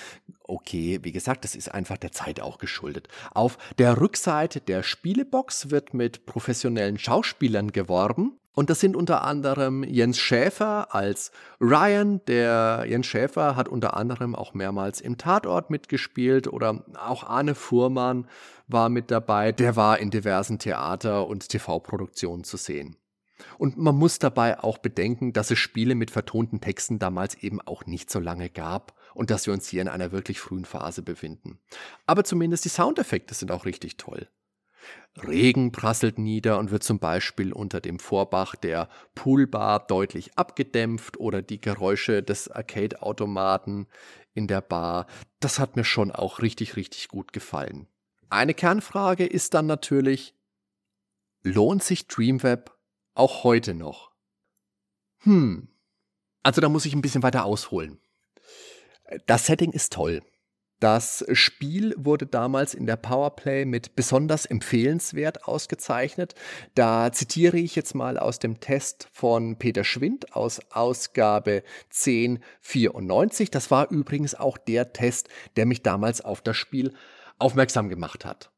okay, 0.44 1.00
wie 1.04 1.12
gesagt, 1.12 1.44
das 1.44 1.56
ist 1.56 1.74
einfach 1.74 1.98
der 1.98 2.12
Zeit 2.12 2.40
auch 2.40 2.58
geschuldet. 2.58 3.08
Auf 3.34 3.58
der 3.78 4.00
Rückseite 4.00 4.62
der 4.62 4.84
Spielebox 4.84 5.70
wird 5.70 5.94
mit 5.94 6.26
professionellen 6.26 6.98
Schauspielern 6.98 7.72
geworben. 7.72 8.40
Und 8.54 8.70
das 8.70 8.80
sind 8.80 8.96
unter 8.96 9.26
anderem 9.26 9.84
Jens 9.84 10.18
Schäfer 10.18 10.96
als 10.96 11.32
Ryan. 11.60 12.22
Der 12.28 12.86
Jens 12.88 13.06
Schäfer 13.06 13.58
hat 13.58 13.68
unter 13.68 13.98
anderem 13.98 14.34
auch 14.34 14.54
mehrmals 14.54 15.02
im 15.02 15.18
Tatort 15.18 15.70
mitgespielt 15.70 16.48
oder 16.48 16.86
auch 16.98 17.26
Arne 17.26 17.54
Fuhrmann 17.54 18.28
war 18.68 18.88
mit 18.88 19.12
dabei. 19.12 19.52
Der 19.52 19.76
war 19.76 20.00
in 20.00 20.10
diversen 20.10 20.58
Theater- 20.58 21.28
und 21.28 21.50
TV-Produktionen 21.50 22.46
zu 22.46 22.56
sehen. 22.56 22.96
Und 23.58 23.78
man 23.78 23.96
muss 23.96 24.20
dabei 24.20 24.60
auch 24.60 24.78
bedenken, 24.78 25.34
dass 25.34 25.52
es 25.52 25.60
Spiele 25.60 25.96
mit 25.96 26.12
vertonten 26.12 26.62
Texten 26.62 27.00
damals 27.00 27.36
eben 27.36 27.62
auch 27.62 27.86
nicht 27.86 28.10
so 28.10 28.20
lange 28.20 28.50
gab 28.50 28.94
und 29.14 29.30
dass 29.30 29.46
wir 29.46 29.54
uns 29.54 29.68
hier 29.68 29.82
in 29.82 29.88
einer 29.88 30.12
wirklich 30.12 30.40
frühen 30.40 30.66
Phase 30.66 31.02
befinden. 31.02 31.60
Aber 32.06 32.24
zumindest 32.24 32.66
die 32.66 32.70
Soundeffekte 32.70 33.34
sind 33.34 33.52
auch 33.52 33.66
richtig 33.66 33.98
toll. 33.98 34.30
Regen 35.18 35.72
prasselt 35.72 36.20
nieder 36.20 36.60
und 36.60 36.72
wird 36.72 36.84
zum 36.84 37.00
Beispiel 37.00 37.54
unter 37.54 37.82
dem 37.82 38.00
Vorbach 38.00 38.56
der 38.56 38.90
Poolbar 39.16 39.80
deutlich 39.88 40.38
abgedämpft 40.38 41.18
oder 41.18 41.42
die 41.42 41.62
Geräusche 41.62 42.22
des 42.22 42.50
Arcade-Automaten 42.50 43.88
in 44.34 44.48
der 44.48 44.62
Bar. 44.62 45.08
Das 45.40 45.60
hat 45.60 45.76
mir 45.76 45.86
schon 45.86 46.12
auch 46.12 46.42
richtig, 46.42 46.76
richtig 46.76 47.08
gut 47.08 47.34
gefallen. 47.34 47.88
Eine 48.30 48.54
Kernfrage 48.54 49.26
ist 49.26 49.54
dann 49.54 49.66
natürlich, 49.66 50.36
lohnt 51.44 51.84
sich 51.84 52.08
Dreamweb 52.08 52.75
auch 53.16 53.44
heute 53.44 53.74
noch? 53.74 54.12
Hm, 55.20 55.70
also 56.44 56.62
da 56.62 56.70
muss 56.70 56.86
ich 56.86 56.94
ein 56.94 57.02
bisschen 57.02 57.24
weiter 57.24 57.46
ausholen. 57.46 58.00
Das 59.26 59.48
Setting 59.48 59.72
ist 59.72 59.94
toll. 59.94 60.22
Das 60.82 61.26
Spiel 61.32 61.96
wurde 61.98 62.26
damals 62.26 62.74
in 62.74 62.86
der 62.86 62.98
Powerplay 62.98 63.64
mit 63.64 63.96
besonders 63.96 64.46
empfehlenswert 64.46 65.46
ausgezeichnet. 65.46 66.36
Da 66.76 67.12
zitiere 67.14 67.58
ich 67.58 67.76
jetzt 67.76 67.96
mal 67.96 68.20
aus 68.20 68.40
dem 68.40 68.60
Test 68.60 69.08
von 69.14 69.58
Peter 69.58 69.86
Schwind 69.86 70.36
aus 70.36 70.60
Ausgabe 70.72 71.64
1094. 71.86 73.50
Das 73.52 73.72
war 73.72 73.90
übrigens 73.90 74.36
auch 74.36 74.58
der 74.58 74.92
Test, 74.92 75.30
der 75.56 75.66
mich 75.66 75.82
damals 75.82 76.20
auf 76.20 76.42
das 76.42 76.58
Spiel 76.58 76.94
aufmerksam 77.40 77.88
gemacht 77.88 78.26
hat. 78.26 78.52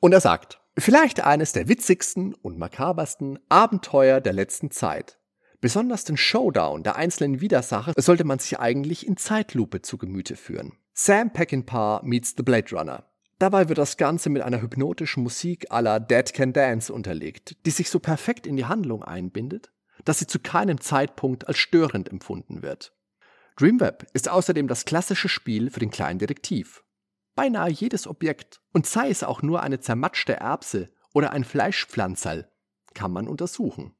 Und 0.00 0.12
er 0.12 0.20
sagt, 0.20 0.59
vielleicht 0.78 1.24
eines 1.24 1.52
der 1.52 1.68
witzigsten 1.68 2.34
und 2.34 2.58
makabersten 2.58 3.38
Abenteuer 3.48 4.20
der 4.20 4.32
letzten 4.32 4.70
Zeit. 4.70 5.18
Besonders 5.60 6.04
den 6.04 6.16
Showdown 6.16 6.82
der 6.82 6.96
einzelnen 6.96 7.40
Widersacher 7.40 7.92
sollte 7.96 8.24
man 8.24 8.38
sich 8.38 8.58
eigentlich 8.58 9.06
in 9.06 9.16
Zeitlupe 9.16 9.82
zu 9.82 9.98
Gemüte 9.98 10.36
führen. 10.36 10.72
Sam 10.94 11.32
Peckinpah 11.32 12.00
meets 12.02 12.34
The 12.36 12.42
Blade 12.42 12.74
Runner. 12.74 13.04
Dabei 13.38 13.68
wird 13.68 13.78
das 13.78 13.96
Ganze 13.96 14.28
mit 14.30 14.42
einer 14.42 14.60
hypnotischen 14.60 15.22
Musik 15.22 15.66
la 15.70 15.98
Dead 15.98 16.32
Can 16.32 16.52
Dance 16.52 16.92
unterlegt, 16.92 17.56
die 17.64 17.70
sich 17.70 17.90
so 17.90 17.98
perfekt 17.98 18.46
in 18.46 18.56
die 18.56 18.66
Handlung 18.66 19.02
einbindet, 19.02 19.70
dass 20.04 20.18
sie 20.18 20.26
zu 20.26 20.38
keinem 20.38 20.80
Zeitpunkt 20.80 21.48
als 21.48 21.58
störend 21.58 22.10
empfunden 22.10 22.62
wird. 22.62 22.94
Dreamweb 23.56 24.06
ist 24.14 24.28
außerdem 24.28 24.68
das 24.68 24.84
klassische 24.84 25.28
Spiel 25.28 25.70
für 25.70 25.80
den 25.80 25.90
kleinen 25.90 26.18
Detektiv. 26.18 26.82
Beinahe 27.40 27.70
jedes 27.70 28.06
Objekt, 28.06 28.60
und 28.74 28.84
sei 28.84 29.08
es 29.08 29.24
auch 29.24 29.40
nur 29.40 29.62
eine 29.62 29.80
zermatschte 29.80 30.34
Erbse 30.34 30.90
oder 31.14 31.32
ein 31.32 31.44
Fleischpflanzerl, 31.44 32.52
kann 32.92 33.12
man 33.12 33.28
untersuchen. 33.28 33.96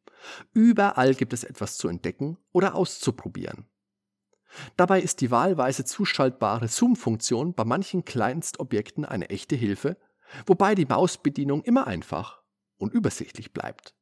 Überall 0.53 1.14
gibt 1.14 1.32
es 1.32 1.45
etwas 1.45 1.78
zu 1.78 1.88
entdecken 1.88 2.36
oder 2.53 2.74
auszuprobieren. 2.74 3.64
Dabei 4.76 5.01
ist 5.01 5.22
die 5.22 5.30
wahlweise 5.30 5.86
zuschaltbare 5.86 6.68
Zoom-Funktion 6.68 7.55
bei 7.55 7.64
manchen 7.64 8.05
Kleinstobjekten 8.05 9.07
eine 9.07 9.30
echte 9.30 9.57
Hilfe, 9.57 9.97
wobei 10.45 10.74
die 10.74 10.84
Mausbedienung 10.84 11.62
immer 11.62 11.86
einfach 11.86 12.43
und 12.76 12.93
übersichtlich 12.93 13.55
bleibt. 13.55 13.95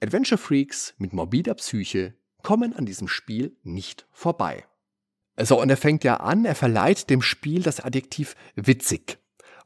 Adventure 0.00 0.38
Freaks 0.38 0.94
mit 0.98 1.12
morbider 1.12 1.54
Psyche 1.54 2.14
kommen 2.44 2.76
an 2.76 2.86
diesem 2.86 3.08
Spiel 3.08 3.58
nicht 3.64 4.06
vorbei. 4.12 4.68
So, 5.40 5.60
und 5.60 5.70
er 5.70 5.76
fängt 5.76 6.04
ja 6.04 6.16
an, 6.16 6.44
er 6.44 6.54
verleiht 6.54 7.08
dem 7.08 7.22
Spiel 7.22 7.62
das 7.62 7.80
Adjektiv 7.80 8.34
witzig. 8.54 9.18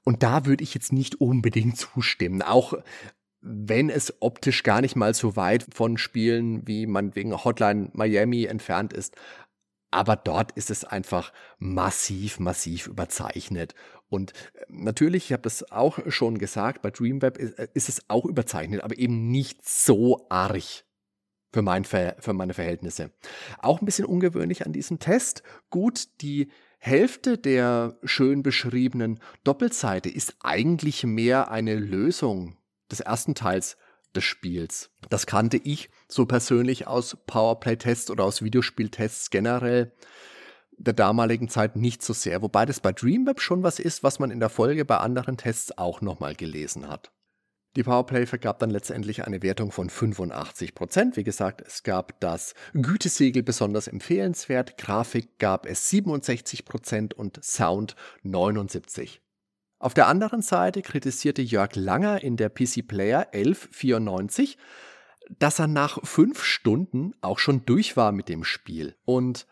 Und 0.05 0.23
da 0.23 0.47
würde 0.47 0.63
ich 0.63 0.75
jetzt 0.75 0.93
nicht 0.93 1.21
unbedingt 1.21 1.77
zustimmen, 1.77 2.43
auch 2.43 2.75
wenn 3.41 3.91
es 3.91 4.15
optisch 4.21 4.63
gar 4.63 4.81
nicht 4.81 4.97
mal 4.97 5.15
so 5.15 5.37
weit 5.37 5.67
von 5.73 5.99
Spielen 5.99 6.67
wie 6.67 6.87
man 6.87 7.15
wegen 7.15 7.45
Hotline 7.45 7.91
Miami 7.93 8.45
entfernt 8.45 8.93
ist. 8.93 9.17
Aber 9.91 10.17
dort 10.17 10.53
ist 10.53 10.71
es 10.71 10.85
einfach 10.85 11.33
massiv, 11.59 12.41
massiv 12.41 12.87
überzeichnet. 12.89 13.75
Und 14.09 14.33
äh, 14.33 14.65
natürlich, 14.69 15.27
ich 15.27 15.33
habe 15.33 15.43
das 15.43 15.71
auch 15.71 15.99
schon 16.09 16.39
gesagt, 16.39 16.83
bei 16.83 16.91
Dreamweb 16.91 17.39
ist, 17.39 17.59
äh, 17.59 17.69
ist, 17.75 17.89
es 17.89 18.03
auch 18.09 18.25
überzeichnet, 18.25 18.83
aber 18.83 18.99
eben 18.99 19.31
nicht 19.31 19.67
so 19.67 20.27
arg 20.29 20.85
für, 21.57 21.63
mein 21.63 21.85
für 21.85 22.33
meine 22.35 22.53
Verhältnisse. 22.53 23.11
Auch 23.59 23.81
ein 23.81 23.87
bisschen 23.87 24.05
ungewöhnlich 24.05 24.67
an 24.67 24.75
diesem 24.75 24.99
Test. 24.99 25.43
Gut, 25.71 26.09
die 26.21 26.51
Hälfte 26.79 27.39
der 27.39 27.99
schön 28.05 28.43
beschriebenen 28.43 29.21
Doppelseite 29.43 30.11
ist 30.11 30.37
eigentlich 30.43 31.05
mehr 31.05 31.51
eine 31.51 31.75
Lösung 31.75 32.59
des 32.91 33.01
ersten 33.01 33.35
Teils 33.35 33.79
des 34.15 34.25
Spiels. 34.25 34.91
Das 35.09 35.27
kannte 35.27 35.57
ich 35.57 35.89
so 36.09 36.27
persönlich 36.27 36.87
aus 36.87 37.17
Powerplay-Tests 37.27 38.11
oder 38.11 38.25
aus 38.25 38.43
Videospieltests 38.43 39.31
generell 39.31 39.93
der 40.77 40.93
damaligen 40.93 41.49
Zeit 41.49 41.75
nicht 41.77 42.03
so 42.03 42.13
sehr, 42.13 42.43
wobei 42.43 42.67
das 42.67 42.81
bei 42.81 42.93
Dreamweb 42.93 43.41
schon 43.41 43.63
was 43.63 43.79
ist, 43.79 44.03
was 44.03 44.19
man 44.19 44.31
in 44.31 44.41
der 44.41 44.51
Folge 44.51 44.85
bei 44.85 44.99
anderen 44.99 45.39
Tests 45.39 45.79
auch 45.79 46.03
nochmal 46.03 46.35
gelesen 46.35 46.87
hat. 46.87 47.11
Die 47.77 47.83
Powerplay 47.83 48.25
vergab 48.25 48.59
dann 48.59 48.71
letztendlich 48.71 49.27
eine 49.27 49.43
Wertung 49.43 49.71
von 49.71 49.91
85% 49.91 51.17
Wie 51.17 51.25
gesagt, 51.25 51.61
es 51.61 51.83
gab 51.83 52.19
das 52.21 52.55
Gütesiegel 52.73 53.43
besonders 53.43 53.87
empfehlenswert, 53.87 54.79
Grafik 54.79 55.39
gab 55.39 55.67
es 55.67 55.91
67% 55.93 57.13
und 57.13 57.45
Sound 57.45 57.95
79. 58.23 59.21
Auf 59.79 59.93
der 59.93 60.07
anderen 60.07 60.41
Seite 60.41 60.81
kritisierte 60.81 61.43
Jörg 61.43 61.77
Langer 61.77 62.23
in 62.23 62.39
der 62.39 62.49
PC 62.49 62.89
Player 62.89 63.29
1194, 63.33 64.57
dass 65.39 65.59
er 65.59 65.67
nach 65.67 65.99
fünf 66.03 66.43
Stunden 66.43 67.13
auch 67.21 67.39
schon 67.39 67.67
durch 67.67 67.95
war 67.95 68.11
mit 68.11 68.31
dem 68.31 68.43
Spiel. 68.43 68.97
Und 69.05 69.47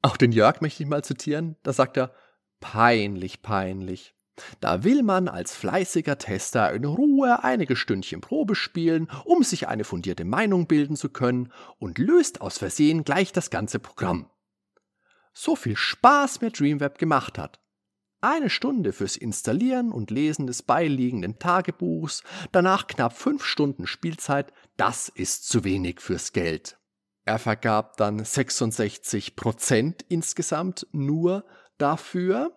auch 0.00 0.16
den 0.16 0.30
Jörg 0.30 0.60
möchte 0.60 0.84
ich 0.84 0.88
mal 0.88 1.02
zitieren, 1.02 1.56
da 1.64 1.72
sagt 1.72 1.96
er, 1.96 2.14
peinlich, 2.60 3.42
peinlich. 3.42 4.13
Da 4.60 4.82
will 4.82 5.02
man 5.02 5.28
als 5.28 5.54
fleißiger 5.54 6.18
Tester 6.18 6.72
in 6.72 6.84
Ruhe 6.84 7.44
einige 7.44 7.76
Stündchen 7.76 8.20
Probe 8.20 8.54
spielen, 8.54 9.08
um 9.24 9.42
sich 9.42 9.68
eine 9.68 9.84
fundierte 9.84 10.24
Meinung 10.24 10.66
bilden 10.66 10.96
zu 10.96 11.08
können 11.08 11.52
und 11.78 11.98
löst 11.98 12.40
aus 12.40 12.58
Versehen 12.58 13.04
gleich 13.04 13.32
das 13.32 13.50
ganze 13.50 13.78
Programm. 13.78 14.28
So 15.32 15.56
viel 15.56 15.76
Spaß 15.76 16.40
mir 16.40 16.50
Dreamweb 16.50 16.98
gemacht 16.98 17.38
hat. 17.38 17.60
Eine 18.20 18.48
Stunde 18.48 18.92
fürs 18.92 19.16
Installieren 19.16 19.92
und 19.92 20.10
Lesen 20.10 20.46
des 20.46 20.62
beiliegenden 20.62 21.38
Tagebuchs, 21.38 22.22
danach 22.52 22.86
knapp 22.86 23.16
fünf 23.16 23.44
Stunden 23.44 23.86
Spielzeit, 23.86 24.52
das 24.78 25.10
ist 25.10 25.46
zu 25.46 25.62
wenig 25.62 26.00
fürs 26.00 26.32
Geld. 26.32 26.78
Er 27.26 27.38
vergab 27.38 27.96
dann 27.98 28.24
66 28.24 29.36
Prozent 29.36 30.04
insgesamt 30.08 30.86
nur 30.92 31.44
dafür, 31.76 32.56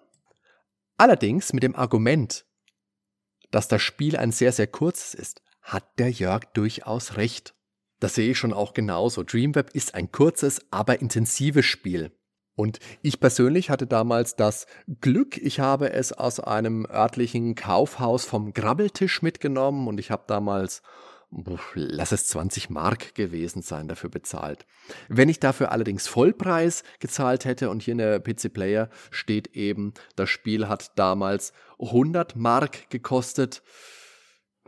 Allerdings 0.98 1.54
mit 1.54 1.64
dem 1.64 1.76
Argument, 1.76 2.45
dass 3.52 3.68
das 3.68 3.82
Spiel 3.82 4.18
ein 4.18 4.32
sehr, 4.32 4.52
sehr 4.52 4.68
kurzes 4.68 5.14
ist, 5.14 5.41
hat 5.62 6.00
der 6.00 6.10
Jörg 6.10 6.45
durchaus 6.54 7.18
recht. 7.18 7.54
Das 8.00 8.16
sehe 8.16 8.32
ich 8.32 8.38
schon 8.38 8.54
auch 8.54 8.74
genauso. 8.74 9.24
Dreamweb 9.24 9.72
ist 9.74 9.95
ein 9.95 10.12
kurzes, 10.12 10.62
aber 10.72 11.00
intensives 11.02 11.66
Spiel. 11.66 12.12
Und 12.56 12.80
ich 13.04 13.20
persönlich 13.20 13.70
hatte 13.70 13.86
damals 13.86 14.36
das 14.36 14.66
Glück, 15.00 15.38
ich 15.38 15.60
habe 15.60 15.91
es 15.93 16.12
aus 16.12 16.39
einem 16.39 16.88
örtlichen 16.88 17.54
Kaufhaus 17.54 18.26
vom 18.26 18.52
Grabbeltisch 18.52 19.22
mitgenommen 19.22 19.88
und 19.88 20.00
ich 20.00 20.10
habe 20.10 20.24
damals 20.26 20.82
lass 21.74 22.12
es 22.12 22.28
20 22.28 22.70
Mark 22.70 23.14
gewesen 23.16 23.62
sein, 23.62 23.88
dafür 23.88 24.10
bezahlt. 24.10 24.66
Wenn 25.10 25.30
ich 25.30 25.40
dafür 25.40 25.72
allerdings 25.72 26.08
Vollpreis 26.08 26.84
gezahlt 27.00 27.46
hätte 27.46 27.70
und 27.70 27.84
hier 27.84 27.94
in 27.94 27.98
der 27.98 28.20
PC 28.20 28.54
Player 28.54 28.90
steht 29.12 29.56
eben, 29.56 29.94
das 30.16 30.30
Spiel 30.30 30.68
hat 30.68 30.98
damals 30.98 31.52
100 31.80 32.36
Mark 32.36 32.90
gekostet, 32.90 33.62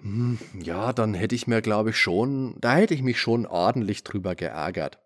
hm, 0.02 0.38
ja, 0.62 0.94
dann 0.94 1.14
hätte 1.14 1.36
ich 1.36 1.48
mir, 1.48 1.62
glaube 1.62 1.92
ich, 1.92 1.98
schon, 1.98 2.56
da 2.60 2.76
hätte 2.76 2.94
ich 2.94 3.02
mich 3.02 3.20
schon 3.20 3.46
ordentlich 3.46 4.04
drüber 4.04 4.36
geärgert. 4.36 5.00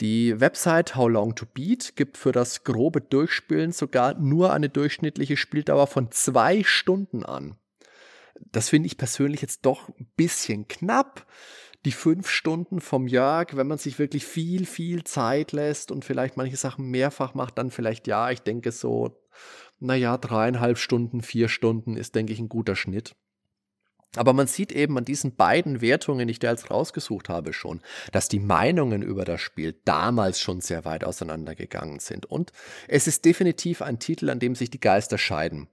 Die 0.00 0.40
Website 0.40 0.96
How 0.96 1.08
Long 1.08 1.34
to 1.34 1.46
Beat 1.46 1.94
gibt 1.94 2.16
für 2.16 2.32
das 2.32 2.64
grobe 2.64 3.00
Durchspielen 3.00 3.72
sogar 3.72 4.14
nur 4.14 4.52
eine 4.52 4.70
durchschnittliche 4.70 5.36
Spieldauer 5.36 5.86
von 5.86 6.10
zwei 6.10 6.64
Stunden 6.64 7.24
an 7.24 7.56
das 8.34 8.68
finde 8.68 8.86
ich 8.86 8.96
persönlich 8.96 9.42
jetzt 9.42 9.66
doch 9.66 9.88
ein 9.88 10.10
bisschen 10.16 10.68
knapp. 10.68 11.26
Die 11.84 11.92
fünf 11.92 12.28
Stunden 12.28 12.80
vom 12.80 13.06
Jörg, 13.06 13.56
wenn 13.56 13.66
man 13.66 13.78
sich 13.78 13.98
wirklich 13.98 14.26
viel, 14.26 14.66
viel 14.66 15.04
Zeit 15.04 15.52
lässt 15.52 15.90
und 15.90 16.04
vielleicht 16.04 16.36
manche 16.36 16.56
Sachen 16.56 16.86
mehrfach 16.90 17.34
macht, 17.34 17.56
dann 17.56 17.70
vielleicht 17.70 18.06
ja, 18.06 18.30
ich 18.30 18.40
denke 18.40 18.70
so, 18.70 19.18
naja, 19.78 20.18
dreieinhalb 20.18 20.76
Stunden, 20.76 21.22
vier 21.22 21.48
Stunden 21.48 21.96
ist, 21.96 22.14
denke 22.14 22.34
ich, 22.34 22.38
ein 22.38 22.50
guter 22.50 22.76
Schnitt. 22.76 23.16
Aber 24.16 24.32
man 24.32 24.48
sieht 24.48 24.72
eben 24.72 24.98
an 24.98 25.04
diesen 25.04 25.36
beiden 25.36 25.80
Wertungen, 25.80 26.26
die 26.26 26.32
ich 26.32 26.38
da 26.40 26.50
jetzt 26.50 26.70
rausgesucht 26.70 27.28
habe, 27.28 27.52
schon, 27.52 27.80
dass 28.10 28.28
die 28.28 28.40
Meinungen 28.40 29.02
über 29.02 29.24
das 29.24 29.40
Spiel 29.40 29.80
damals 29.84 30.40
schon 30.40 30.60
sehr 30.60 30.84
weit 30.84 31.04
auseinandergegangen 31.04 32.00
sind. 32.00 32.26
Und 32.26 32.52
es 32.88 33.06
ist 33.06 33.24
definitiv 33.24 33.82
ein 33.82 34.00
Titel, 34.00 34.28
an 34.30 34.40
dem 34.40 34.56
sich 34.56 34.68
die 34.68 34.80
Geister 34.80 35.16
scheiden. 35.16 35.68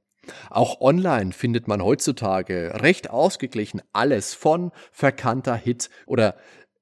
Auch 0.50 0.82
online 0.82 1.32
findet 1.32 1.68
man 1.68 1.84
heutzutage 1.84 2.74
recht 2.76 3.10
ausgeglichen 3.10 3.82
alles 3.94 4.34
von 4.34 4.72
verkannter 4.92 5.56
Hit 5.56 5.90
oder 6.06 6.36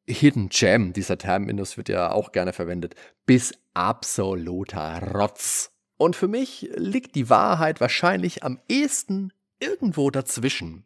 Hidden 0.07 0.49
Gem, 0.49 0.93
dieser 0.93 1.17
Terminus 1.17 1.77
wird 1.77 1.89
ja 1.89 2.11
auch 2.11 2.31
gerne 2.31 2.53
verwendet, 2.53 2.95
bis 3.25 3.53
absoluter 3.73 5.01
Rotz. 5.13 5.71
Und 5.97 6.15
für 6.15 6.27
mich 6.27 6.69
liegt 6.75 7.15
die 7.15 7.29
Wahrheit 7.29 7.81
wahrscheinlich 7.81 8.43
am 8.43 8.59
ehesten 8.67 9.31
irgendwo 9.59 10.11
dazwischen. 10.11 10.85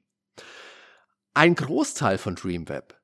Ein 1.33 1.55
Großteil 1.55 2.17
von 2.17 2.35
Dreamweb 2.35 2.99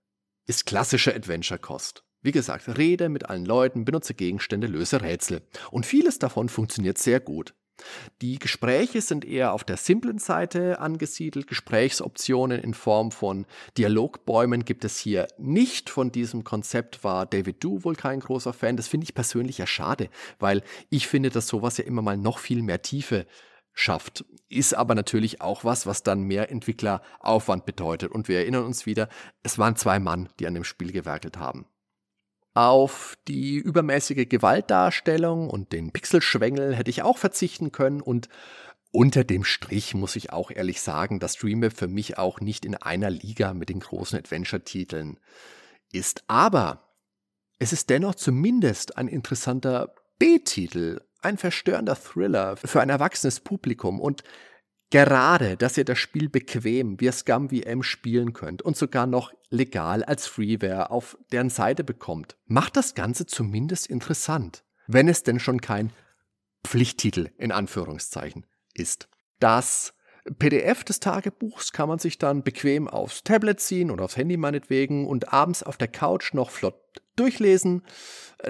ist 0.46 0.66
klassische 0.66 1.14
Adventure-Kost. 1.14 2.04
Wie 2.22 2.32
gesagt, 2.32 2.78
rede 2.78 3.10
mit 3.10 3.30
allen 3.30 3.46
Leuten, 3.46 3.86
benutze 3.86 4.14
Gegenstände, 4.14 4.68
löse 4.68 5.02
Rätsel. 5.02 5.42
Und 5.72 5.86
vieles 5.86 6.18
davon 6.18 6.50
funktioniert 6.50 6.98
sehr 6.98 7.20
gut. 7.20 7.54
Die 8.22 8.40
Gespräche 8.40 9.02
sind 9.02 9.26
eher 9.26 9.54
auf 9.54 9.64
der 9.64 9.78
simplen 9.78 10.20
Seite 10.20 10.80
angesiedelt. 10.80 11.48
Gesprächsoptionen 11.48 12.62
in 12.62 12.74
Form 12.74 13.12
von 13.12 13.46
Dialogbäumen 13.78 14.66
gibt 14.66 14.86
es 14.86 14.98
hier 14.98 15.28
nicht. 15.38 15.90
Von 15.90 16.12
diesem 16.12 16.44
Konzept 16.44 17.04
war 17.04 17.26
David 17.26 17.64
Du 17.64 17.84
wohl 17.84 17.96
kein 17.96 18.20
großer 18.20 18.54
Fan. 18.54 18.78
Das 18.78 18.88
finde 18.88 19.06
ich 19.06 19.14
persönlich 19.14 19.58
ja 19.58 19.68
schade, 19.68 20.10
weil 20.40 20.64
ich 20.90 21.08
finde, 21.08 21.30
dass 21.30 21.48
sowas 21.48 21.78
ja 21.78 21.84
immer 21.84 22.02
mal 22.02 22.18
noch 22.18 22.40
viel 22.40 22.62
mehr 22.62 22.82
Tiefe 22.82 23.26
schafft. 23.74 24.26
Ist 24.48 24.74
aber 24.74 24.96
natürlich 24.96 25.42
auch 25.42 25.64
was, 25.64 25.86
was 25.86 26.02
dann 26.02 26.22
mehr 26.22 26.50
Entwickleraufwand 26.50 27.66
bedeutet. 27.66 28.12
Und 28.12 28.28
wir 28.28 28.38
erinnern 28.38 28.64
uns 28.64 28.86
wieder, 28.86 29.10
es 29.44 29.60
waren 29.60 29.76
zwei 29.76 30.00
Mann, 30.00 30.30
die 30.40 30.48
an 30.48 30.54
dem 30.54 30.64
Spiel 30.64 30.92
gewerkelt 30.92 31.38
haben. 31.38 31.66
Auf 32.56 33.18
die 33.28 33.58
übermäßige 33.58 34.30
Gewaltdarstellung 34.30 35.50
und 35.50 35.74
den 35.74 35.92
Pixelschwengel 35.92 36.74
hätte 36.74 36.90
ich 36.90 37.04
auch 37.04 37.18
verzichten 37.18 37.74
können 37.74 38.00
und 38.00 38.30
unter 38.92 39.26
dem 39.26 39.44
Strich 39.44 39.94
muss 39.94 40.16
ich 40.16 40.32
auch 40.32 40.52
ehrlich 40.52 40.82
sagen, 40.82 41.20
dass 41.20 41.36
Dreamweb 41.36 41.76
für 41.78 41.90
mich 41.90 42.18
auch 42.18 42.40
nicht 42.40 42.64
in 42.64 42.76
einer 42.76 43.10
Liga 43.10 43.54
mit 43.54 43.68
den 43.68 43.82
großen 43.82 44.18
Adventure-Titeln 44.18 45.20
ist. 45.92 46.24
Aber 46.28 46.96
es 47.60 47.74
ist 47.74 47.90
dennoch 47.90 48.16
zumindest 48.16 48.98
ein 48.98 49.10
interessanter 49.10 49.94
B-Titel, 50.18 51.02
ein 51.22 51.38
verstörender 51.38 51.98
Thriller 51.98 52.56
für 52.56 52.80
ein 52.80 52.90
erwachsenes 52.90 53.42
Publikum 53.42 54.00
und 54.00 54.24
Gerade, 54.92 55.58
dass 55.58 55.78
ihr 55.78 55.86
das 55.86 55.98
Spiel 55.98 56.30
bequem 56.30 57.00
via 57.00 57.12
Scum 57.12 57.50
VM 57.50 57.84
spielen 57.84 58.34
könnt 58.34 58.62
und 58.62 58.78
sogar 58.78 59.08
noch 59.08 59.34
legal 59.50 60.04
als 60.04 60.28
Freeware 60.28 60.92
auf 60.92 61.18
deren 61.32 61.50
Seite 61.50 61.84
bekommt, 61.84 62.38
macht 62.46 62.78
das 62.78 62.94
Ganze 62.94 63.26
zumindest 63.26 63.88
interessant, 63.88 64.64
wenn 64.88 65.08
es 65.08 65.24
denn 65.24 65.40
schon 65.40 65.60
kein 65.60 65.92
Pflichttitel 66.66 67.30
in 67.38 67.52
Anführungszeichen 67.52 68.46
ist. 68.74 69.10
Das 69.40 69.94
PDF 70.40 70.84
des 70.84 71.00
Tagebuchs 71.00 71.72
kann 71.72 71.88
man 71.88 72.00
sich 72.00 72.18
dann 72.18 72.44
bequem 72.44 72.88
aufs 72.88 73.24
Tablet 73.24 73.60
ziehen 73.60 73.92
oder 73.92 74.06
aufs 74.06 74.18
Handy 74.18 74.38
meinetwegen 74.38 75.08
und 75.08 75.32
abends 75.32 75.62
auf 75.62 75.78
der 75.78 75.88
Couch 75.88 76.34
noch 76.34 76.50
flott 76.50 76.76
durchlesen, 77.16 77.84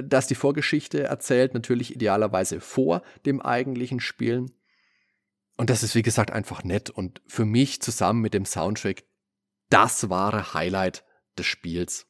das 0.02 0.28
die 0.28 0.36
Vorgeschichte 0.36 1.04
erzählt, 1.04 1.54
natürlich 1.54 1.94
idealerweise 1.94 2.62
vor 2.62 3.04
dem 3.26 3.42
eigentlichen 3.42 4.00
Spielen. 4.00 4.52
Und 5.58 5.70
das 5.70 5.84
ist, 5.84 5.96
wie 5.96 6.02
gesagt, 6.02 6.32
einfach 6.32 6.64
nett 6.64 6.90
und 6.90 7.22
für 7.28 7.46
mich 7.46 7.82
zusammen 7.82 8.22
mit 8.22 8.34
dem 8.34 8.46
Soundtrack 8.46 9.04
das 9.70 10.10
wahre 10.10 10.54
Highlight 10.54 11.04
des 11.38 11.46
Spiels. 11.46 12.08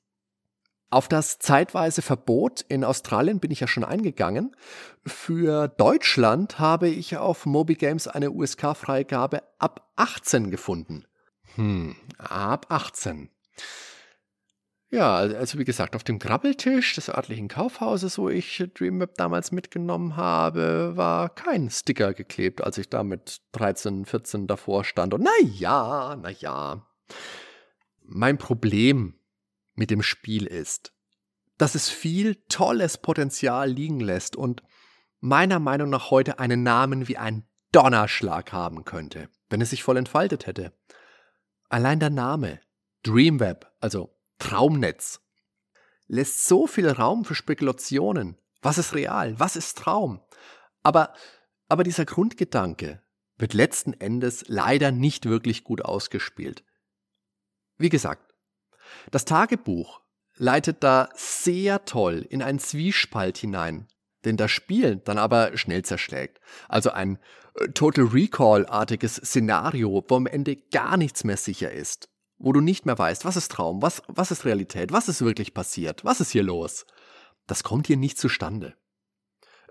Auf 0.90 1.08
das 1.08 1.40
zeitweise 1.40 2.02
Verbot 2.02 2.62
in 2.62 2.84
Australien 2.84 3.40
bin 3.40 3.52
ich 3.52 3.60
ja 3.60 3.68
schon 3.68 3.84
eingegangen. 3.84 4.56
Für 5.06 5.68
Deutschland 5.68 6.60
habe 6.60 6.88
ich 6.88 7.18
auf 7.18 7.46
Moby 7.46 7.76
Games 7.76 8.08
eine 8.08 8.32
USK-Freigabe 8.32 9.44
ab 9.60 9.92
18 9.96 10.52
gefunden. 10.52 11.06
Hm, 11.56 11.96
ab 12.18 12.68
18. 12.70 13.30
Ja, 14.96 15.18
also 15.18 15.60
wie 15.60 15.66
gesagt, 15.66 15.94
auf 15.94 16.06
dem 16.06 16.20
Grabbeltisch 16.20 16.96
des 16.96 17.10
örtlichen 17.10 17.50
Kaufhauses, 17.50 18.18
wo 18.18 18.30
ich 18.30 18.64
DreamWeb 18.76 19.14
damals 19.16 19.52
mitgenommen 19.52 20.16
habe, 20.16 20.94
war 20.96 21.28
kein 21.28 21.70
Sticker 21.70 22.14
geklebt, 22.14 22.64
als 22.64 22.78
ich 22.78 22.88
da 22.88 23.04
mit 23.04 23.42
13, 23.52 24.06
14 24.06 24.48
davor 24.48 24.86
stand. 24.86 25.14
Und 25.14 25.24
na 25.24 25.32
ja, 25.44 26.16
na 26.16 26.30
ja. 26.30 26.88
Mein 28.04 28.38
Problem 28.38 29.20
mit 29.74 29.92
dem 29.92 30.02
Spiel 30.02 30.46
ist, 30.46 30.94
dass 31.58 31.76
es 31.76 31.90
viel 31.90 32.36
tolles 32.48 32.98
Potenzial 32.98 33.70
liegen 33.70 34.00
lässt 34.00 34.38
und 34.38 34.64
meiner 35.20 35.60
Meinung 35.60 35.90
nach 35.90 36.10
heute 36.10 36.40
einen 36.40 36.64
Namen 36.64 37.10
wie 37.10 37.18
ein 37.18 37.46
Donnerschlag 37.74 38.54
haben 38.54 38.86
könnte, 38.86 39.28
wenn 39.50 39.60
es 39.60 39.72
sich 39.72 39.84
voll 39.84 39.98
entfaltet 39.98 40.48
hätte. 40.48 40.72
Allein 41.68 42.00
der 42.00 42.12
Name, 42.12 42.62
Dreamweb, 43.04 43.70
also 43.82 44.15
Traumnetz 44.40 45.22
lässt 46.08 46.48
so 46.48 46.68
viel 46.68 46.90
Raum 46.90 47.26
für 47.26 47.36
Spekulationen. 47.36 48.38
Was 48.62 48.78
ist 48.78 48.94
real? 48.94 49.40
Was 49.40 49.56
ist 49.56 49.78
Traum? 49.78 50.22
Aber, 50.84 51.14
aber 51.68 51.84
dieser 51.84 52.06
Grundgedanke 52.06 53.02
wird 53.38 53.54
letzten 53.54 53.94
Endes 53.94 54.46
leider 54.48 54.92
nicht 54.92 55.26
wirklich 55.26 55.64
gut 55.64 55.84
ausgespielt. 55.84 56.64
Wie 57.78 57.90
gesagt, 57.90 58.34
das 59.12 59.26
Tagebuch 59.26 60.02
leitet 60.36 60.84
da 60.84 61.10
sehr 61.16 61.86
toll 61.86 62.26
in 62.30 62.42
einen 62.42 62.60
Zwiespalt 62.60 63.38
hinein, 63.38 63.88
den 64.26 64.38
das 64.38 64.52
Spiel 64.52 64.98
dann 64.98 65.18
aber 65.18 65.58
schnell 65.58 65.84
zerschlägt. 65.84 66.40
Also 66.68 66.92
ein 66.92 67.20
äh, 67.56 67.70
Total 67.70 68.06
Recall-artiges 68.06 69.16
Szenario, 69.16 70.04
wo 70.08 70.16
am 70.16 70.28
Ende 70.28 70.56
gar 70.56 70.98
nichts 70.98 71.24
mehr 71.24 71.38
sicher 71.38 71.72
ist 71.72 72.10
wo 72.38 72.52
du 72.52 72.62
nicht 72.62 72.86
mehr 72.86 72.98
weißt, 72.98 73.26
was 73.26 73.38
ist 73.38 73.52
Traum, 73.52 73.82
was, 73.82 74.02
was 74.08 74.32
ist 74.32 74.46
Realität, 74.46 74.92
was 74.92 75.08
ist 75.08 75.22
wirklich 75.22 75.54
passiert, 75.54 76.04
was 76.04 76.22
ist 76.22 76.32
hier 76.32 76.44
los. 76.44 76.86
Das 77.48 77.64
kommt 77.64 77.88
hier 77.88 77.98
nicht 77.98 78.18
zustande. 78.18 78.76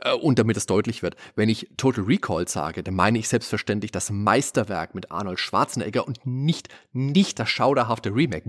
Äh, 0.00 0.14
und 0.14 0.38
damit 0.38 0.56
es 0.56 0.66
deutlich 0.66 1.02
wird, 1.02 1.16
wenn 1.34 1.48
ich 1.48 1.70
Total 1.76 2.04
Recall 2.04 2.48
sage, 2.48 2.82
dann 2.82 2.94
meine 2.94 3.18
ich 3.18 3.28
selbstverständlich 3.28 3.90
das 3.90 4.10
Meisterwerk 4.10 4.94
mit 4.94 5.10
Arnold 5.10 5.40
Schwarzenegger 5.40 6.06
und 6.06 6.24
nicht, 6.26 6.68
nicht 6.92 7.38
das 7.38 7.50
schauderhafte 7.50 8.14
Remake. 8.14 8.48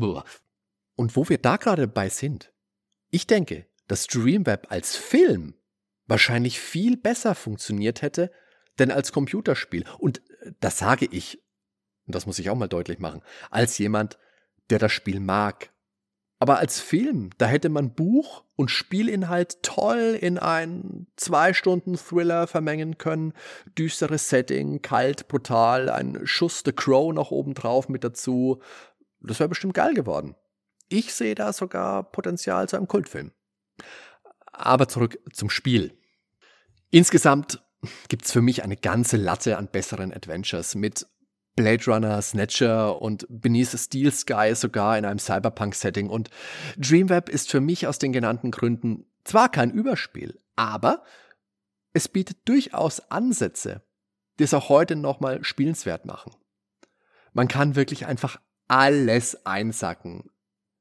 Und 0.95 1.15
wo 1.15 1.27
wir 1.27 1.37
da 1.37 1.57
gerade 1.57 1.87
dabei 1.87 2.09
sind, 2.09 2.51
ich 3.09 3.27
denke, 3.27 3.67
dass 3.87 4.07
Dreamweb 4.07 4.67
als 4.69 4.95
Film 4.95 5.55
wahrscheinlich 6.07 6.59
viel 6.59 6.97
besser 6.97 7.35
funktioniert 7.35 8.01
hätte, 8.01 8.31
denn 8.79 8.91
als 8.91 9.11
Computerspiel. 9.11 9.85
Und 9.97 10.19
äh, 10.19 10.51
das 10.59 10.77
sage 10.77 11.07
ich 11.09 11.41
und 12.05 12.15
das 12.15 12.25
muss 12.25 12.39
ich 12.39 12.49
auch 12.49 12.55
mal 12.55 12.67
deutlich 12.67 12.99
machen, 12.99 13.21
als 13.49 13.77
jemand, 13.77 14.17
der 14.69 14.79
das 14.79 14.91
Spiel 14.91 15.19
mag. 15.19 15.71
Aber 16.39 16.59
als 16.59 16.81
Film, 16.81 17.29
da 17.37 17.45
hätte 17.45 17.69
man 17.69 17.93
Buch 17.93 18.43
und 18.55 18.69
Spielinhalt 18.69 19.63
toll 19.63 20.17
in 20.19 20.37
einen 20.37 21.07
zwei 21.15 21.53
Stunden 21.53 21.95
Thriller 21.95 22.47
vermengen 22.47 22.97
können. 22.97 23.33
Düsteres 23.77 24.29
Setting, 24.29 24.81
kalt, 24.81 25.27
brutal, 25.29 25.89
ein 25.89 26.27
Schuss 26.27 26.61
The 26.65 26.73
Crow 26.73 27.13
noch 27.13 27.31
obendrauf 27.31 27.87
mit 27.87 28.03
dazu. 28.03 28.61
Das 29.21 29.39
wäre 29.39 29.49
bestimmt 29.49 29.73
geil 29.73 29.93
geworden. 29.93 30.35
Ich 30.89 31.13
sehe 31.13 31.35
da 31.35 31.53
sogar 31.53 32.03
Potenzial 32.11 32.67
zu 32.67 32.75
einem 32.75 32.87
Kultfilm. 32.87 33.31
Aber 34.51 34.87
zurück 34.87 35.17
zum 35.33 35.49
Spiel. 35.49 35.97
Insgesamt 36.91 37.63
gibt 38.07 38.25
es 38.25 38.31
für 38.31 38.41
mich 38.41 38.63
eine 38.63 38.77
ganze 38.77 39.17
Latte 39.17 39.57
an 39.57 39.67
besseren 39.67 40.13
Adventures 40.13 40.75
mit 40.75 41.07
Blade 41.55 41.85
Runner, 41.85 42.21
Snatcher 42.21 43.01
und 43.01 43.25
Beneath 43.29 43.77
Steel 43.79 44.11
Sky 44.11 44.53
sogar 44.55 44.97
in 44.97 45.05
einem 45.05 45.19
Cyberpunk-Setting. 45.19 46.09
Und 46.09 46.29
Dreamweb 46.77 47.29
ist 47.29 47.49
für 47.49 47.61
mich 47.61 47.87
aus 47.87 47.97
den 47.97 48.11
genannten 48.11 48.51
Gründen 48.51 49.05
zwar 49.23 49.49
kein 49.49 49.71
Überspiel, 49.71 50.39
aber 50.55 51.03
es 51.93 52.07
bietet 52.09 52.37
durchaus 52.45 52.99
Ansätze, 53.09 53.81
die 54.37 54.43
es 54.43 54.53
auch 54.53 54.69
heute 54.69 54.95
nochmal 54.95 55.43
spielenswert 55.43 56.05
machen. 56.05 56.35
Man 57.31 57.47
kann 57.47 57.75
wirklich 57.75 58.05
einfach 58.05 58.39
alles 58.67 59.45
einsacken. 59.45 60.29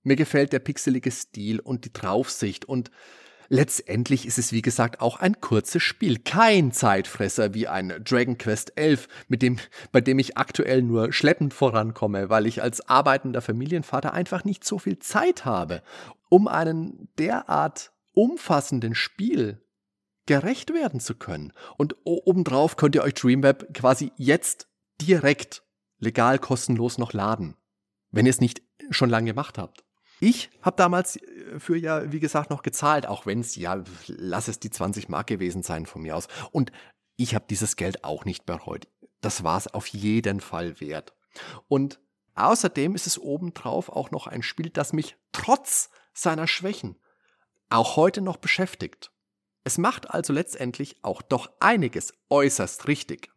Mir 0.03 0.17
gefällt 0.17 0.53
der 0.53 0.59
pixelige 0.59 1.11
Stil 1.11 1.61
und 1.61 1.85
die 1.85 1.93
Draufsicht 1.93 2.65
und 2.65 2.91
Letztendlich 3.49 4.27
ist 4.27 4.39
es 4.39 4.53
wie 4.53 4.63
gesagt 4.63 5.01
auch 5.01 5.19
ein 5.19 5.41
kurzes 5.41 5.83
Spiel, 5.83 6.19
kein 6.19 6.73
Zeitfresser 6.73 7.55
wie 7.55 7.69
ein 7.69 8.03
Dragon 8.05 8.39
Quest 8.39 8.77
11, 8.77 9.09
mit 9.29 9.43
dem, 9.43 9.59
bei 9.93 10.01
dem 10.01 10.19
ich 10.19 10.37
aktuell 10.37 10.83
nur 10.83 11.13
schleppend 11.13 11.55
vorankomme, 11.55 12.31
weil 12.31 12.47
ich 12.47 12.63
als 12.63 12.89
arbeitender 12.89 13.43
Familienvater 13.43 14.13
einfach 14.13 14.45
nicht 14.45 14.65
so 14.65 14.79
viel 14.79 14.99
Zeit 14.99 15.45
habe, 15.45 15.83
um 16.29 16.49
einen 16.49 17.09
derart 17.19 17.93
umfassenden 18.13 18.95
Spiel 18.95 19.61
gerecht 20.27 20.73
werden 20.73 21.01
zu 21.01 21.15
können. 21.15 21.53
Und 21.77 21.97
obendrauf 22.05 22.77
könnt 22.77 22.95
ihr 22.95 23.03
euch 23.03 23.15
Dreamweb 23.15 23.75
quasi 23.75 24.13
jetzt 24.17 24.69
direkt 25.01 25.63
legal 25.99 26.39
kostenlos 26.39 26.99
noch 26.99 27.13
laden, 27.13 27.57
wenn 28.11 28.27
ihr 28.27 28.31
es 28.31 28.41
nicht 28.41 28.63
schon 28.91 29.11
lange 29.11 29.27
gemacht 29.27 29.59
habt. 29.59 29.84
Ich 30.25 30.51
habe 30.63 30.77
damals 30.77 31.17
äh, 31.17 31.59
für 31.59 31.77
ja, 31.77 32.11
wie 32.11 32.21
gesagt, 32.21 32.49
noch 32.49 32.63
gezahlt, 32.63 33.07
auch 33.07 33.27
wenn 33.27 33.41
es, 33.41 33.57
ja, 33.57 33.85
lass 34.07 34.49
es 34.49 34.59
die 34.59 34.71
20 34.71 35.09
Mark 35.11 35.27
gewesen 35.27 35.63
sein 35.63 35.85
von 35.85 36.03
mir 36.03 36.17
aus. 36.17 36.29
Und 36.51 36.73
ich 37.17 37.35
habe 37.35 37.45
dieses 37.49 37.77
Geld 37.77 38.05
auch 38.05 38.25
nicht 38.25 38.47
bereut. 38.47 38.89
Das 39.21 39.45
war 39.45 39.59
es 39.59 39.69
auf 39.69 39.87
jeden 39.87 40.41
Fall 40.41 40.81
wert. 40.81 41.15
Und 41.69 42.01
Außerdem 42.35 42.95
ist 42.95 43.07
es 43.07 43.19
obendrauf 43.19 43.89
auch 43.89 44.11
noch 44.11 44.27
ein 44.27 44.43
Spiel, 44.43 44.69
das 44.71 44.93
mich 44.93 45.17
trotz 45.33 45.91
seiner 46.13 46.49
Schwächen 46.49 46.99
auch 47.71 47.97
heute 47.97 48.21
noch 48.21 48.37
beschäftigt. 48.37 49.13
Es 49.63 49.79
macht 49.79 50.11
also 50.11 50.33
letztendlich 50.33 50.97
auch 51.03 51.23
doch 51.23 51.51
einiges 51.61 52.13
äußerst 52.29 52.89
richtig. 52.89 53.31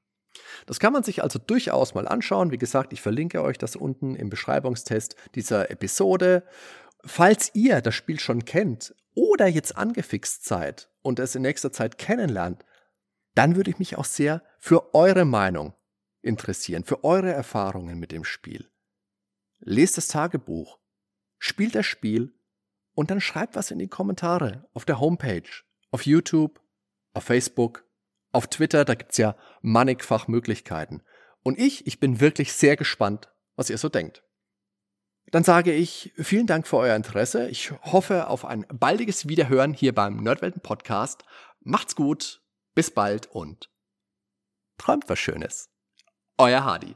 Das 0.65 0.79
kann 0.79 0.93
man 0.93 1.03
sich 1.03 1.23
also 1.23 1.39
durchaus 1.39 1.93
mal 1.93 2.07
anschauen. 2.07 2.51
Wie 2.51 2.57
gesagt, 2.57 2.93
ich 2.93 3.01
verlinke 3.01 3.41
euch 3.41 3.57
das 3.57 3.75
unten 3.75 4.15
im 4.15 4.29
Beschreibungstest 4.29 5.15
dieser 5.35 5.71
Episode. 5.71 6.43
Falls 7.03 7.51
ihr 7.53 7.81
das 7.81 7.95
Spiel 7.95 8.19
schon 8.19 8.45
kennt 8.45 8.95
oder 9.13 9.47
jetzt 9.47 9.77
angefixt 9.77 10.45
seid 10.45 10.89
und 11.01 11.19
es 11.19 11.35
in 11.35 11.41
nächster 11.41 11.71
Zeit 11.71 11.97
kennenlernt, 11.97 12.65
dann 13.35 13.55
würde 13.55 13.69
ich 13.69 13.79
mich 13.79 13.97
auch 13.97 14.05
sehr 14.05 14.41
für 14.59 14.93
eure 14.93 15.25
Meinung 15.25 15.73
interessieren, 16.21 16.83
für 16.83 17.03
eure 17.03 17.31
Erfahrungen 17.31 17.99
mit 17.99 18.11
dem 18.11 18.23
Spiel. 18.23 18.69
Lest 19.59 19.97
das 19.97 20.07
Tagebuch, 20.07 20.79
spielt 21.39 21.75
das 21.75 21.85
Spiel 21.85 22.33
und 22.93 23.11
dann 23.11 23.21
schreibt 23.21 23.55
was 23.55 23.71
in 23.71 23.79
die 23.79 23.87
Kommentare 23.87 24.67
auf 24.73 24.85
der 24.85 24.99
Homepage, 24.99 25.49
auf 25.91 26.05
YouTube, 26.05 26.61
auf 27.13 27.23
Facebook, 27.23 27.86
auf 28.31 28.47
Twitter, 28.47 28.85
da 28.85 28.95
gibt 28.95 29.11
es 29.11 29.17
ja 29.17 29.35
mannigfach 29.61 30.27
Möglichkeiten. 30.27 31.01
Und 31.43 31.57
ich, 31.57 31.87
ich 31.87 31.99
bin 31.99 32.19
wirklich 32.19 32.53
sehr 32.53 32.75
gespannt, 32.75 33.31
was 33.55 33.69
ihr 33.69 33.77
so 33.77 33.89
denkt. 33.89 34.23
Dann 35.31 35.43
sage 35.43 35.73
ich 35.73 36.13
vielen 36.17 36.47
Dank 36.47 36.67
für 36.67 36.77
euer 36.77 36.95
Interesse. 36.95 37.49
Ich 37.49 37.71
hoffe 37.83 38.27
auf 38.27 38.45
ein 38.45 38.65
baldiges 38.71 39.27
Wiederhören 39.27 39.73
hier 39.73 39.93
beim 39.93 40.17
Nerdwelten 40.17 40.61
Podcast. 40.61 41.23
Macht's 41.61 41.95
gut, 41.95 42.41
bis 42.75 42.91
bald 42.91 43.27
und 43.27 43.69
träumt 44.77 45.09
was 45.09 45.19
Schönes. 45.19 45.69
Euer 46.37 46.63
Hardy. 46.63 46.95